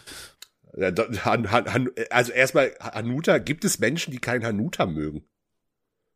[0.76, 5.24] Ja, da- Han, Han, also erstmal, Hanuta, gibt es Menschen, die kein Hanuta mögen?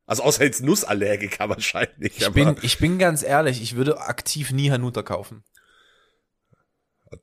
[0.07, 2.21] Also außer jetzt Nussallergiker wahrscheinlich.
[2.21, 5.45] Ich bin, ich bin ganz ehrlich, ich würde aktiv nie Hanuta kaufen.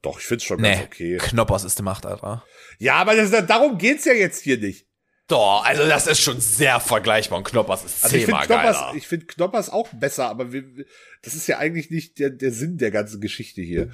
[0.01, 1.17] doch, ich find's schon Nee, ganz okay.
[1.17, 2.43] Knoppers ist die Macht, Alter.
[2.79, 4.84] Ja, aber das, darum geht's ja jetzt hier nicht.
[5.27, 8.79] Doch, also das ist schon sehr vergleichbar und Knoppers ist Also ich finde zehnmal Knoppers,
[8.79, 8.95] geiler.
[8.95, 10.63] ich find Knoppers auch besser, aber wir,
[11.23, 13.89] das ist ja eigentlich nicht der, der Sinn der ganzen Geschichte hier.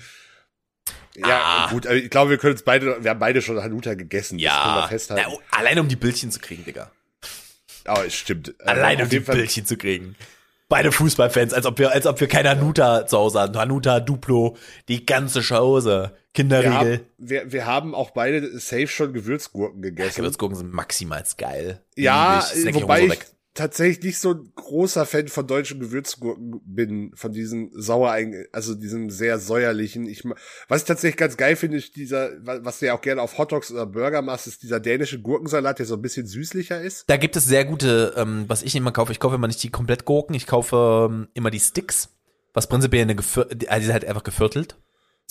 [1.15, 1.69] Ja, Ah.
[1.71, 4.39] gut, ich glaube, wir können uns beide, wir haben beide schon Hanuta gegessen.
[4.39, 6.91] Ja, na, oh, allein um die Bildchen zu kriegen, Digga.
[7.85, 8.49] aber es stimmt.
[8.59, 10.15] Äh, Allein auf um die Bildchen zu kriegen.
[10.67, 13.57] Beide Fußballfans, als ob wir, als ob wir keine Hanuta zu Hause hatten.
[13.57, 14.57] Hanuta, Duplo,
[14.87, 16.13] die ganze Schause.
[16.33, 16.71] Wir Kinderriegel.
[16.97, 20.21] haben, wir, wir haben auch beide safe schon Gewürzgurken gegessen.
[20.21, 21.83] Gewürzgurken sind maximal geil.
[21.97, 22.65] Ja, ich.
[22.65, 23.19] Ich wobei ich
[23.53, 28.15] tatsächlich nicht so ein großer Fan von deutschen Gewürzgurken bin, von diesen sauer,
[28.53, 30.07] also diesem sehr säuerlichen.
[30.07, 30.23] Ich,
[30.69, 33.37] was ich tatsächlich ganz geil finde, ist dieser, wa- was du ja auch gerne auf
[33.37, 37.09] Hotdogs oder Burger machst, ist dieser dänische Gurkensalat, der so ein bisschen süßlicher ist.
[37.09, 39.11] Da gibt es sehr gute, ähm, was ich immer kaufe.
[39.11, 42.07] Ich kaufe immer nicht die komplett Gurken, ich kaufe ähm, immer die Sticks,
[42.53, 44.77] was prinzipiell eine Gevir also die sind halt einfach geviertelt,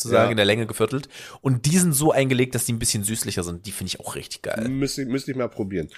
[0.01, 0.31] sozusagen Ja.
[0.33, 1.09] in der Länge geviertelt.
[1.41, 3.67] Und die sind so eingelegt, dass die ein bisschen süßlicher sind.
[3.67, 4.69] Die finde ich auch richtig geil.
[4.69, 5.89] Müsste, müsste ich mal probieren.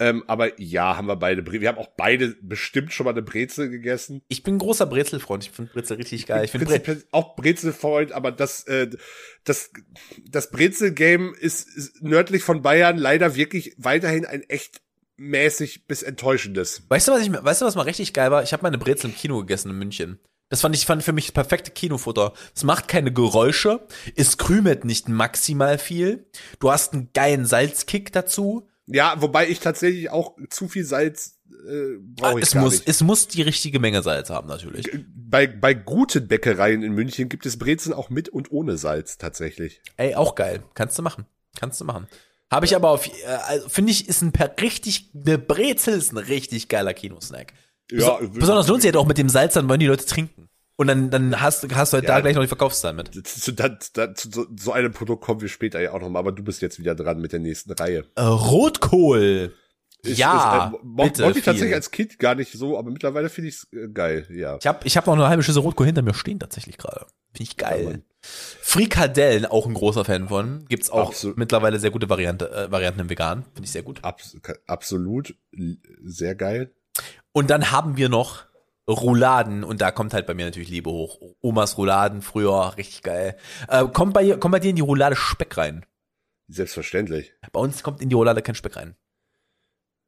[0.00, 1.42] Ähm, aber ja, haben wir beide.
[1.42, 4.22] Bre wir haben auch beide bestimmt schon mal eine Brezel gegessen.
[4.26, 5.44] Ich bin ein großer Brezelfreund.
[5.44, 6.44] Ich finde Brezel richtig geil.
[6.44, 8.90] Ich finde Bre auch Brezelfreund, aber das, äh,
[9.44, 9.70] das,
[10.28, 14.80] das Brezel-Game ist, ist nördlich von Bayern leider wirklich weiterhin ein echt
[15.16, 16.82] mäßig bis enttäuschendes.
[16.88, 18.42] Weißt du, was ich, weißt du, was mal richtig geil war?
[18.42, 20.18] Ich habe meine Brezel im Kino gegessen in München.
[20.54, 22.32] Das fand ich fand für mich das perfekte Kinofutter.
[22.54, 23.80] Es macht keine Geräusche,
[24.14, 26.26] es krümelt nicht maximal viel.
[26.60, 28.68] Du hast einen geilen Salzkick dazu.
[28.86, 32.88] Ja, wobei ich tatsächlich auch zu viel Salz äh, brauche ich es muss, nicht.
[32.88, 34.88] es muss die richtige Menge Salz haben natürlich.
[35.12, 39.80] Bei, bei guten Bäckereien in München gibt es Brezeln auch mit und ohne Salz tatsächlich.
[39.96, 40.62] Ey, auch geil.
[40.74, 41.26] Kannst du machen.
[41.58, 42.06] Kannst du machen.
[42.48, 46.12] Habe ich aber auf, äh, also finde ich, ist ein per richtig, eine Brezel ist
[46.12, 47.54] ein richtig geiler Kinosnack.
[48.00, 50.48] Ja, Beso- besonders lohnt sich halt auch mit dem Salz, dann wollen die Leute trinken.
[50.76, 52.16] Und dann, dann hast, hast du halt Ja.
[52.16, 53.26] da gleich noch die Verkaufszahlen mit.
[53.28, 56.42] Zu, da, zu so, einem Produkt kommen wir später ja auch noch mal, aber du
[56.42, 58.04] bist jetzt wieder dran mit der nächsten Reihe.
[58.16, 59.54] Äh, Rotkohl.
[60.02, 61.22] Ist- ja, ist, äh, mo- bitte.
[61.22, 61.74] Mochte ich tatsächlich viel.
[61.76, 64.58] als Kind gar nicht so, aber mittlerweile finde ich es äh, geil, ja.
[64.60, 67.06] Ich habe ich hab noch eine halbe Schüssel Rotkohl hinter mir stehen tatsächlich gerade.
[67.32, 67.84] Finde ich Ja, geil.
[67.84, 68.02] Mann.
[68.60, 70.64] Frikadellen, auch ein großer Fan von.
[70.68, 71.38] Gibt's auch Absolut.
[71.38, 73.44] mittlerweile sehr gute Variante, äh, Varianten im Vegan.
[73.54, 74.02] Finde ich sehr gut.
[74.02, 74.36] Abs
[74.66, 75.36] absolut
[76.02, 76.72] sehr geil.
[77.36, 78.44] Und dann haben wir noch
[78.88, 81.18] Rouladen und da kommt halt bei mir natürlich Liebe hoch.
[81.40, 83.36] Omas Rouladen früher, richtig geil.
[83.68, 85.84] Äh, kommt, bei, kommt bei dir in die Roulade Speck rein?
[86.46, 87.32] Selbstverständlich.
[87.50, 88.94] Bei uns kommt in die Roulade kein Speck rein.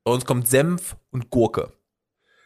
[0.05, 1.73] Bei uns kommt Senf und Gurke.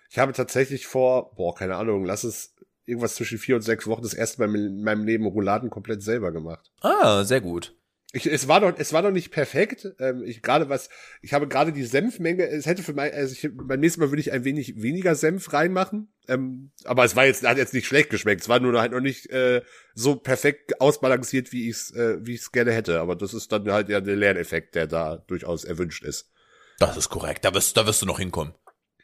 [0.09, 2.57] Ich habe tatsächlich vor, boah, keine Ahnung, lass es
[2.87, 6.33] irgendwas zwischen vier und sechs Wochen das erste Mal in meinem Leben Rouladen komplett selber
[6.33, 6.72] gemacht.
[6.80, 7.76] Ah, sehr gut.
[8.12, 9.87] Ich, es war noch, es war noch nicht perfekt.
[10.00, 10.88] Ähm, ich gerade was,
[11.22, 12.49] ich habe gerade die Senfmenge.
[12.49, 15.53] Es hätte für mein, also ich, beim nächsten Mal würde ich ein wenig weniger Senf
[15.53, 16.12] reinmachen.
[16.26, 18.42] Ähm, aber es war jetzt, hat jetzt nicht schlecht geschmeckt.
[18.42, 19.62] Es war nur halt noch nicht äh,
[19.95, 22.99] so perfekt ausbalanciert, wie ich es, äh, wie ich es gerne hätte.
[22.99, 26.32] Aber das ist dann halt ja der Lerneffekt, der da durchaus erwünscht ist.
[26.80, 27.45] Das ist korrekt.
[27.45, 28.54] Da wirst, da wirst du noch hinkommen.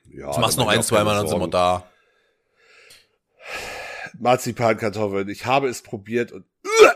[0.08, 1.88] Ja, Du machst noch ein, zwei Mal, dann sind wir da.
[4.18, 5.28] Marzipankartoffeln.
[5.28, 6.70] Ich habe es probiert und Ich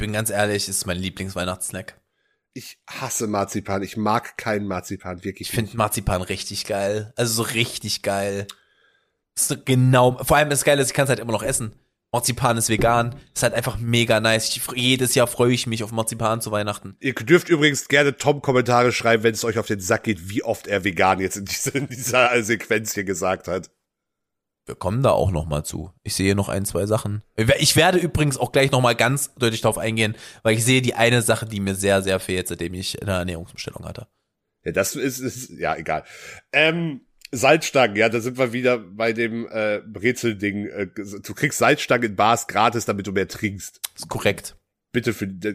[0.00, 2.00] bin ganz ehrlich, es ist mein Lieblingsweihnachtssnack.
[2.54, 3.82] ich hasse Marzipan.
[3.82, 5.50] Ich mag keinen Marzipan wirklich.
[5.50, 5.76] Ich finde.
[5.76, 7.12] Marzipan richtig geil.
[7.16, 8.46] Also so richtig geil.
[9.36, 11.74] Ist so genau, vor allem das Geile ist, ich kann es halt immer noch essen.
[12.12, 13.14] Marzipan ist vegan.
[13.34, 14.56] Ist halt einfach mega nice.
[14.56, 16.96] Ich, jedes Jahr freue ich mich auf Marzipan zu Weihnachten.
[16.98, 20.42] Ihr dürft übrigens gerne Tom Kommentare schreiben, wenn es euch auf den Sack geht, wie
[20.42, 23.70] oft er vegan jetzt in, diese, in dieser Sequenz hier gesagt hat.
[24.66, 25.90] Wir kommen da auch noch mal zu.
[26.02, 27.24] Ich sehe noch ein, zwei Sachen.
[27.58, 30.94] Ich werde übrigens auch gleich noch mal ganz deutlich darauf eingehen, weil ich sehe die
[30.94, 34.06] eine Sache, die mir sehr, sehr fehlt, seitdem ich eine Ernährungsumstellung hatte.
[34.64, 36.04] Ja, das ist, ist ja egal.
[36.52, 37.00] Ähm,
[37.32, 40.66] Salzstangen, ja, da sind wir wieder bei dem äh, Brezel-Ding.
[40.66, 43.80] Äh, du kriegst Salzstangen in Bars gratis, damit du mehr trinkst.
[43.96, 44.56] ist korrekt.
[44.92, 45.54] bitte für äh,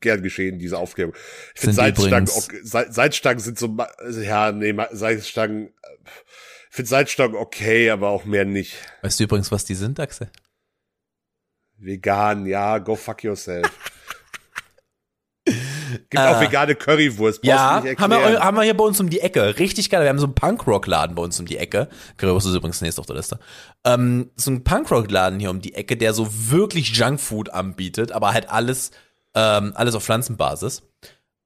[0.00, 1.14] gern geschehen, diese Aufklärung.
[1.54, 5.70] Ich finde Salzstangen, Sal- Salzstangen sind so, also, ja, nee, Salzstangen, äh,
[6.72, 8.74] finde Salzstangen okay, aber auch mehr nicht.
[9.02, 10.30] Weißt du übrigens, was die sind, Axel?
[11.76, 13.70] Vegan, ja, go fuck yourself.
[15.44, 17.42] Gibt Äh, auch vegane Currywurst.
[17.42, 19.58] brauchst Ja, du nicht haben wir, haben wir hier bei uns um die Ecke.
[19.58, 20.02] Richtig geil.
[20.02, 21.88] Wir haben so einen Punkrock-Laden bei uns um die Ecke.
[22.16, 23.38] Currywurst ist übrigens nächst auf der Liste.
[23.84, 28.48] Ähm, so ein Punkrock-Laden hier um die Ecke, der so wirklich Junkfood anbietet, aber halt
[28.48, 28.92] alles,
[29.34, 30.82] ähm, alles auf Pflanzenbasis.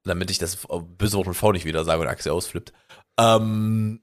[0.04, 0.58] Damit ich das
[0.98, 2.72] böse Wort mit V nicht wieder sage und Axel ausflippt.
[3.18, 4.02] Ähm,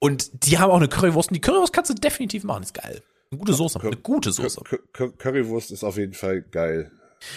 [0.00, 1.28] und die haben auch eine Currywurst.
[1.30, 2.64] Und die Currywurst kannst du definitiv machen.
[2.64, 3.02] Ist geil.
[3.30, 3.80] Eine gute Soße.
[3.80, 4.60] Eine gute Soße.
[4.62, 6.90] Cur- Cur- Currywurst ist auf jeden Fall geil.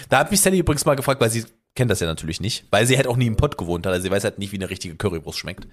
[0.10, 1.46] Da hat mich Sally übrigens mal gefragt, weil sie
[1.76, 4.04] kennt das ja natürlich nicht, weil sie halt auch nie im Pott gewohnt hat, also
[4.04, 5.68] sie weiß halt nicht, wie eine richtige Currywurst schmeckt.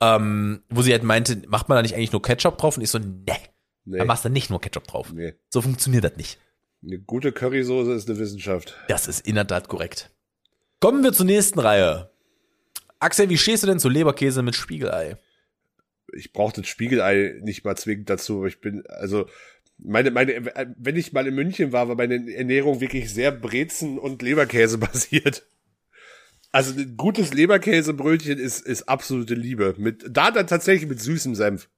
[0.00, 2.76] Ähm, wo sie halt meinte, macht man da nicht eigentlich nur Ketchup drauf?
[2.76, 3.24] Und ich so, ne,
[3.84, 5.12] Nee, da machst du nicht nur Ketchup drauf.
[5.12, 5.34] nee.
[5.48, 6.38] So funktioniert das nicht.
[6.84, 8.76] Eine gute Currysoße ist eine Wissenschaft.
[8.88, 10.10] Das ist in der Tat korrekt.
[10.80, 12.10] Kommen wir zur nächsten Reihe.
[13.00, 15.16] Axel, wie stehst du denn zu Leberkäse mit Spiegelei?
[16.12, 18.38] Ich brauche das Spiegelei nicht mal zwingend dazu.
[18.38, 19.28] aber Ich bin, also,
[19.78, 24.22] meine, meine, wenn ich mal in München war, war meine Ernährung wirklich sehr Brezen und
[24.22, 25.44] Leberkäse basiert.
[26.50, 29.74] Also ein gutes Leberkäsebrötchen ist, ist absolute Liebe.
[29.76, 31.68] Mit, da dann tatsächlich mit süßem Senf.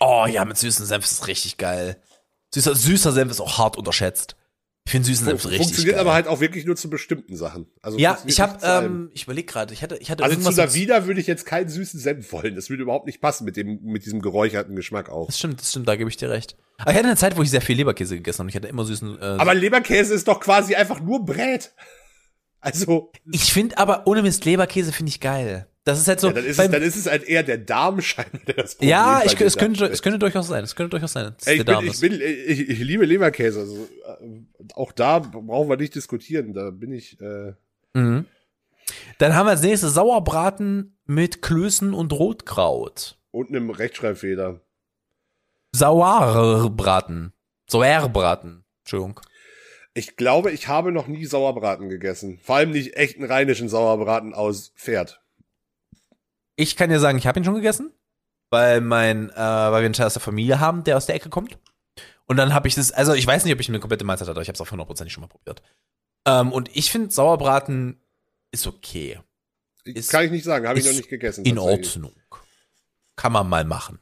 [0.00, 2.00] Oh ja, mit süßen Senf ist richtig geil.
[2.54, 4.36] Süßer, süßer Senf ist auch hart unterschätzt.
[4.88, 6.00] Ich finde süßen Senf richtig Funktioniert geil.
[6.00, 7.66] aber halt auch wirklich nur zu bestimmten Sachen.
[7.82, 10.40] Also ja, ich habe, zu ähm, ich überlege gerade, ich hatte, ich hatte also zu
[10.40, 12.54] irgendwas der mit- Wieder würde ich jetzt keinen süßen Senf wollen.
[12.54, 15.26] Das würde überhaupt nicht passen mit dem, mit diesem geräucherten Geschmack auch.
[15.26, 16.56] Das stimmt, das stimmt, da gebe ich dir recht.
[16.78, 18.68] Aber ich hatte eine Zeit, wo ich sehr viel Leberkäse gegessen habe und ich hatte
[18.68, 19.18] immer süßen.
[19.20, 21.72] Äh, Aber Leberkäse ist doch quasi einfach nur Brät.
[22.60, 25.68] Also, ich finde aber ohne Mist Leberkäse finde ich geil.
[25.84, 26.28] Das ist halt so.
[26.28, 28.90] ja, dann, ist es, dann ist es halt eher der Darm scheinbar, der das Problem
[28.90, 30.62] ja, ich, es, könnte, es könnte durchaus sein.
[30.64, 31.34] Es könnte durchaus sein.
[31.46, 33.60] Ey, ich, bin, ich, bin, ich, ich liebe Leberkäse.
[33.60, 36.52] Also, äh, auch da brauchen wir nicht diskutieren.
[36.52, 37.20] Da bin ich.
[37.20, 37.52] Äh,
[37.94, 38.26] Mhm.
[39.18, 43.18] Dann haben wir als nächstes Sauerbraten mit Klößen und Rotkraut.
[43.30, 44.60] und einem Rechtschreibfehler.
[45.72, 47.32] Sauerbraten.
[47.68, 48.64] Sauerbraten.
[48.80, 49.20] Entschuldigung.
[49.94, 52.38] Ich glaube, ich habe noch nie Sauerbraten gegessen.
[52.42, 55.20] Vor allem nicht echten rheinischen Sauerbraten aus Pferd.
[56.60, 57.92] Ich kann dir sagen, ich habe ihn schon gegessen,
[58.50, 61.28] weil mein, äh, weil wir einen Teil aus der Familie haben, der aus der Ecke
[61.28, 61.56] kommt.
[62.26, 64.32] Und dann habe ich das, also ich weiß nicht, ob ich eine komplette Mahlzeit hatte,
[64.32, 65.62] aber ich habe es auf 100% schon mal probiert.
[66.26, 68.00] Ähm, und ich finde Sauerbraten
[68.50, 69.20] ist okay.
[69.84, 71.44] Ist- Kann ich nicht sagen, habe ich noch nicht gegessen.
[71.44, 71.58] In.
[71.58, 72.12] Ordnung.
[73.14, 74.00] Kann man mal machen.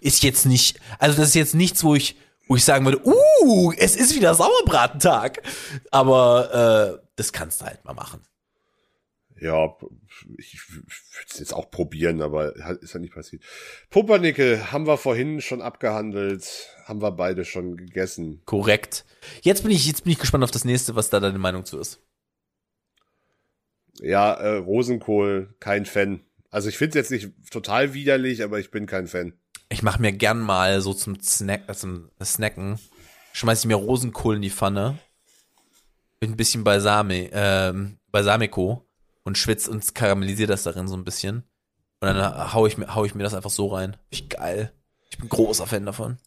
[0.00, 2.16] Ist jetzt nicht, also das ist jetzt nichts, wo ich,
[2.48, 5.40] wo ich sagen würde, uh, es ist wieder Sauerbratentag.
[5.92, 8.22] Aber äh, das kannst du halt mal machen.
[9.40, 9.74] Ja,
[10.36, 10.86] ich würde
[11.30, 13.42] es jetzt auch probieren, aber ist ja nicht passiert.
[13.88, 18.42] Pumpernickel haben wir vorhin schon abgehandelt, haben wir beide schon gegessen.
[18.44, 19.06] Korrekt.
[19.40, 21.78] Jetzt bin ich, jetzt bin ich gespannt auf das nächste, was da deine Meinung zu
[21.78, 22.02] ist.
[24.02, 26.20] Ja, äh, Rosenkohl, kein Fan.
[26.50, 29.32] Also ich finde es jetzt nicht total widerlich, aber ich bin kein Fan.
[29.70, 32.78] Ich mache mir gern mal so zum Snack, äh, zum Snacken,
[33.32, 34.98] schmeiß ich mir Rosenkohl in die Pfanne,
[36.20, 38.86] mit ein bisschen Balsami, ähm, Balsamico
[39.22, 41.44] und schwitz und karamellisiere das darin so ein bisschen.
[42.00, 43.96] Und dann hau ich mir, hau ich mir das einfach so rein.
[44.08, 44.72] Ich geil.
[45.10, 46.18] Ich bin großer Fan davon.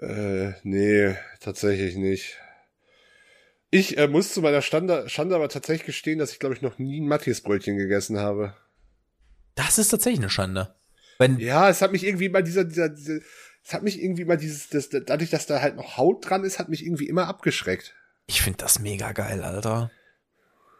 [0.00, 2.36] Äh, nee, tatsächlich nicht.
[3.70, 6.78] Ich äh, muss zu meiner Stande, Schande aber tatsächlich gestehen, dass ich, glaube ich, noch
[6.78, 8.54] nie ein Matthias-Brötchen gegessen habe.
[9.56, 10.74] Das ist tatsächlich eine Schande.
[11.18, 13.18] Wenn, Ja, es hat mich irgendwie mal dieser, dieser, dieser
[13.68, 16.58] es hat mich irgendwie mal dieses, das, dadurch, dass da halt noch Haut dran ist,
[16.58, 17.94] hat mich irgendwie immer abgeschreckt.
[18.26, 19.90] ich finde das mega geil, Alter.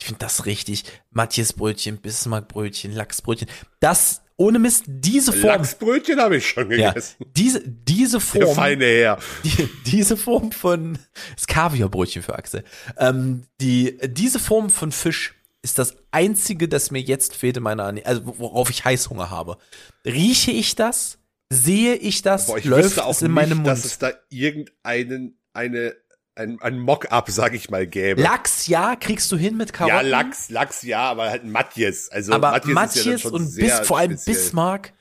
[0.00, 0.84] Ich finde das richtig.
[1.10, 3.48] Matthias Brötchen, Bismarckbrötchen, Lachsbrötchen.
[3.80, 5.58] Das, ohne Mist, diese Form.
[5.58, 7.16] Lachsbrötchen habe ich schon ja, gegessen.
[7.36, 8.54] diese, diese Der Form.
[8.54, 9.18] feine Herr.
[9.44, 10.98] die, diese Form von
[11.34, 12.62] das Kaviarbrötchen für Axel.
[12.96, 17.82] Ähm, die, diese Form von Fisch ist das einzige, das mir jetzt fehlt in meiner
[17.84, 19.58] Ernährung, also worauf ich Heißhunger habe.
[20.06, 21.18] Rieche ich das?
[21.52, 22.46] Sehe ich das?
[22.46, 23.86] Boah, ich läuft auch es in nicht, meinem dass Mund?
[23.86, 25.96] es da irgendeinen, eine,
[26.38, 28.22] ein, ein Mock-up, sag ich mal, gäbe.
[28.22, 29.96] Lachs, ja, kriegst du hin mit Karotten.
[29.96, 32.08] ja, Lachs, Lachs, ja, aber halt ein Matthias.
[32.08, 34.36] Also aber Matthias, Matthias, ist ja und bis, vor allem speziell.
[34.36, 34.92] Bismarck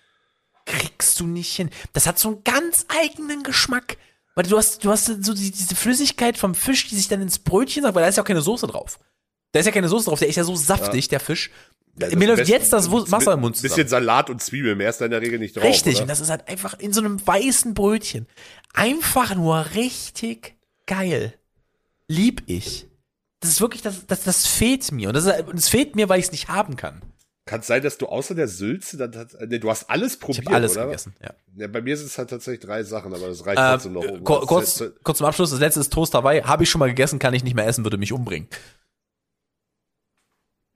[0.66, 1.70] kriegst du nicht hin.
[1.94, 3.98] Das hat so einen ganz eigenen Geschmack.
[4.36, 7.40] Weil du hast, du hast so die, diese Flüssigkeit vom Fisch, die sich dann ins
[7.40, 9.00] Brötchen sagt, weil da ist ja auch keine Soße drauf.
[9.52, 11.50] Da ist ja keine Soße drauf, der ist ja so saftig, der Fisch.
[12.00, 13.90] Ja, Mir läuft jetzt das Wasser im Mund Bisschen zusammen.
[13.90, 15.64] Salat und Zwiebel, mehr ist da in der Regel nicht drauf.
[15.64, 16.04] Richtig, Oder?
[16.04, 18.28] und das ist halt einfach in so einem weißen Brötchen.
[18.76, 20.57] Einfach nur richtig
[20.88, 21.34] geil.
[22.08, 22.88] Lieb ich.
[23.42, 25.10] Das ist wirklich, das, das, das fehlt mir.
[25.10, 27.02] Und das, ist, es fehlt mir, weil ich es nicht haben kann.
[27.46, 30.20] Kann es sein, dass du außer der Sülze dann tats- nee, du hast alles Ich
[30.20, 30.86] probiert, habe alles oder?
[30.88, 31.34] gegessen, ja.
[31.56, 34.04] Ja, bei mir sind es halt tatsächlich drei Sachen, aber das reicht Äh, trotzdem noch.
[34.06, 36.42] um kur- das kurz, letzte- kurz zum Abschluss, das letzte ist Toast Hawaii.
[36.42, 38.50] Habe ich schon mal gegessen, kann ich nicht mehr essen, würde mich umbringen.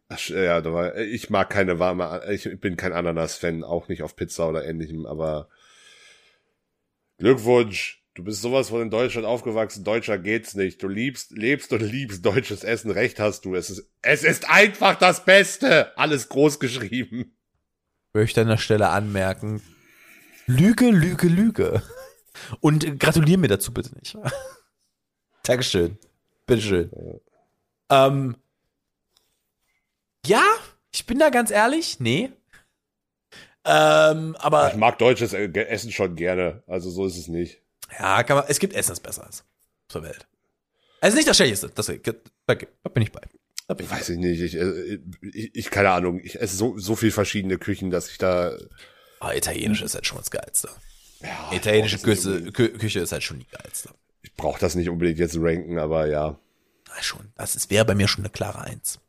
[0.07, 4.47] Ach, ja, war, ich mag keine warme, ich bin kein Ananas-Fan, auch nicht auf Pizza
[4.47, 5.47] oder ähnlichem, aber
[7.17, 8.00] Glückwunsch.
[8.13, 10.83] Du bist sowas von in Deutschland aufgewachsen, Deutscher geht's nicht.
[10.83, 13.55] Du liebst, lebst und liebst deutsches Essen, Recht hast du.
[13.55, 15.97] Es ist, es ist einfach das Beste.
[15.97, 17.37] Alles groß geschrieben.
[18.13, 19.61] Möchte an der Stelle anmerken.
[20.45, 21.81] Lüge, Lüge, Lüge.
[22.59, 24.17] Und gratulier mir dazu bitte nicht.
[25.43, 25.97] Dankeschön.
[26.45, 26.91] Bitteschön.
[27.89, 28.35] Ähm,
[30.25, 30.43] ja,
[30.91, 32.01] ich bin da ganz ehrlich.
[32.01, 32.31] Nee.
[33.63, 37.61] Ähm, aber Ich mag deutsches Essen schon gerne, also so ist es nicht.
[37.97, 39.43] Ja, kann man, es gibt Essen, das besser ist.
[39.87, 40.27] Zur Welt.
[41.01, 41.69] Also nicht das Schlechteste.
[41.73, 43.21] Das, da, bin ich bei.
[43.67, 46.77] Da bin ich Weiß ich nicht, ich, äh, ich, ich keine Ahnung, ich esse so,
[46.77, 48.55] so viel verschiedene Küchen, dass ich da,
[49.19, 49.33] bei.
[49.33, 50.69] Oh, Italienisch ist halt schon das Geilste.
[51.21, 53.89] ja, Italienische Küche, Kü Küche ist halt schon die Geilste.
[54.23, 56.39] Ich brauche das nicht unbedingt jetzt ranken, aber ja.
[56.87, 57.31] Na schon.
[57.35, 58.99] Das wäre bei mir schon eine klare Eins.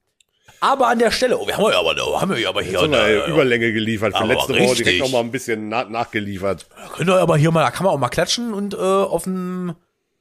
[0.63, 3.09] Aber an der Stelle, oh, wir haben ja aber, haben wir aber hier, wir da,
[3.09, 4.17] ja Überlänge geliefert.
[4.17, 5.01] Für letzte Woche direkt richtig.
[5.01, 6.69] noch mal ein bisschen na nachgeliefert.
[6.95, 9.75] könnt ihr aber hier mal, da kann man auch mal klatschen und äh, auf dem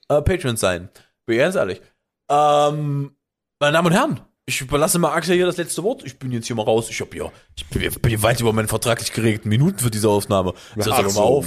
[0.09, 0.89] äh, Patreon sein.
[1.27, 1.79] Bin ich ganz ehrlich.
[2.27, 3.15] Ähm,
[3.59, 6.01] meine Damen und Herren, ich überlasse mal Axel hier das letzte Wort.
[6.05, 6.89] Ich bin jetzt hier mal raus.
[6.89, 10.09] Ich hab hier, ich bin, bin hier weit über meinen vertraglich geregelten Minuten für diese
[10.09, 10.55] Aufnahme.
[10.79, 11.19] Ach aber so.
[11.19, 11.45] mal auf.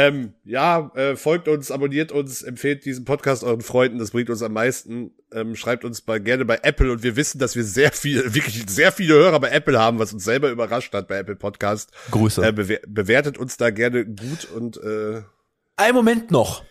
[0.00, 4.42] Ähm, ja, äh, folgt uns, abonniert uns, empfehlt diesen Podcast euren Freunden, das bringt uns
[4.42, 5.10] am meisten.
[5.32, 8.64] Ähm, schreibt uns bei, gerne bei Apple und wir wissen, dass wir sehr viel, wirklich
[8.68, 11.90] sehr viele Hörer bei Apple haben, was uns selber überrascht hat bei Apple Podcast.
[12.12, 12.46] Grüße.
[12.46, 15.22] Äh, bewer bewertet uns da gerne gut und äh,
[15.76, 16.62] Ein Moment noch.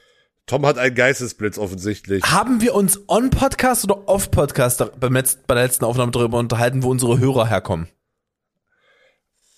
[0.45, 2.23] Tom hat einen Geistesblitz offensichtlich.
[2.23, 6.13] Haben wir uns on Podcast oder off Podcast da- beim letzten, bei der letzten Aufnahme
[6.13, 7.89] darüber unterhalten, wo unsere Hörer herkommen?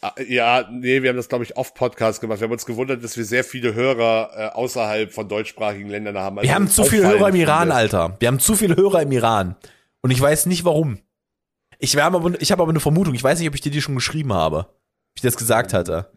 [0.02, 2.40] Ah, Ja, nee, wir haben das, glaube ich, off Podcast gemacht.
[2.40, 6.38] Wir haben uns gewundert, dass wir sehr viele Hörer äh, außerhalb von deutschsprachigen Ländern haben.
[6.38, 7.76] Wir Also haben zu viele auffallend Hörer im Iran, viele.
[7.76, 8.18] Alter.
[8.20, 9.56] Wir haben zu viele Hörer im Iran.
[10.02, 11.00] Und ich weiß nicht warum.
[11.80, 13.14] Ich, wir haben aber, ich habe aber eine Vermutung.
[13.14, 14.60] Ich weiß nicht, ob ich dir die schon geschrieben habe.
[14.60, 16.12] Ob ich das gesagt hatte.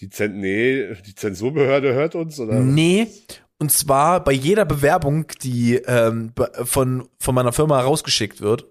[0.00, 2.54] Die, Zen nee, die Zensurbehörde hört uns, oder?
[2.60, 3.08] Nee.
[3.58, 6.32] Und zwar bei jeder Bewerbung, die ähm,
[6.64, 8.66] von, von meiner Firma rausgeschickt wird,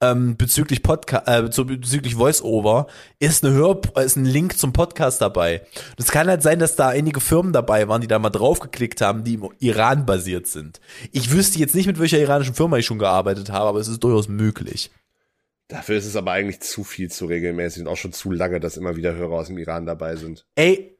[0.00, 2.86] ähm, bezüglich Podcast, äh, zu- bezüglich Voice-Over,
[3.18, 5.62] ist, eine Hör ist ein Link zum Podcast dabei.
[5.98, 9.24] Es kann halt sein, dass da einige Firmen dabei waren, die da mal draufgeklickt haben,
[9.24, 10.80] die im Iran basiert sind.
[11.12, 14.02] Ich wüsste jetzt nicht, mit welcher iranischen Firma ich schon gearbeitet habe, aber es ist
[14.02, 14.90] durchaus möglich.
[15.68, 18.76] Dafür ist es aber eigentlich zu viel zu regelmäßig und auch schon zu lange, dass
[18.76, 20.44] immer wieder Hörer aus dem Iran dabei sind.
[20.56, 20.98] Ey,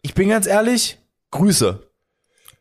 [0.00, 0.98] ich bin ganz ehrlich,
[1.30, 1.86] Grüße.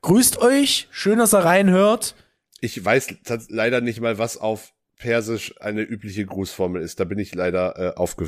[0.02, 2.16] Grüßt euch, schön, dass ihr reinhört.
[2.60, 3.16] Ich weiß
[3.50, 7.00] leider nicht mal, was auf Persisch eine übliche Grußformel ist.
[7.00, 8.28] Da bin ich leider äh, aufge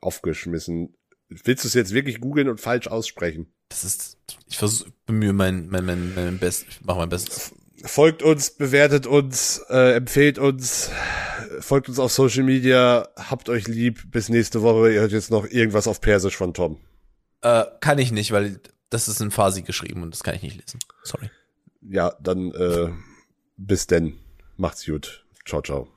[0.00, 0.96] aufgeschmissen.
[1.28, 3.52] Willst du es jetzt wirklich googeln und falsch aussprechen?
[3.68, 7.52] Das ist, ich versuch, bemühe mein, mein, mein, mein Bestes, ich mache mein Bestes.
[7.84, 10.90] Folgt uns, bewertet uns, äh, empfehlt uns,
[11.60, 14.10] folgt uns auf Social Media, habt euch lieb.
[14.10, 14.92] Bis nächste Woche.
[14.92, 16.78] Ihr hört jetzt noch irgendwas auf Persisch von Tom.
[17.42, 20.56] Äh, kann ich nicht, weil das ist in Farsi geschrieben und das kann ich nicht
[20.56, 20.80] lesen.
[21.02, 21.30] Sorry.
[21.82, 22.88] Ja, dann äh,
[23.58, 24.14] bis denn.
[24.56, 25.26] Macht's gut.
[25.44, 25.93] Ciao, ciao.